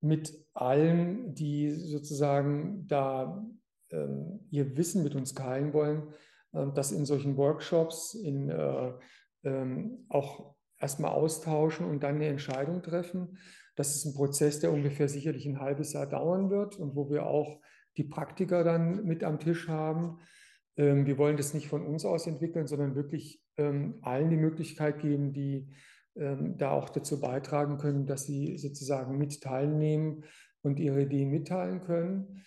mit 0.00 0.34
allen, 0.54 1.34
die 1.34 1.70
sozusagen 1.70 2.86
da 2.86 3.44
ähm, 3.90 4.40
ihr 4.50 4.76
Wissen 4.76 5.02
mit 5.02 5.14
uns 5.14 5.34
teilen 5.34 5.72
wollen, 5.72 6.14
äh, 6.52 6.66
das 6.74 6.92
in 6.92 7.04
solchen 7.04 7.36
Workshops 7.36 8.14
in, 8.14 8.48
äh, 8.48 8.92
ähm, 9.44 10.06
auch 10.08 10.54
erstmal 10.78 11.12
austauschen 11.12 11.86
und 11.86 12.02
dann 12.02 12.16
eine 12.16 12.28
Entscheidung 12.28 12.82
treffen. 12.82 13.38
Das 13.76 13.94
ist 13.94 14.04
ein 14.04 14.14
Prozess, 14.14 14.60
der 14.60 14.72
ungefähr 14.72 15.08
sicherlich 15.08 15.46
ein 15.46 15.60
halbes 15.60 15.92
Jahr 15.92 16.06
dauern 16.06 16.50
wird 16.50 16.76
und 16.76 16.96
wo 16.96 17.10
wir 17.10 17.26
auch 17.26 17.60
die 17.96 18.04
Praktiker 18.04 18.64
dann 18.64 19.04
mit 19.04 19.24
am 19.24 19.38
Tisch 19.38 19.68
haben. 19.68 20.18
Ähm, 20.76 21.06
wir 21.06 21.18
wollen 21.18 21.36
das 21.36 21.54
nicht 21.54 21.68
von 21.68 21.86
uns 21.86 22.04
aus 22.04 22.26
entwickeln, 22.26 22.66
sondern 22.66 22.94
wirklich 22.94 23.42
ähm, 23.56 23.98
allen 24.02 24.30
die 24.30 24.36
Möglichkeit 24.36 25.00
geben, 25.00 25.32
die 25.32 25.68
ähm, 25.68 25.74
da 26.14 26.72
auch 26.72 26.90
dazu 26.90 27.20
beitragen 27.20 27.78
können, 27.78 28.06
dass 28.06 28.24
sie 28.24 28.58
sozusagen 28.58 29.16
mit 29.16 29.40
teilnehmen 29.40 30.24
und 30.62 30.78
ihre 30.78 31.02
Ideen 31.02 31.30
mitteilen 31.30 31.80
können. 31.80 32.44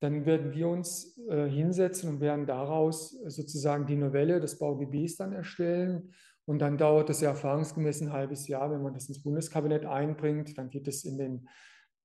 Dann 0.00 0.26
werden 0.26 0.52
wir 0.52 0.68
uns 0.68 1.18
äh, 1.28 1.48
hinsetzen 1.48 2.10
und 2.10 2.20
werden 2.20 2.46
daraus 2.46 3.12
sozusagen 3.26 3.86
die 3.86 3.96
Novelle 3.96 4.40
des 4.40 4.58
BauGBs 4.58 5.16
dann 5.16 5.32
erstellen. 5.32 6.12
Und 6.44 6.58
dann 6.58 6.76
dauert 6.76 7.08
es 7.08 7.22
ja 7.22 7.30
erfahrungsgemäß 7.30 8.02
ein 8.02 8.12
halbes 8.12 8.46
Jahr, 8.46 8.70
wenn 8.70 8.82
man 8.82 8.92
das 8.92 9.08
ins 9.08 9.22
Bundeskabinett 9.22 9.86
einbringt. 9.86 10.58
Dann 10.58 10.68
geht 10.68 10.86
es 10.86 11.04
in 11.04 11.16
den 11.16 11.48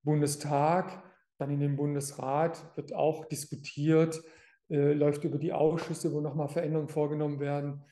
Bundestag, 0.04 1.04
dann 1.38 1.52
in 1.52 1.60
den 1.60 1.76
Bundesrat, 1.76 2.64
wird 2.78 2.94
auch 2.94 3.26
diskutiert, 3.26 4.22
äh, 4.70 4.94
läuft 4.94 5.26
über 5.26 5.38
die 5.38 5.52
Ausschüsse, 5.52 6.14
wo 6.14 6.22
nochmal 6.22 6.48
Veränderungen 6.48 6.90
vorgenommen 6.90 7.40
werden 7.40 7.84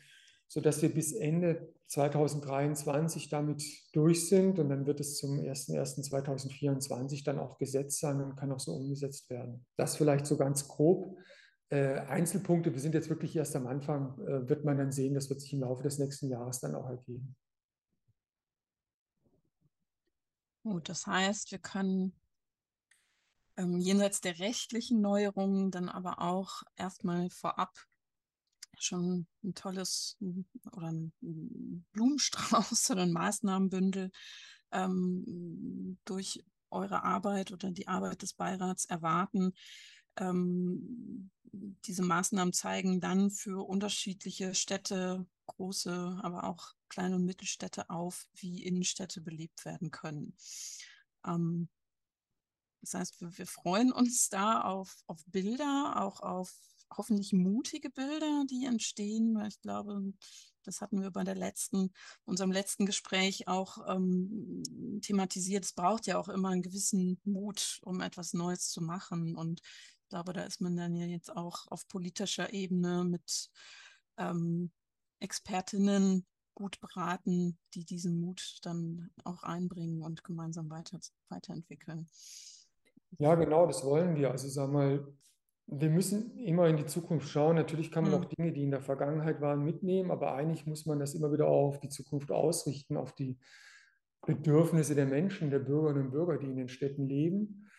sodass 0.50 0.82
wir 0.82 0.94
bis 0.94 1.14
Ende 1.14 1.74
2023 1.88 3.30
damit 3.30 3.64
durch 3.94 4.28
sind 4.28 4.60
und 4.60 4.70
dann 4.70 4.86
wird 4.88 5.00
es 5.00 5.18
zum 5.18 5.40
01.01.2024 5.40 7.24
dann 7.24 7.40
auch 7.40 7.60
Gesetz 7.60 8.00
sein 8.00 8.22
und 8.22 8.36
kann 8.36 8.52
auch 8.52 8.60
so 8.60 8.74
umgesetzt 8.74 9.30
werden. 9.30 9.66
Das 9.78 9.96
vielleicht 9.96 10.26
so 10.26 10.38
ganz 10.38 10.68
grob. 10.68 11.18
Äh, 11.70 12.00
Einzelpunkte, 12.00 12.74
wir 12.74 12.82
sind 12.82 12.96
jetzt 12.96 13.10
wirklich 13.10 13.36
erst 13.36 13.56
am 13.56 13.68
Anfang, 13.68 14.20
äh, 14.26 14.50
wird 14.50 14.66
man 14.66 14.78
dann 14.78 14.92
sehen, 14.92 15.14
das 15.14 15.30
wird 15.30 15.40
sich 15.40 15.54
im 15.54 15.62
Laufe 15.62 15.84
des 15.84 16.00
nächsten 16.00 16.30
Jahres 16.30 16.60
dann 16.60 16.74
auch 16.74 16.90
ergeben. 16.90 17.36
Gut, 20.64 20.90
das 20.90 21.06
heißt, 21.06 21.52
wir 21.52 21.60
können 21.60 22.20
ähm, 23.56 23.80
jenseits 23.80 24.20
der 24.20 24.40
rechtlichen 24.40 25.00
Neuerungen 25.00 25.70
dann 25.70 25.90
aber 25.90 26.22
auch 26.22 26.64
erstmal 26.76 27.30
vorab 27.30 27.89
schon 28.84 29.28
ein 29.44 29.54
tolles 29.54 30.18
oder 30.72 30.92
ein 30.92 31.14
Blumenstrauß 31.92 32.90
oder 32.92 33.04
ein 33.04 33.14
Maßnahmenbündel 33.14 34.12
ähm, 34.72 35.98
durch 36.06 36.44
eure 36.70 37.04
Arbeit 37.04 37.52
oder 37.52 37.72
die 37.72 37.88
Arbeit 37.88 38.22
des 38.22 38.34
Beirats 38.34 38.86
erwarten. 38.86 39.54
Ähm, 40.18 41.32
diese 41.52 42.04
Maßnahmen 42.04 42.54
zeigen 42.54 43.00
dann 43.00 43.32
für 43.32 43.68
unterschiedliche 43.68 44.54
Städte, 44.54 45.26
große, 45.48 46.20
aber 46.22 46.44
auch 46.44 46.74
kleine 46.90 47.16
und 47.16 47.26
Mittelstädte 47.26 47.90
auf, 47.90 48.28
wie 48.36 48.64
Innenstädte 48.64 49.22
belebt 49.22 49.66
werden 49.66 49.90
können. 49.90 50.36
Ähm, 51.26 51.70
Das 52.82 52.94
heißt, 52.94 53.22
wir, 53.22 53.38
wir 53.38 53.48
freuen 53.48 53.92
uns 53.92 54.30
da 54.30 54.62
auf, 54.62 54.96
auf 55.08 55.24
Bilder, 55.28 55.94
auch 55.98 56.22
auf 56.22 56.54
hoffentlich 56.96 57.34
mutige 57.34 57.90
Bilder, 57.90 58.44
die 58.50 58.66
entstehen, 58.66 59.36
weil 59.36 59.48
ich 59.48 59.62
glaube, 59.62 60.14
das 60.64 60.82
hatten 60.82 61.02
wir 61.02 61.12
bei 61.12 61.24
der 61.24 61.36
letzten, 61.36 61.92
unserem 62.26 62.52
letzten 62.52 62.86
Gespräch 62.86 63.48
auch 63.48 63.78
ähm, 63.88 64.64
thematisiert. 65.02 65.66
Es 65.66 65.74
braucht 65.74 66.08
ja 66.08 66.18
auch 66.18 66.30
immer 66.30 66.50
einen 66.50 66.62
gewissen 66.62 67.20
Mut, 67.24 67.80
um 67.84 68.02
etwas 68.02 68.34
Neues 68.34 68.70
zu 68.70 68.82
machen. 68.82 69.36
Und 69.36 69.62
ich 69.62 70.10
glaube, 70.10 70.34
da 70.34 70.44
ist 70.44 70.62
man 70.62 70.76
dann 70.76 70.96
ja 70.96 71.06
jetzt 71.06 71.36
auch 71.36 71.68
auf 71.68 71.88
politischer 71.88 72.54
Ebene 72.54 73.04
mit 73.04 73.50
ähm, 74.18 74.72
Expertinnen 75.20 76.26
gut 76.56 76.80
beraten, 76.82 77.58
die 77.74 77.86
diesen 77.86 78.20
Mut 78.20 78.58
dann 78.64 79.10
auch 79.24 79.44
einbringen 79.44 80.02
und 80.02 80.24
gemeinsam 80.24 80.70
weiter, 80.70 81.00
weiterentwickeln. 81.30 82.10
Ja, 83.18 83.36
genau, 83.36 83.66
das 83.66 83.84
wollen 83.84 84.16
wir. 84.16 84.32
Also 84.32 84.50
sag 84.50 84.70
mal, 84.70 85.08
wir 85.72 85.90
müssen 85.90 86.38
immer 86.40 86.68
in 86.68 86.78
die 86.78 86.86
Zukunft 86.86 87.30
schauen. 87.30 87.56
Natürlich 87.56 87.92
kann 87.92 88.04
man 88.04 88.14
Mhm. 88.14 88.18
auch 88.20 88.26
Dinge, 88.26 88.52
die 88.52 88.64
in 88.64 88.72
der 88.72 88.82
Vergangenheit 88.82 89.40
waren, 89.42 89.64
mitnehmen, 89.64 90.12
aber 90.12 90.34
eigentlich 90.34 90.66
muss 90.66 90.86
man 90.86 91.00
das 91.00 91.14
immer 91.14 91.32
wieder 91.32 91.48
auch 91.48 91.68
auf 91.68 91.80
die 91.80 91.90
Zukunft 91.90 92.32
ausrichten, 92.32 92.98
auf 92.98 93.14
die 93.14 93.38
Bedürfnisse 94.26 94.96
der 94.96 95.06
Menschen, 95.06 95.50
der 95.50 95.60
Bürgerinnen 95.60 96.06
und 96.06 96.12
Bürger, 96.12 96.38
die 96.38 96.48
in 96.48 96.58
den 96.58 96.70
Städten 96.70 97.08
leben. 97.08 97.70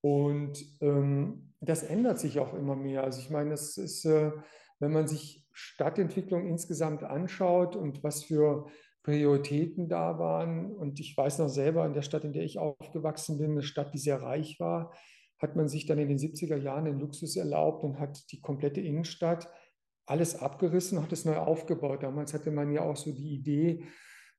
Und 0.00 0.64
ähm, 0.80 1.52
das 1.60 1.82
ändert 1.82 2.18
sich 2.18 2.38
auch 2.38 2.54
immer 2.54 2.76
mehr. 2.76 3.04
Also 3.04 3.20
ich 3.20 3.30
meine, 3.30 3.50
das 3.50 3.76
ist, 3.76 4.04
äh, 4.04 4.32
wenn 4.78 4.92
man 4.92 5.06
sich 5.06 5.46
Stadtentwicklung 5.52 6.46
insgesamt 6.46 7.02
anschaut 7.02 7.76
und 7.76 8.02
was 8.02 8.24
für 8.24 8.66
Prioritäten 9.02 9.88
da 9.88 10.18
waren. 10.18 10.72
Und 10.72 11.00
ich 11.00 11.16
weiß 11.16 11.38
noch 11.38 11.48
selber, 11.48 11.86
in 11.86 11.94
der 11.94 12.02
Stadt, 12.02 12.24
in 12.24 12.32
der 12.32 12.44
ich 12.44 12.58
aufgewachsen 12.58 13.38
bin, 13.38 13.52
eine 13.52 13.62
Stadt, 13.62 13.94
die 13.94 13.98
sehr 13.98 14.20
reich 14.20 14.58
war, 14.58 14.92
hat 15.38 15.56
man 15.56 15.68
sich 15.68 15.86
dann 15.86 15.98
in 15.98 16.08
den 16.08 16.18
70er 16.18 16.56
Jahren 16.56 16.86
den 16.86 16.98
Luxus 16.98 17.36
erlaubt 17.36 17.84
und 17.84 17.98
hat 17.98 18.30
die 18.32 18.40
komplette 18.40 18.80
Innenstadt 18.80 19.48
alles 20.06 20.36
abgerissen, 20.36 21.02
hat 21.02 21.12
es 21.12 21.24
neu 21.24 21.36
aufgebaut. 21.36 22.02
Damals 22.02 22.32
hatte 22.32 22.50
man 22.50 22.72
ja 22.72 22.82
auch 22.82 22.96
so 22.96 23.12
die 23.12 23.34
Idee, 23.34 23.84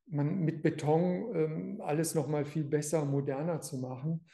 man 0.10 0.40
mit 0.40 0.64
Beton 0.64 1.36
ähm, 1.36 1.82
alles 1.82 2.16
nochmal 2.16 2.46
viel 2.46 2.64
besser, 2.64 3.04
moderner 3.04 3.60
zu 3.62 3.78
machen. 3.78 4.26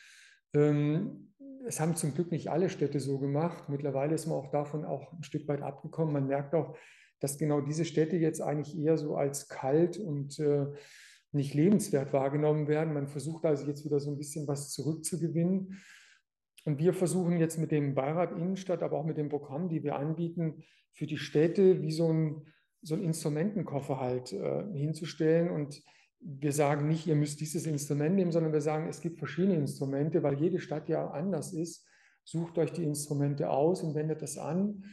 Ähm, 0.53 1.33
es 1.65 1.79
haben 1.79 1.95
zum 1.95 2.13
Glück 2.13 2.31
nicht 2.31 2.49
alle 2.49 2.69
Städte 2.69 2.99
so 2.99 3.19
gemacht. 3.19 3.69
Mittlerweile 3.69 4.13
ist 4.13 4.27
man 4.27 4.37
auch 4.37 4.51
davon 4.51 4.85
auch 4.85 5.13
ein 5.13 5.23
Stück 5.23 5.47
weit 5.47 5.61
abgekommen. 5.61 6.13
Man 6.13 6.27
merkt 6.27 6.53
auch, 6.53 6.75
dass 7.19 7.37
genau 7.37 7.61
diese 7.61 7.85
Städte 7.85 8.17
jetzt 8.17 8.41
eigentlich 8.41 8.77
eher 8.77 8.97
so 8.97 9.15
als 9.15 9.47
kalt 9.47 9.97
und 9.97 10.39
äh, 10.39 10.67
nicht 11.31 11.53
lebenswert 11.53 12.13
wahrgenommen 12.13 12.67
werden. 12.67 12.93
Man 12.93 13.07
versucht 13.07 13.45
also 13.45 13.65
jetzt 13.65 13.85
wieder 13.85 13.99
so 13.99 14.11
ein 14.11 14.17
bisschen 14.17 14.47
was 14.47 14.71
zurückzugewinnen. 14.71 15.79
Und 16.65 16.79
wir 16.79 16.93
versuchen 16.93 17.37
jetzt 17.37 17.57
mit 17.57 17.71
dem 17.71 17.93
Beirat 17.93 18.31
Innenstadt, 18.31 18.83
aber 18.83 18.97
auch 18.97 19.05
mit 19.05 19.17
dem 19.17 19.29
Programm, 19.29 19.69
die 19.69 19.83
wir 19.83 19.95
anbieten, 19.95 20.63
für 20.93 21.05
die 21.05 21.17
Städte 21.17 21.81
wie 21.81 21.91
so 21.91 22.11
ein, 22.11 22.47
so 22.81 22.95
ein 22.95 23.03
Instrumentenkoffer 23.03 23.99
halt 23.99 24.31
äh, 24.31 24.63
hinzustellen. 24.73 25.49
Und 25.49 25.81
wir 26.19 26.53
sagen 26.53 26.87
nicht, 26.87 27.07
ihr 27.07 27.15
müsst 27.15 27.41
dieses 27.41 27.65
Instrument 27.65 28.15
nehmen, 28.15 28.31
sondern 28.31 28.53
wir 28.53 28.61
sagen, 28.61 28.87
es 28.87 29.01
gibt 29.01 29.19
verschiedene 29.19 29.55
Instrumente, 29.55 30.23
weil 30.23 30.39
jede 30.39 30.59
Stadt 30.59 30.87
ja 30.87 31.09
anders 31.09 31.53
ist. 31.53 31.87
Sucht 32.23 32.57
euch 32.57 32.71
die 32.71 32.83
Instrumente 32.83 33.49
aus 33.49 33.83
und 33.83 33.95
wendet 33.95 34.21
das 34.21 34.37
an. 34.37 34.85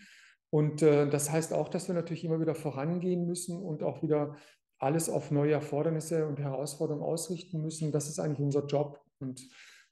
Und 0.50 0.82
äh, 0.82 1.08
das 1.08 1.30
heißt 1.30 1.52
auch, 1.52 1.68
dass 1.68 1.86
wir 1.86 1.94
natürlich 1.94 2.24
immer 2.24 2.40
wieder 2.40 2.56
vorangehen 2.56 3.26
müssen 3.26 3.62
und 3.62 3.84
auch 3.84 4.02
wieder 4.02 4.36
alles 4.78 5.08
auf 5.08 5.30
neue 5.30 5.52
Erfordernisse 5.52 6.26
und 6.26 6.40
Herausforderungen 6.40 7.04
ausrichten 7.04 7.60
müssen. 7.62 7.92
Das 7.92 8.08
ist 8.08 8.18
eigentlich 8.18 8.40
unser 8.40 8.66
Job. 8.66 9.00
Und 9.20 9.48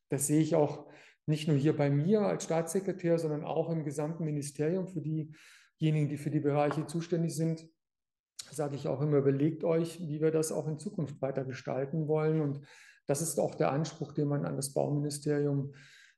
das 0.08 0.26
sehe 0.26 0.40
ich 0.40 0.56
auch 0.56 0.86
nicht 1.28 1.48
nur 1.48 1.56
hier 1.56 1.76
bei 1.76 1.90
mir 1.90 2.22
als 2.22 2.44
Staatssekretär, 2.44 3.18
sondern 3.18 3.44
auch 3.44 3.70
im 3.70 3.84
gesamten 3.84 4.24
Ministerium 4.24 4.88
für 4.88 5.00
diejenigen, 5.00 6.08
die 6.08 6.16
für 6.16 6.30
die 6.30 6.40
Bereiche 6.40 6.86
zuständig 6.86 7.34
sind, 7.36 7.68
sage 8.50 8.76
ich 8.76 8.88
auch 8.88 9.00
immer, 9.00 9.18
überlegt 9.18 9.64
euch, 9.64 10.00
wie 10.00 10.20
wir 10.20 10.30
das 10.30 10.52
auch 10.52 10.66
in 10.66 10.78
Zukunft 10.78 11.20
weiter 11.20 11.44
gestalten 11.44 12.08
wollen. 12.08 12.40
Und 12.40 12.66
das 13.06 13.20
ist 13.22 13.38
auch 13.38 13.54
der 13.54 13.72
Anspruch, 13.72 14.12
den 14.12 14.28
man 14.28 14.44
an 14.44 14.56
das 14.56 14.72
Bauministerium 14.72 15.74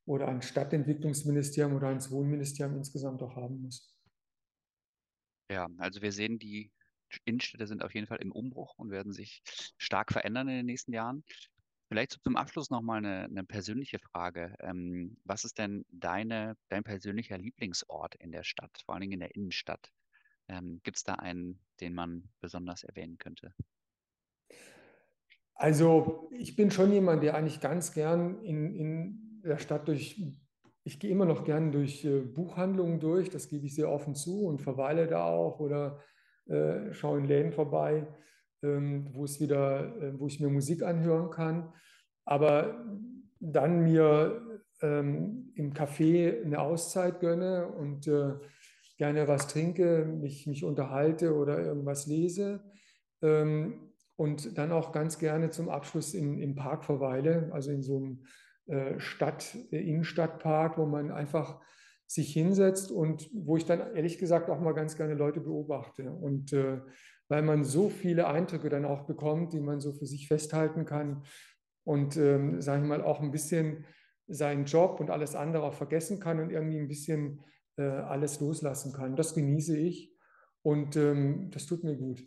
oder 0.06 0.28
ein 0.28 0.42
Stadtentwicklungsministerium 0.42 1.74
oder 1.74 1.88
ans 1.88 2.10
Wohnministerium 2.10 2.76
insgesamt 2.76 3.22
auch 3.22 3.36
haben 3.36 3.62
muss. 3.62 3.96
Ja, 5.50 5.68
also 5.78 6.00
wir 6.02 6.12
sehen, 6.12 6.38
die 6.38 6.70
Innenstädte 7.24 7.66
sind 7.66 7.82
auf 7.82 7.94
jeden 7.94 8.06
Fall 8.06 8.18
im 8.18 8.30
Umbruch 8.30 8.74
und 8.76 8.90
werden 8.90 9.12
sich 9.12 9.42
stark 9.76 10.12
verändern 10.12 10.48
in 10.48 10.56
den 10.56 10.66
nächsten 10.66 10.92
Jahren. 10.92 11.24
Vielleicht 11.90 12.22
zum 12.22 12.36
Abschluss 12.36 12.70
nochmal 12.70 12.98
eine, 12.98 13.24
eine 13.24 13.42
persönliche 13.42 13.98
Frage. 13.98 14.54
Ähm, 14.60 15.16
was 15.24 15.42
ist 15.42 15.58
denn 15.58 15.84
deine, 15.90 16.56
dein 16.68 16.84
persönlicher 16.84 17.36
Lieblingsort 17.36 18.14
in 18.14 18.30
der 18.30 18.44
Stadt, 18.44 18.70
vor 18.84 18.94
allen 18.94 19.00
Dingen 19.00 19.14
in 19.14 19.20
der 19.20 19.34
Innenstadt? 19.34 19.90
Ähm, 20.46 20.80
Gibt 20.84 20.98
es 20.98 21.02
da 21.02 21.14
einen, 21.14 21.58
den 21.80 21.94
man 21.94 22.28
besonders 22.40 22.84
erwähnen 22.84 23.18
könnte? 23.18 23.52
Also 25.54 26.30
ich 26.32 26.54
bin 26.54 26.70
schon 26.70 26.92
jemand, 26.92 27.24
der 27.24 27.34
eigentlich 27.34 27.60
ganz 27.60 27.92
gern 27.92 28.40
in, 28.44 28.72
in 28.72 29.42
der 29.44 29.58
Stadt 29.58 29.88
durch, 29.88 30.22
ich 30.84 31.00
gehe 31.00 31.10
immer 31.10 31.26
noch 31.26 31.42
gern 31.42 31.72
durch 31.72 32.04
äh, 32.04 32.20
Buchhandlungen 32.20 33.00
durch, 33.00 33.30
das 33.30 33.48
gebe 33.48 33.66
ich 33.66 33.74
sehr 33.74 33.90
offen 33.90 34.14
zu 34.14 34.46
und 34.46 34.62
verweile 34.62 35.08
da 35.08 35.24
auch 35.24 35.58
oder 35.58 36.00
äh, 36.46 36.92
schaue 36.92 37.18
in 37.18 37.24
Läden 37.24 37.52
vorbei, 37.52 38.06
wo 38.62 39.24
es 39.24 39.40
wieder, 39.40 39.96
äh, 40.02 40.18
wo 40.18 40.26
ich 40.26 40.40
mir 40.40 40.48
Musik 40.48 40.82
anhören 40.82 41.30
kann. 41.30 41.72
Aber 42.24 42.84
dann 43.40 43.82
mir 43.84 44.60
ähm, 44.82 45.52
im 45.54 45.72
Café 45.72 46.44
eine 46.44 46.60
Auszeit 46.60 47.20
gönne 47.20 47.68
und 47.68 48.06
äh, 48.06 48.34
gerne 48.98 49.28
was 49.28 49.46
trinke, 49.46 50.04
mich, 50.04 50.46
mich 50.46 50.64
unterhalte 50.64 51.34
oder 51.34 51.58
irgendwas 51.58 52.06
lese. 52.06 52.62
Ähm, 53.22 53.90
und 54.16 54.58
dann 54.58 54.70
auch 54.72 54.92
ganz 54.92 55.18
gerne 55.18 55.48
zum 55.48 55.70
Abschluss 55.70 56.12
in, 56.12 56.38
im 56.38 56.54
Park 56.54 56.84
verweile, 56.84 57.48
also 57.52 57.70
in 57.70 57.82
so 57.82 57.96
einem 57.96 58.24
äh, 58.66 59.00
Stadt, 59.00 59.56
äh, 59.70 59.78
Innenstadtpark, 59.78 60.76
wo 60.76 60.84
man 60.84 61.10
einfach 61.10 61.58
sich 62.06 62.32
hinsetzt 62.32 62.90
und 62.90 63.30
wo 63.32 63.56
ich 63.56 63.64
dann 63.64 63.94
ehrlich 63.96 64.18
gesagt 64.18 64.50
auch 64.50 64.60
mal 64.60 64.74
ganz 64.74 64.96
gerne 64.96 65.14
Leute 65.14 65.40
beobachte. 65.40 66.12
Und 66.12 66.52
äh, 66.52 66.80
weil 67.30 67.42
man 67.42 67.62
so 67.64 67.88
viele 67.88 68.26
Eindrücke 68.26 68.68
dann 68.68 68.84
auch 68.84 69.06
bekommt, 69.06 69.52
die 69.52 69.60
man 69.60 69.80
so 69.80 69.92
für 69.92 70.04
sich 70.04 70.26
festhalten 70.26 70.84
kann 70.84 71.22
und, 71.84 72.16
ähm, 72.16 72.60
sage 72.60 72.82
ich 72.82 72.88
mal, 72.88 73.02
auch 73.02 73.20
ein 73.20 73.30
bisschen 73.30 73.86
seinen 74.26 74.64
Job 74.64 75.00
und 75.00 75.10
alles 75.10 75.36
andere 75.36 75.62
auch 75.62 75.74
vergessen 75.74 76.18
kann 76.18 76.40
und 76.40 76.50
irgendwie 76.50 76.78
ein 76.78 76.88
bisschen 76.88 77.40
äh, 77.76 77.82
alles 77.82 78.40
loslassen 78.40 78.92
kann. 78.92 79.14
Das 79.14 79.34
genieße 79.34 79.78
ich 79.78 80.12
und 80.62 80.96
ähm, 80.96 81.50
das 81.52 81.66
tut 81.66 81.84
mir 81.84 81.96
gut. 81.96 82.26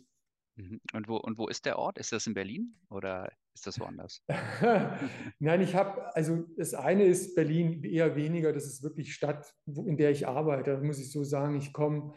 Mhm. 0.56 0.80
Und 0.94 1.08
wo, 1.08 1.16
und 1.16 1.36
wo 1.36 1.48
ist 1.48 1.66
der 1.66 1.78
Ort? 1.78 1.98
Ist 1.98 2.12
das 2.12 2.26
in 2.26 2.34
Berlin 2.34 2.74
oder 2.88 3.30
ist 3.54 3.66
das 3.66 3.78
woanders? 3.78 4.22
Nein, 5.38 5.60
ich 5.60 5.74
habe, 5.74 6.14
also 6.16 6.44
das 6.56 6.72
eine 6.72 7.04
ist 7.04 7.34
Berlin 7.34 7.84
eher 7.84 8.16
weniger, 8.16 8.54
das 8.54 8.64
ist 8.64 8.82
wirklich 8.82 9.12
Stadt, 9.12 9.54
in 9.66 9.98
der 9.98 10.10
ich 10.10 10.26
arbeite. 10.26 10.72
Da 10.72 10.80
muss 10.80 10.98
ich 10.98 11.10
so 11.10 11.24
sagen, 11.24 11.56
ich 11.56 11.74
komme 11.74 12.14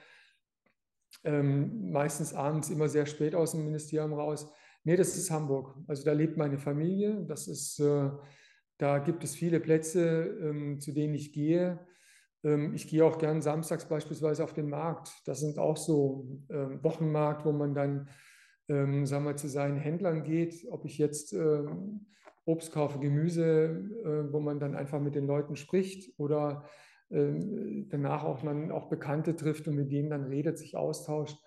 ähm, 1.28 1.92
meistens 1.92 2.34
abends 2.34 2.70
immer 2.70 2.88
sehr 2.88 3.06
spät 3.06 3.36
aus 3.36 3.52
dem 3.52 3.66
Ministerium 3.66 4.14
raus. 4.14 4.50
Nee, 4.86 4.96
das 4.96 5.18
ist 5.18 5.30
Hamburg. 5.30 5.76
Also 5.86 6.06
da 6.06 6.14
lebt 6.14 6.38
meine 6.38 6.58
Familie. 6.58 7.26
Das 7.28 7.50
ist, 7.50 7.80
äh, 7.80 8.10
da 8.78 9.00
gibt 9.00 9.24
es 9.26 9.36
viele 9.36 9.60
Plätze, 9.60 10.38
ähm, 10.42 10.80
zu 10.80 10.94
denen 10.94 11.14
ich 11.14 11.34
gehe. 11.34 11.86
Ähm, 12.46 12.74
ich 12.74 12.88
gehe 12.88 13.04
auch 13.04 13.18
gern 13.18 13.42
samstags 13.42 13.86
beispielsweise 13.86 14.42
auf 14.44 14.54
den 14.54 14.70
Markt. 14.70 15.12
Das 15.26 15.42
sind 15.42 15.60
auch 15.60 15.76
so 15.76 16.40
äh, 16.48 16.82
Wochenmarkt, 16.82 17.46
wo 17.46 17.52
man 17.52 17.74
dann 17.76 18.08
ähm, 18.70 19.06
sagen 19.06 19.26
wir, 19.26 19.36
zu 19.36 19.50
seinen 19.50 19.78
Händlern 19.78 20.24
geht, 20.24 20.66
ob 20.72 20.86
ich 20.86 20.98
jetzt 20.98 21.34
ähm, 21.34 22.06
Obst 22.46 22.72
kaufe, 22.72 23.00
Gemüse, 23.00 23.84
äh, 24.06 24.32
wo 24.32 24.40
man 24.40 24.62
dann 24.62 24.76
einfach 24.76 25.02
mit 25.02 25.16
den 25.16 25.28
Leuten 25.28 25.58
spricht 25.58 26.18
oder 26.18 26.64
danach 27.10 28.24
auch 28.24 28.44
man 28.44 28.72
auch 28.72 28.90
Bekannte 28.90 29.36
trifft 29.36 29.68
und 29.68 29.76
mit 29.76 29.92
denen 29.92 30.10
dann 30.10 30.26
redet, 30.26 30.58
sich 30.58 30.76
austauscht. 30.76 31.38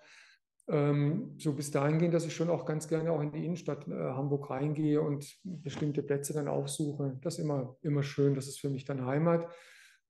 Ähm, 0.67 1.35
so 1.37 1.53
bis 1.53 1.71
dahin 1.71 1.99
gehen, 1.99 2.11
dass 2.11 2.25
ich 2.25 2.35
schon 2.35 2.49
auch 2.49 2.65
ganz 2.65 2.87
gerne 2.87 3.11
auch 3.11 3.21
in 3.21 3.31
die 3.31 3.43
Innenstadt 3.43 3.87
äh, 3.87 3.91
Hamburg 3.91 4.49
reingehe 4.49 5.01
und 5.01 5.37
bestimmte 5.43 6.03
Plätze 6.03 6.33
dann 6.33 6.47
aufsuche. 6.47 7.19
Das 7.21 7.37
ist 7.37 7.43
immer, 7.43 7.77
immer 7.81 8.03
schön, 8.03 8.35
das 8.35 8.47
ist 8.47 8.59
für 8.59 8.69
mich 8.69 8.85
dann 8.85 9.05
Heimat. 9.05 9.51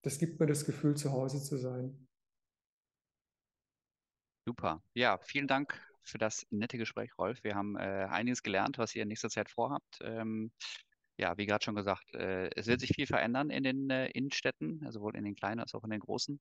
Das 0.03 0.19
gibt 0.19 0.39
mir 0.39 0.47
das 0.47 0.65
Gefühl, 0.65 0.95
zu 0.95 1.11
Hause 1.11 1.41
zu 1.41 1.57
sein. 1.57 2.07
Super. 4.45 4.83
Ja, 4.93 5.19
vielen 5.23 5.47
Dank 5.47 5.79
für 6.03 6.17
das 6.17 6.45
nette 6.49 6.77
Gespräch, 6.77 7.17
Rolf. 7.17 7.43
Wir 7.43 7.55
haben 7.55 7.77
äh, 7.77 8.07
einiges 8.09 8.43
gelernt, 8.43 8.77
was 8.77 8.95
ihr 8.95 9.03
in 9.03 9.07
nächster 9.07 9.29
Zeit 9.29 9.49
vorhabt. 9.49 9.99
Ähm, 10.01 10.51
ja, 11.17 11.37
wie 11.37 11.45
gerade 11.45 11.63
schon 11.63 11.75
gesagt, 11.75 12.13
äh, 12.15 12.49
es 12.55 12.67
wird 12.67 12.79
sich 12.81 12.91
viel 12.95 13.07
verändern 13.07 13.49
in 13.49 13.63
den 13.63 13.89
äh, 13.89 14.07
Innenstädten, 14.09 14.81
also 14.85 14.99
sowohl 14.99 15.15
in 15.15 15.23
den 15.23 15.35
kleinen 15.35 15.59
als 15.59 15.75
auch 15.75 15.83
in 15.83 15.91
den 15.91 15.99
großen. 15.99 16.39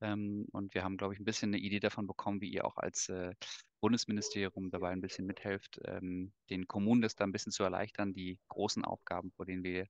Ähm, 0.00 0.46
und 0.52 0.74
wir 0.74 0.84
haben, 0.84 0.96
glaube 0.96 1.14
ich, 1.14 1.20
ein 1.20 1.24
bisschen 1.24 1.50
eine 1.50 1.58
Idee 1.58 1.80
davon 1.80 2.06
bekommen, 2.06 2.40
wie 2.40 2.50
ihr 2.50 2.64
auch 2.64 2.76
als 2.76 3.08
äh, 3.08 3.34
Bundesministerium 3.80 4.70
dabei 4.70 4.90
ein 4.90 5.00
bisschen 5.00 5.26
mithelft, 5.26 5.80
ähm, 5.86 6.32
den 6.50 6.66
Kommunen 6.66 7.02
das 7.02 7.14
da 7.14 7.24
ein 7.24 7.32
bisschen 7.32 7.52
zu 7.52 7.62
erleichtern, 7.62 8.12
die 8.12 8.38
großen 8.48 8.84
Aufgaben, 8.84 9.32
vor 9.32 9.46
denen 9.46 9.64
wir, 9.64 9.86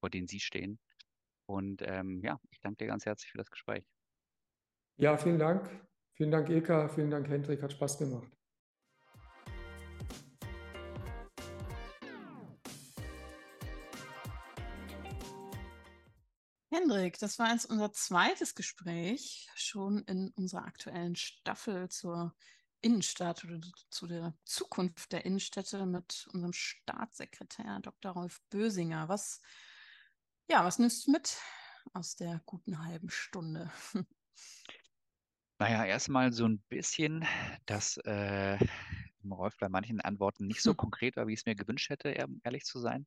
vor 0.00 0.10
denen 0.10 0.26
sie 0.26 0.40
stehen. 0.40 0.78
Und 1.46 1.82
ähm, 1.84 2.22
ja, 2.22 2.38
ich 2.50 2.60
danke 2.60 2.84
dir 2.84 2.86
ganz 2.86 3.06
herzlich 3.06 3.30
für 3.30 3.38
das 3.38 3.50
Gespräch. 3.50 3.84
Ja, 4.96 5.16
vielen 5.16 5.38
Dank. 5.38 5.68
Vielen 6.14 6.30
Dank, 6.30 6.50
Eka. 6.50 6.88
Vielen 6.88 7.10
Dank, 7.10 7.28
Hendrik. 7.28 7.62
Hat 7.62 7.72
Spaß 7.72 7.98
gemacht. 7.98 8.39
Hendrik, 16.80 17.18
das 17.18 17.38
war 17.38 17.52
jetzt 17.52 17.66
unser 17.66 17.92
zweites 17.92 18.54
Gespräch 18.54 19.50
schon 19.54 19.98
in 20.04 20.30
unserer 20.30 20.64
aktuellen 20.64 21.14
Staffel 21.14 21.90
zur 21.90 22.34
Innenstadt 22.80 23.44
oder 23.44 23.60
zu 23.90 24.06
der 24.06 24.32
Zukunft 24.44 25.12
der 25.12 25.26
Innenstädte 25.26 25.84
mit 25.84 26.26
unserem 26.32 26.54
Staatssekretär 26.54 27.80
Dr. 27.82 28.12
Rolf 28.12 28.40
Bösinger. 28.48 29.10
Was, 29.10 29.42
ja, 30.48 30.64
was 30.64 30.78
nimmst 30.78 31.06
du 31.06 31.10
mit 31.10 31.36
aus 31.92 32.16
der 32.16 32.40
guten 32.46 32.82
halben 32.84 33.10
Stunde? 33.10 33.70
Naja, 35.58 35.84
erstmal 35.84 36.32
so 36.32 36.46
ein 36.46 36.58
bisschen, 36.70 37.22
dass 37.66 37.98
äh, 37.98 38.56
Rolf 39.32 39.56
bei 39.58 39.68
manchen 39.68 40.00
Antworten 40.00 40.46
nicht 40.46 40.62
so 40.62 40.74
konkret 40.74 41.16
war, 41.16 41.26
wie 41.26 41.34
ich 41.34 41.40
es 41.40 41.46
mir 41.46 41.54
gewünscht 41.54 41.90
hätte, 41.90 42.08
ehrlich 42.42 42.64
zu 42.64 42.78
sein. 42.78 43.06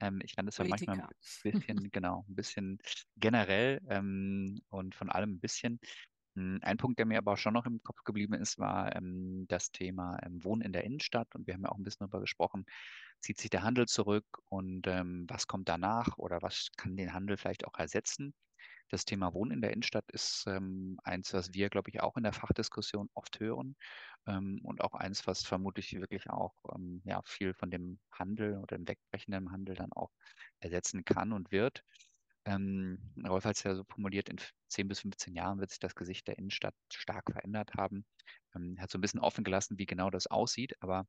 Ähm, 0.00 0.20
ich 0.24 0.34
fand 0.34 0.48
es 0.48 0.58
ja 0.58 0.64
manchmal 0.64 1.00
ein 1.00 1.08
bisschen, 1.42 1.90
genau, 1.90 2.24
ein 2.28 2.34
bisschen 2.34 2.78
generell 3.16 3.80
ähm, 3.88 4.60
und 4.70 4.94
von 4.94 5.10
allem 5.10 5.34
ein 5.34 5.40
bisschen. 5.40 5.78
Hm, 6.36 6.60
ein 6.62 6.76
Punkt, 6.76 6.98
der 6.98 7.06
mir 7.06 7.18
aber 7.18 7.32
auch 7.32 7.38
schon 7.38 7.54
noch 7.54 7.66
im 7.66 7.82
Kopf 7.82 8.04
geblieben 8.04 8.34
ist, 8.34 8.58
war 8.58 8.94
ähm, 8.96 9.46
das 9.48 9.72
Thema 9.72 10.18
ähm, 10.22 10.42
Wohnen 10.44 10.62
in 10.62 10.72
der 10.72 10.84
Innenstadt. 10.84 11.34
Und 11.34 11.46
wir 11.46 11.54
haben 11.54 11.62
ja 11.62 11.70
auch 11.70 11.78
ein 11.78 11.84
bisschen 11.84 12.06
darüber 12.06 12.20
gesprochen, 12.20 12.64
zieht 13.20 13.38
sich 13.38 13.50
der 13.50 13.62
Handel 13.62 13.86
zurück 13.86 14.26
und 14.48 14.86
ähm, 14.86 15.26
was 15.28 15.46
kommt 15.46 15.68
danach 15.68 16.16
oder 16.18 16.40
was 16.42 16.70
kann 16.76 16.96
den 16.96 17.12
Handel 17.12 17.36
vielleicht 17.36 17.66
auch 17.66 17.78
ersetzen? 17.78 18.34
Das 18.88 19.04
Thema 19.04 19.34
Wohnen 19.34 19.52
in 19.52 19.60
der 19.60 19.72
Innenstadt 19.72 20.10
ist 20.10 20.44
ähm, 20.48 20.98
eins, 21.04 21.32
was 21.32 21.54
wir, 21.54 21.70
glaube 21.70 21.90
ich, 21.90 22.00
auch 22.00 22.16
in 22.16 22.24
der 22.24 22.32
Fachdiskussion 22.32 23.08
oft 23.14 23.38
hören 23.38 23.76
ähm, 24.26 24.60
und 24.64 24.80
auch 24.80 24.94
eins, 24.94 25.26
was 25.26 25.44
vermutlich 25.44 25.92
wirklich 25.92 26.28
auch 26.28 26.54
ähm, 26.74 27.00
ja, 27.04 27.22
viel 27.24 27.54
von 27.54 27.70
dem 27.70 28.00
Handel 28.10 28.58
oder 28.58 28.76
dem 28.76 28.88
wegbrechenden 28.88 29.52
Handel 29.52 29.76
dann 29.76 29.92
auch 29.92 30.10
ersetzen 30.60 31.04
kann 31.04 31.32
und 31.32 31.52
wird. 31.52 31.84
Ähm, 32.46 32.98
Rolf 33.26 33.44
hat 33.44 33.56
es 33.56 33.62
ja 33.62 33.74
so 33.74 33.84
formuliert, 33.84 34.28
in 34.28 34.38
10 34.68 34.88
bis 34.88 35.00
15 35.00 35.34
Jahren 35.34 35.60
wird 35.60 35.70
sich 35.70 35.78
das 35.78 35.94
Gesicht 35.94 36.26
der 36.26 36.38
Innenstadt 36.38 36.74
stark 36.92 37.30
verändert 37.30 37.74
haben. 37.74 38.04
Ähm, 38.54 38.76
hat 38.80 38.90
so 38.90 38.98
ein 38.98 39.02
bisschen 39.02 39.20
offen 39.20 39.44
gelassen, 39.44 39.78
wie 39.78 39.86
genau 39.86 40.10
das 40.10 40.26
aussieht, 40.26 40.74
aber 40.80 41.06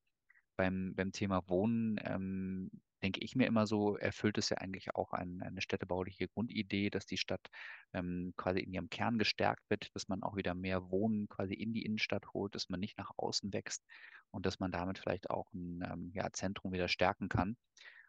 beim, 0.57 0.93
beim 0.95 1.11
Thema 1.11 1.47
Wohnen 1.47 1.99
ähm, 2.03 2.69
denke 3.01 3.19
ich 3.21 3.35
mir 3.35 3.47
immer 3.47 3.67
so, 3.67 3.97
erfüllt 3.97 4.37
es 4.37 4.49
ja 4.49 4.57
eigentlich 4.57 4.95
auch 4.95 5.13
ein, 5.13 5.41
eine 5.41 5.61
städtebauliche 5.61 6.27
Grundidee, 6.27 6.89
dass 6.89 7.05
die 7.05 7.17
Stadt 7.17 7.47
ähm, 7.93 8.33
quasi 8.37 8.59
in 8.59 8.73
ihrem 8.73 8.89
Kern 8.89 9.17
gestärkt 9.17 9.69
wird, 9.69 9.89
dass 9.95 10.07
man 10.07 10.23
auch 10.23 10.35
wieder 10.35 10.53
mehr 10.53 10.91
Wohnen 10.91 11.27
quasi 11.27 11.53
in 11.53 11.73
die 11.73 11.85
Innenstadt 11.85 12.33
holt, 12.33 12.55
dass 12.55 12.69
man 12.69 12.79
nicht 12.79 12.97
nach 12.97 13.11
außen 13.17 13.51
wächst 13.53 13.83
und 14.31 14.45
dass 14.45 14.59
man 14.59 14.71
damit 14.71 14.99
vielleicht 14.99 15.29
auch 15.29 15.51
ein 15.53 15.83
ähm, 15.89 16.11
ja, 16.13 16.31
Zentrum 16.31 16.73
wieder 16.73 16.87
stärken 16.87 17.29
kann. 17.29 17.57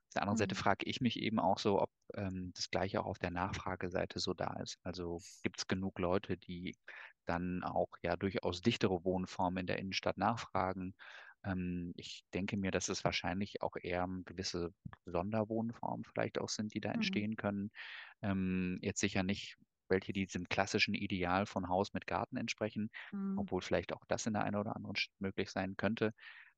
Auf 0.09 0.14
der 0.14 0.22
anderen 0.22 0.36
mhm. 0.36 0.40
Seite 0.40 0.55
frage 0.57 0.84
ich 0.84 1.01
mich 1.01 1.18
eben 1.18 1.38
auch 1.38 1.59
so, 1.59 1.80
ob 1.80 1.90
ähm, 2.14 2.53
das 2.55 2.70
gleiche 2.70 3.01
auch 3.01 3.07
auf 3.07 3.18
der 3.18 3.30
Nachfrageseite 3.30 4.20
so 4.20 4.34
da 4.34 4.55
ist. 4.61 4.78
Also 4.82 5.20
gibt 5.43 5.59
es 5.59 5.66
genug 5.66 5.99
Leute, 5.99 6.36
die 6.36 6.76
dann 7.24 7.62
auch 7.62 7.88
ja 8.03 8.16
durchaus 8.16 8.61
dichtere 8.61 9.05
Wohnformen 9.05 9.61
in 9.61 9.66
der 9.66 9.78
Innenstadt 9.78 10.18
nachfragen? 10.18 10.95
Ähm, 11.45 11.93
ich 11.97 12.24
denke 12.34 12.57
mir, 12.57 12.70
dass 12.70 12.88
es 12.88 13.05
wahrscheinlich 13.05 13.62
auch 13.62 13.76
eher 13.80 14.09
gewisse 14.24 14.72
Sonderwohnformen 15.07 16.05
vielleicht 16.05 16.38
auch 16.38 16.49
sind, 16.49 16.74
die 16.74 16.80
da 16.80 16.90
mhm. 16.90 16.95
entstehen 16.97 17.36
können. 17.36 17.70
Ähm, 18.22 18.78
jetzt 18.82 19.01
sicher 19.01 19.22
nicht 19.22 19.57
welche 19.88 20.12
diesem 20.12 20.49
klassischen 20.49 20.95
Ideal 20.95 21.47
von 21.47 21.68
Haus 21.68 21.93
mit 21.93 22.07
Garten 22.07 22.36
entsprechen, 22.36 22.90
mhm. 23.12 23.38
obwohl 23.38 23.61
vielleicht 23.61 23.93
auch 23.93 24.05
das 24.09 24.26
in 24.26 24.32
der 24.32 24.43
einen 24.43 24.57
oder 24.57 24.74
anderen 24.74 24.97
Stadt 24.97 25.20
möglich 25.20 25.51
sein 25.51 25.76
könnte. 25.76 26.14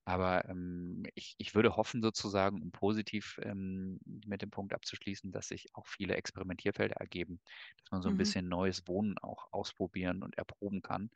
Aber 0.06 0.46
ähm, 0.48 1.02
ich, 1.14 1.34
ich 1.38 1.54
würde 1.54 1.76
hoffen, 1.76 2.02
sozusagen, 2.02 2.60
um 2.60 2.70
positiv 2.70 3.40
ähm, 3.42 3.98
mit 4.26 4.42
dem 4.42 4.50
Punkt 4.50 4.74
abzuschließen, 4.74 5.32
dass 5.32 5.48
sich 5.48 5.66
auch 5.72 5.86
viele 5.86 6.14
Experimentierfelder 6.14 6.96
ergeben, 6.96 7.40
dass 7.78 7.90
man 7.90 8.02
so 8.02 8.08
ein 8.08 8.14
mhm. 8.14 8.18
bisschen 8.18 8.48
neues 8.48 8.86
Wohnen 8.86 9.18
auch 9.18 9.48
ausprobieren 9.50 10.22
und 10.22 10.36
erproben 10.36 10.82
kann 10.82 11.10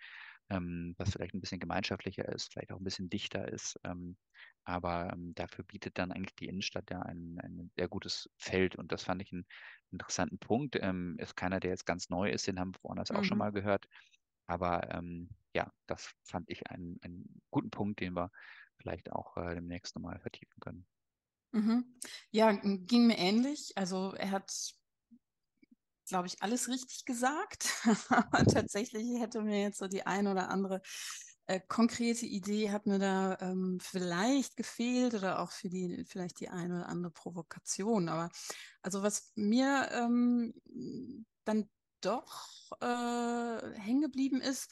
ähm, 0.51 0.95
was 0.99 1.11
vielleicht 1.11 1.35
ein 1.35 1.41
bisschen 1.41 1.61
gemeinschaftlicher 1.61 2.27
ist, 2.29 2.53
vielleicht 2.53 2.73
auch 2.73 2.79
ein 2.79 2.85
bisschen 2.85 3.11
dichter 3.11 3.49
ist. 3.49 3.79
Ähm, 3.85 4.17
aber 4.65 5.11
ähm, 5.13 5.35
dafür 5.35 5.65
bietet 5.65 5.99
dann 5.99 6.13
eigentlich 6.13 6.35
die 6.37 6.47
Innenstadt 6.47 6.91
ja 6.91 7.01
ein, 7.03 7.39
ein 7.43 7.71
sehr 7.77 7.89
gutes 7.89 8.31
Feld. 8.37 8.77
Und 8.77 8.93
das 8.93 9.05
fand 9.05 9.23
ich 9.23 9.33
einen 9.33 9.47
interessanten 9.91 10.39
Punkt. 10.39 10.77
Ähm, 10.81 11.17
ist 11.19 11.37
keiner, 11.37 11.61
der 11.61 11.71
jetzt 11.71 11.87
ganz 11.87 12.09
neu 12.09 12.31
ist, 12.31 12.47
den 12.47 12.59
haben 12.59 12.75
wir 12.75 12.83
woanders 12.83 13.11
mhm. 13.11 13.17
auch 13.17 13.25
schon 13.25 13.37
mhm. 13.37 13.45
mal 13.45 13.53
gehört. 13.53 13.87
Aber 14.47 14.95
ähm, 14.95 15.29
ja, 15.55 15.71
das 15.87 16.11
fand 16.25 16.49
ich 16.49 16.71
einen, 16.71 16.99
einen 17.03 17.43
guten 17.51 17.71
Punkt, 17.71 18.01
den 18.01 18.15
wir 18.15 18.31
vielleicht 18.79 19.13
auch 19.13 19.37
äh, 19.37 19.55
demnächst 19.55 19.95
nochmal 19.95 20.19
vertiefen 20.21 20.61
können. 20.61 20.87
Mhm. 21.53 21.99
Ja, 22.31 22.53
ging 22.53 23.07
mir 23.07 23.19
ähnlich. 23.19 23.73
Also 23.75 24.13
er 24.15 24.31
hat 24.31 24.51
glaube 26.09 26.27
ich, 26.27 26.43
alles 26.43 26.69
richtig 26.69 27.05
gesagt. 27.05 27.71
Aber 28.11 28.45
tatsächlich 28.45 29.21
hätte 29.21 29.43
mir 29.43 29.63
jetzt 29.63 29.79
so 29.79 29.89
die 29.89 30.07
eine 30.07 30.31
oder 30.31 30.51
andere 30.51 30.81
äh, 31.49 31.61
konkrete 31.67 32.27
Idee 32.27 32.71
hat 32.71 32.87
mir 32.87 32.99
da 32.99 33.39
ähm, 33.41 33.79
vielleicht 33.81 34.57
gefehlt 34.57 35.15
oder 35.15 35.41
auch 35.41 35.51
für 35.51 35.71
die 35.71 36.05
vielleicht 36.07 36.41
die 36.41 36.51
eine 36.51 36.77
oder 36.77 36.89
andere 36.89 37.11
Provokation. 37.11 38.11
Aber 38.11 38.29
also 38.83 39.03
was 39.03 39.33
mir 39.35 39.89
ähm, 39.93 40.53
dann 41.45 41.71
doch 42.03 42.71
äh, 42.81 43.79
hängen 43.81 44.03
geblieben 44.03 44.43
ist, 44.43 44.71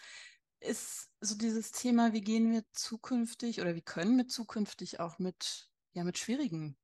ist 0.60 1.08
so 1.20 1.34
dieses 1.34 1.72
Thema, 1.72 2.12
wie 2.12 2.20
gehen 2.20 2.52
wir 2.52 2.62
zukünftig 2.72 3.60
oder 3.60 3.74
wie 3.74 3.82
können 3.82 4.18
wir 4.18 4.28
zukünftig 4.28 5.00
auch 5.00 5.18
mit 5.18 5.70
ja 5.94 6.04
mit 6.04 6.18
schwierigen 6.18 6.76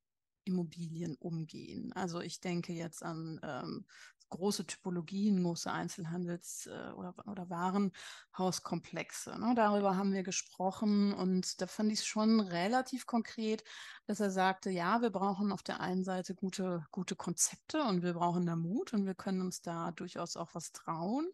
Immobilien 0.43 1.15
umgehen. 1.17 1.93
Also 1.93 2.19
ich 2.19 2.39
denke 2.39 2.73
jetzt 2.73 3.03
an 3.03 3.39
ähm, 3.43 3.85
große 4.33 4.65
Typologien, 4.65 5.43
große 5.43 5.71
Einzelhandels- 5.71 6.67
äh, 6.67 6.91
oder, 6.93 7.13
oder 7.27 7.49
Warenhauskomplexe. 7.49 9.37
Ne? 9.39 9.53
Darüber 9.55 9.95
haben 9.95 10.13
wir 10.13 10.23
gesprochen 10.23 11.13
und 11.13 11.61
da 11.61 11.67
fand 11.67 11.91
ich 11.91 11.99
es 11.99 12.05
schon 12.05 12.39
relativ 12.39 13.05
konkret, 13.05 13.63
dass 14.07 14.19
er 14.19 14.31
sagte, 14.31 14.69
ja, 14.69 15.01
wir 15.01 15.11
brauchen 15.11 15.51
auf 15.51 15.63
der 15.63 15.79
einen 15.79 16.03
Seite 16.03 16.35
gute, 16.35 16.85
gute 16.91 17.15
Konzepte 17.15 17.83
und 17.83 18.01
wir 18.01 18.13
brauchen 18.13 18.45
da 18.45 18.55
Mut 18.55 18.93
und 18.93 19.05
wir 19.05 19.15
können 19.15 19.41
uns 19.41 19.61
da 19.61 19.91
durchaus 19.91 20.35
auch 20.35 20.55
was 20.55 20.71
trauen 20.71 21.27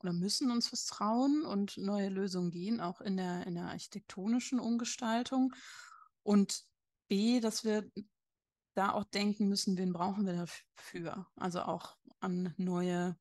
oder 0.00 0.12
müssen 0.12 0.50
uns 0.50 0.72
was 0.72 0.86
trauen 0.86 1.44
und 1.44 1.76
neue 1.76 2.08
Lösungen 2.08 2.50
gehen, 2.50 2.80
auch 2.80 3.00
in 3.00 3.16
der, 3.16 3.46
in 3.46 3.54
der 3.54 3.66
architektonischen 3.66 4.58
Umgestaltung. 4.58 5.52
Und 6.22 6.64
B, 7.08 7.40
dass 7.40 7.64
wir 7.64 7.90
da 8.78 8.92
auch 8.92 9.04
denken 9.04 9.48
müssen, 9.48 9.76
wen 9.76 9.92
brauchen 9.92 10.24
wir 10.24 10.34
dafür? 10.34 11.26
Also 11.36 11.62
auch 11.62 11.97
an 12.20 12.54
neue 12.56 13.16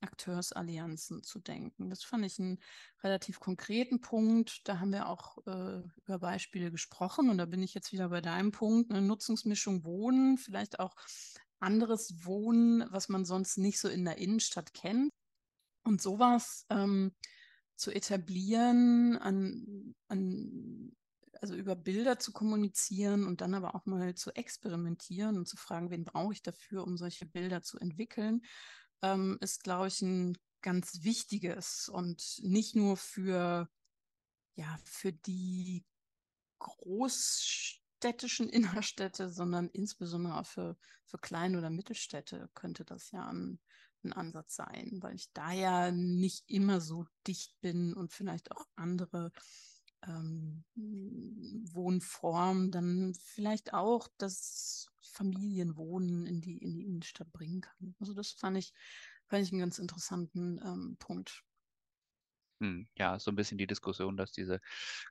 Akteursallianzen 0.00 1.22
zu 1.22 1.40
denken. 1.40 1.90
Das 1.90 2.04
fand 2.04 2.24
ich 2.24 2.38
einen 2.38 2.58
relativ 3.02 3.40
konkreten 3.40 4.00
Punkt. 4.00 4.68
Da 4.68 4.78
haben 4.78 4.92
wir 4.92 5.08
auch 5.08 5.38
äh, 5.46 5.82
über 6.04 6.18
Beispiele 6.18 6.70
gesprochen 6.70 7.30
und 7.30 7.38
da 7.38 7.46
bin 7.46 7.62
ich 7.62 7.74
jetzt 7.74 7.92
wieder 7.92 8.08
bei 8.08 8.20
deinem 8.20 8.52
Punkt, 8.52 8.90
eine 8.90 9.02
Nutzungsmischung 9.02 9.84
Wohnen, 9.84 10.38
vielleicht 10.38 10.78
auch 10.78 10.94
anderes 11.60 12.24
Wohnen, 12.24 12.84
was 12.90 13.08
man 13.08 13.24
sonst 13.24 13.58
nicht 13.58 13.80
so 13.80 13.88
in 13.88 14.04
der 14.04 14.18
Innenstadt 14.18 14.72
kennt. 14.72 15.12
Und 15.84 16.02
sowas 16.02 16.66
ähm, 16.70 17.12
zu 17.76 17.90
etablieren 17.90 19.16
an, 19.16 19.94
an 20.08 20.92
also 21.40 21.54
über 21.54 21.76
Bilder 21.76 22.18
zu 22.18 22.32
kommunizieren 22.32 23.26
und 23.26 23.40
dann 23.40 23.54
aber 23.54 23.74
auch 23.74 23.86
mal 23.86 24.14
zu 24.14 24.30
experimentieren 24.32 25.36
und 25.36 25.46
zu 25.46 25.56
fragen, 25.56 25.90
wen 25.90 26.04
brauche 26.04 26.32
ich 26.32 26.42
dafür, 26.42 26.84
um 26.84 26.96
solche 26.96 27.26
Bilder 27.26 27.62
zu 27.62 27.78
entwickeln, 27.78 28.42
ähm, 29.02 29.38
ist, 29.40 29.62
glaube 29.62 29.88
ich, 29.88 30.02
ein 30.02 30.36
ganz 30.62 31.02
wichtiges 31.02 31.88
und 31.88 32.38
nicht 32.42 32.74
nur 32.74 32.96
für, 32.96 33.68
ja, 34.56 34.78
für 34.84 35.12
die 35.12 35.84
großstädtischen 36.58 38.48
Innerstädte, 38.82 39.28
sondern 39.30 39.68
insbesondere 39.68 40.40
auch 40.40 40.46
für, 40.46 40.76
für 41.04 41.18
kleine 41.18 41.58
oder 41.58 41.70
Mittelstädte 41.70 42.50
könnte 42.54 42.84
das 42.84 43.10
ja 43.10 43.28
ein, 43.28 43.60
ein 44.04 44.12
Ansatz 44.12 44.56
sein, 44.56 44.98
weil 45.00 45.14
ich 45.14 45.32
da 45.32 45.52
ja 45.52 45.90
nicht 45.90 46.48
immer 46.48 46.80
so 46.80 47.06
dicht 47.26 47.60
bin 47.60 47.94
und 47.94 48.12
vielleicht 48.12 48.52
auch 48.52 48.64
andere 48.76 49.32
ähm, 50.06 50.64
Wohnform 51.72 52.70
dann 52.70 53.14
vielleicht 53.14 53.74
auch 53.74 54.08
das 54.18 54.90
Familienwohnen 55.02 56.26
in 56.26 56.40
die, 56.40 56.58
in 56.58 56.72
die 56.72 56.84
Innenstadt 56.84 57.32
bringen 57.32 57.60
kann. 57.60 57.94
Also 57.98 58.14
das 58.14 58.32
fand 58.32 58.56
ich, 58.56 58.72
fand 59.26 59.42
ich 59.42 59.52
einen 59.52 59.60
ganz 59.60 59.78
interessanten 59.78 60.60
ähm, 60.64 60.96
Punkt. 60.98 61.42
Hm, 62.60 62.88
ja, 62.96 63.18
so 63.18 63.30
ein 63.30 63.36
bisschen 63.36 63.58
die 63.58 63.66
Diskussion, 63.66 64.16
dass 64.16 64.32
diese 64.32 64.60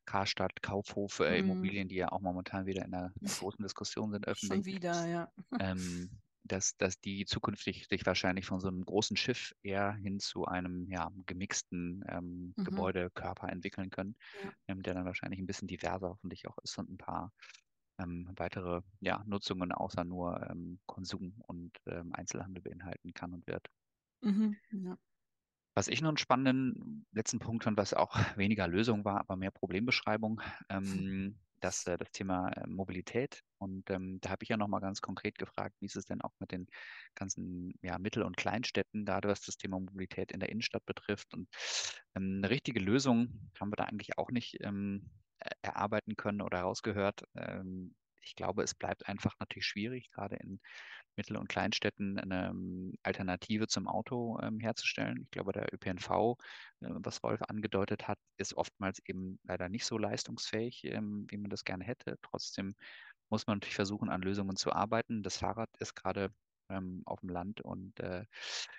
Karstadt, 0.05 0.61
Kaufhof, 0.61 1.19
äh, 1.19 1.41
mhm. 1.41 1.49
Immobilien, 1.49 1.87
die 1.87 1.95
ja 1.95 2.11
auch 2.11 2.21
momentan 2.21 2.65
wieder 2.65 2.83
in 2.83 2.93
einer 2.93 3.13
großen 3.45 3.63
Diskussion 3.63 4.11
sind, 4.11 4.27
öffentlich. 4.27 4.57
Schon 4.57 4.65
wieder, 4.65 5.07
ja. 5.07 5.31
Ähm, 5.59 6.09
dass, 6.47 6.77
dass 6.77 6.99
die 7.01 7.25
zukünftig 7.25 7.87
sich 7.87 8.05
wahrscheinlich 8.05 8.45
von 8.45 8.59
so 8.59 8.67
einem 8.67 8.83
großen 8.85 9.17
Schiff 9.17 9.53
eher 9.63 9.93
hin 9.93 10.19
zu 10.19 10.45
einem 10.45 10.89
ja, 10.91 11.11
gemixten 11.25 12.03
ähm, 12.09 12.55
Mhm. 12.57 12.63
Gebäudekörper 12.63 13.49
entwickeln 13.49 13.89
können, 13.89 14.17
Ja. 14.43 14.51
ähm, 14.67 14.83
der 14.83 14.93
dann 14.95 15.05
wahrscheinlich 15.05 15.39
ein 15.39 15.47
bisschen 15.47 15.67
diverser 15.67 16.09
hoffentlich 16.09 16.47
auch 16.47 16.57
ist 16.63 16.77
und 16.77 16.89
ein 16.89 16.97
paar 16.97 17.33
ähm, 17.99 18.31
weitere 18.37 18.81
ja, 19.01 19.23
Nutzungen 19.25 19.71
außer 19.71 20.03
nur 20.03 20.47
ähm, 20.49 20.79
Konsum 20.87 21.41
und 21.47 21.77
ähm, 21.87 22.13
Einzelhandel 22.13 22.61
beinhalten 22.63 23.13
kann 23.13 23.33
und 23.33 23.47
wird. 23.47 23.67
Mhm. 24.21 24.61
Ja. 24.71 24.97
Was 25.75 25.87
ich 25.87 26.01
noch 26.01 26.09
einen 26.09 26.17
spannenden 26.17 27.05
letzten 27.11 27.39
Punkt 27.39 27.63
fand, 27.63 27.77
was 27.77 27.93
auch 27.93 28.15
weniger 28.37 28.67
Lösung 28.67 29.05
war, 29.05 29.19
aber 29.19 29.35
mehr 29.35 29.51
Problembeschreibung, 29.51 30.41
ähm, 30.69 31.39
das, 31.59 31.85
äh, 31.87 31.97
das 31.97 32.11
Thema 32.11 32.49
äh, 32.49 32.67
Mobilität. 32.67 33.41
Und 33.57 33.89
ähm, 33.89 34.19
da 34.21 34.29
habe 34.29 34.43
ich 34.43 34.49
ja 34.49 34.57
nochmal 34.57 34.81
ganz 34.81 35.01
konkret 35.01 35.37
gefragt, 35.37 35.75
wie 35.79 35.85
ist 35.85 35.95
es 35.95 36.05
denn 36.05 36.21
auch 36.21 36.33
mit 36.39 36.51
den 36.51 36.67
ganzen 37.15 37.73
ja, 37.81 37.97
Mittel- 37.97 38.23
und 38.23 38.37
Kleinstädten, 38.37 39.05
gerade 39.05 39.27
was 39.27 39.41
das 39.41 39.57
Thema 39.57 39.79
Mobilität 39.79 40.31
in 40.31 40.39
der 40.39 40.49
Innenstadt 40.49 40.85
betrifft. 40.85 41.33
Und 41.33 41.49
ähm, 42.15 42.37
eine 42.37 42.49
richtige 42.49 42.79
Lösung 42.79 43.49
haben 43.59 43.71
wir 43.71 43.77
da 43.77 43.85
eigentlich 43.85 44.17
auch 44.17 44.29
nicht 44.31 44.57
ähm, 44.61 45.09
er- 45.39 45.57
erarbeiten 45.61 46.15
können 46.15 46.41
oder 46.41 46.59
herausgehört. 46.59 47.23
Ähm, 47.35 47.95
ich 48.21 48.35
glaube, 48.35 48.63
es 48.63 48.75
bleibt 48.75 49.07
einfach 49.07 49.35
natürlich 49.39 49.65
schwierig, 49.65 50.09
gerade 50.11 50.35
in 50.35 50.59
Mittel- 51.17 51.37
und 51.37 51.49
Kleinstädten 51.49 52.19
eine 52.19 52.49
ähm, 52.49 52.93
Alternative 53.03 53.67
zum 53.67 53.87
Auto 53.87 54.39
ähm, 54.41 54.59
herzustellen. 54.59 55.21
Ich 55.23 55.31
glaube, 55.31 55.51
der 55.51 55.73
ÖPNV, 55.73 56.37
äh, 56.81 56.87
was 56.89 57.23
Rolf 57.23 57.41
angedeutet 57.43 58.07
hat, 58.07 58.19
ist 58.37 58.55
oftmals 58.55 58.99
eben 59.05 59.39
leider 59.43 59.69
nicht 59.69 59.85
so 59.85 59.97
leistungsfähig, 59.97 60.83
ähm, 60.85 61.25
wie 61.29 61.37
man 61.37 61.49
das 61.49 61.63
gerne 61.63 61.83
hätte. 61.83 62.17
Trotzdem 62.21 62.75
muss 63.29 63.47
man 63.47 63.57
natürlich 63.57 63.75
versuchen, 63.75 64.09
an 64.09 64.21
Lösungen 64.21 64.55
zu 64.55 64.71
arbeiten. 64.71 65.23
Das 65.23 65.37
Fahrrad 65.37 65.69
ist 65.79 65.95
gerade 65.95 66.31
ähm, 66.69 67.01
auf 67.05 67.19
dem 67.21 67.29
Land 67.29 67.61
und 67.61 67.99
äh, 67.99 68.25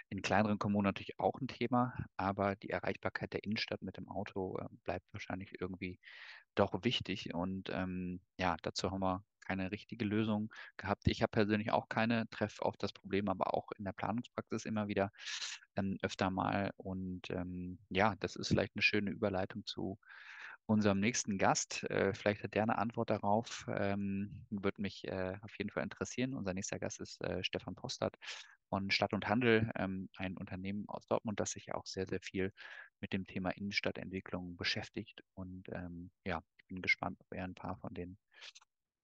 in 0.08 0.22
kleineren 0.22 0.58
Kommunen 0.58 0.84
natürlich 0.84 1.18
auch 1.18 1.40
ein 1.40 1.48
Thema, 1.48 1.94
aber 2.16 2.56
die 2.56 2.70
Erreichbarkeit 2.70 3.32
der 3.32 3.44
Innenstadt 3.44 3.82
mit 3.82 3.96
dem 3.96 4.08
Auto 4.08 4.58
äh, 4.58 4.66
bleibt 4.84 5.06
wahrscheinlich 5.12 5.60
irgendwie 5.60 5.98
doch 6.54 6.84
wichtig. 6.84 7.34
Und 7.34 7.70
ähm, 7.70 8.20
ja, 8.38 8.56
dazu 8.62 8.90
haben 8.90 9.00
wir 9.00 9.24
keine 9.48 9.72
richtige 9.72 10.04
Lösung 10.04 10.52
gehabt. 10.76 11.08
Ich 11.08 11.22
habe 11.22 11.30
persönlich 11.30 11.72
auch 11.72 11.88
keine, 11.88 12.28
treffe 12.30 12.64
auf 12.64 12.76
das 12.76 12.92
Problem, 12.92 13.28
aber 13.28 13.54
auch 13.54 13.70
in 13.78 13.84
der 13.84 13.92
Planungspraxis 13.92 14.64
immer 14.64 14.88
wieder 14.88 15.10
ähm, 15.76 15.96
öfter 16.02 16.30
mal. 16.30 16.70
Und 16.76 17.30
ähm, 17.30 17.78
ja, 17.88 18.14
das 18.20 18.36
ist 18.36 18.48
vielleicht 18.48 18.74
eine 18.76 18.82
schöne 18.82 19.10
Überleitung 19.10 19.64
zu 19.64 19.98
unserem 20.66 21.00
nächsten 21.00 21.38
Gast. 21.38 21.84
Äh, 21.84 22.12
vielleicht 22.12 22.42
hat 22.42 22.54
der 22.54 22.64
eine 22.64 22.78
Antwort 22.78 23.08
darauf. 23.08 23.64
Ähm, 23.68 24.44
würde 24.50 24.82
mich 24.82 25.08
äh, 25.08 25.36
auf 25.40 25.56
jeden 25.58 25.70
Fall 25.70 25.82
interessieren. 25.82 26.34
Unser 26.34 26.52
nächster 26.52 26.78
Gast 26.78 27.00
ist 27.00 27.22
äh, 27.22 27.42
Stefan 27.42 27.74
Postert 27.74 28.16
von 28.68 28.90
Stadt 28.90 29.14
und 29.14 29.26
Handel, 29.28 29.70
ähm, 29.76 30.10
ein 30.16 30.36
Unternehmen 30.36 30.84
aus 30.88 31.06
Dortmund, 31.06 31.40
das 31.40 31.52
sich 31.52 31.72
auch 31.72 31.86
sehr, 31.86 32.06
sehr 32.06 32.20
viel 32.20 32.52
mit 33.00 33.14
dem 33.14 33.26
Thema 33.26 33.50
Innenstadtentwicklung 33.50 34.56
beschäftigt. 34.56 35.22
Und 35.32 35.64
ähm, 35.72 36.10
ja, 36.26 36.42
ich 36.58 36.66
bin 36.68 36.82
gespannt, 36.82 37.18
ob 37.20 37.32
er 37.32 37.44
ein 37.44 37.54
paar 37.54 37.78
von 37.78 37.94
den 37.94 38.18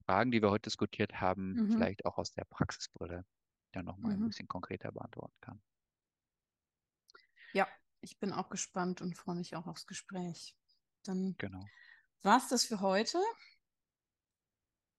Fragen, 0.07 0.31
die 0.31 0.41
wir 0.43 0.51
heute 0.51 0.63
diskutiert 0.71 1.21
haben, 1.21 1.59
Mhm. 1.59 1.71
vielleicht 1.71 2.05
auch 2.07 2.17
aus 2.19 2.33
der 2.33 2.45
Praxisbrille 2.47 3.27
dann 3.73 3.85
nochmal 3.87 4.15
ein 4.15 4.19
Mhm. 4.19 4.25
bisschen 4.25 4.49
konkreter 4.49 4.93
beantworten 4.93 5.37
kann. 5.41 5.63
ja, 7.53 7.69
ich 8.01 8.19
bin 8.19 8.33
auch 8.33 8.49
gespannt 8.51 9.01
und 9.01 9.17
freue 9.17 9.37
mich 9.37 9.57
auch 9.57 9.67
aufs 9.67 9.87
Gespräch. 9.87 10.57
Dann 11.03 11.37
Genau. 11.39 11.71
war 12.23 12.39
es 12.39 12.49
das 12.49 12.65
für 12.65 12.81
heute. 12.81 13.19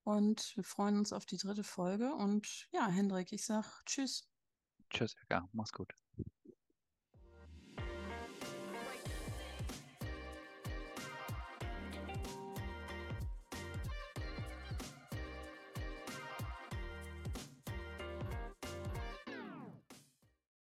Und 0.03 0.55
wir 0.55 0.63
freuen 0.63 0.97
uns 0.97 1.11
auf 1.11 1.25
die 1.25 1.35
dritte 1.37 1.63
Folge. 1.65 2.13
Und 2.13 2.69
ja, 2.71 2.87
Hendrik, 2.87 3.33
ich 3.33 3.45
sag 3.45 3.83
Tschüss. 3.85 4.29
Tschüss, 4.89 5.15
Edgar. 5.21 5.47
Mach's 5.53 5.71
gut. 5.71 5.93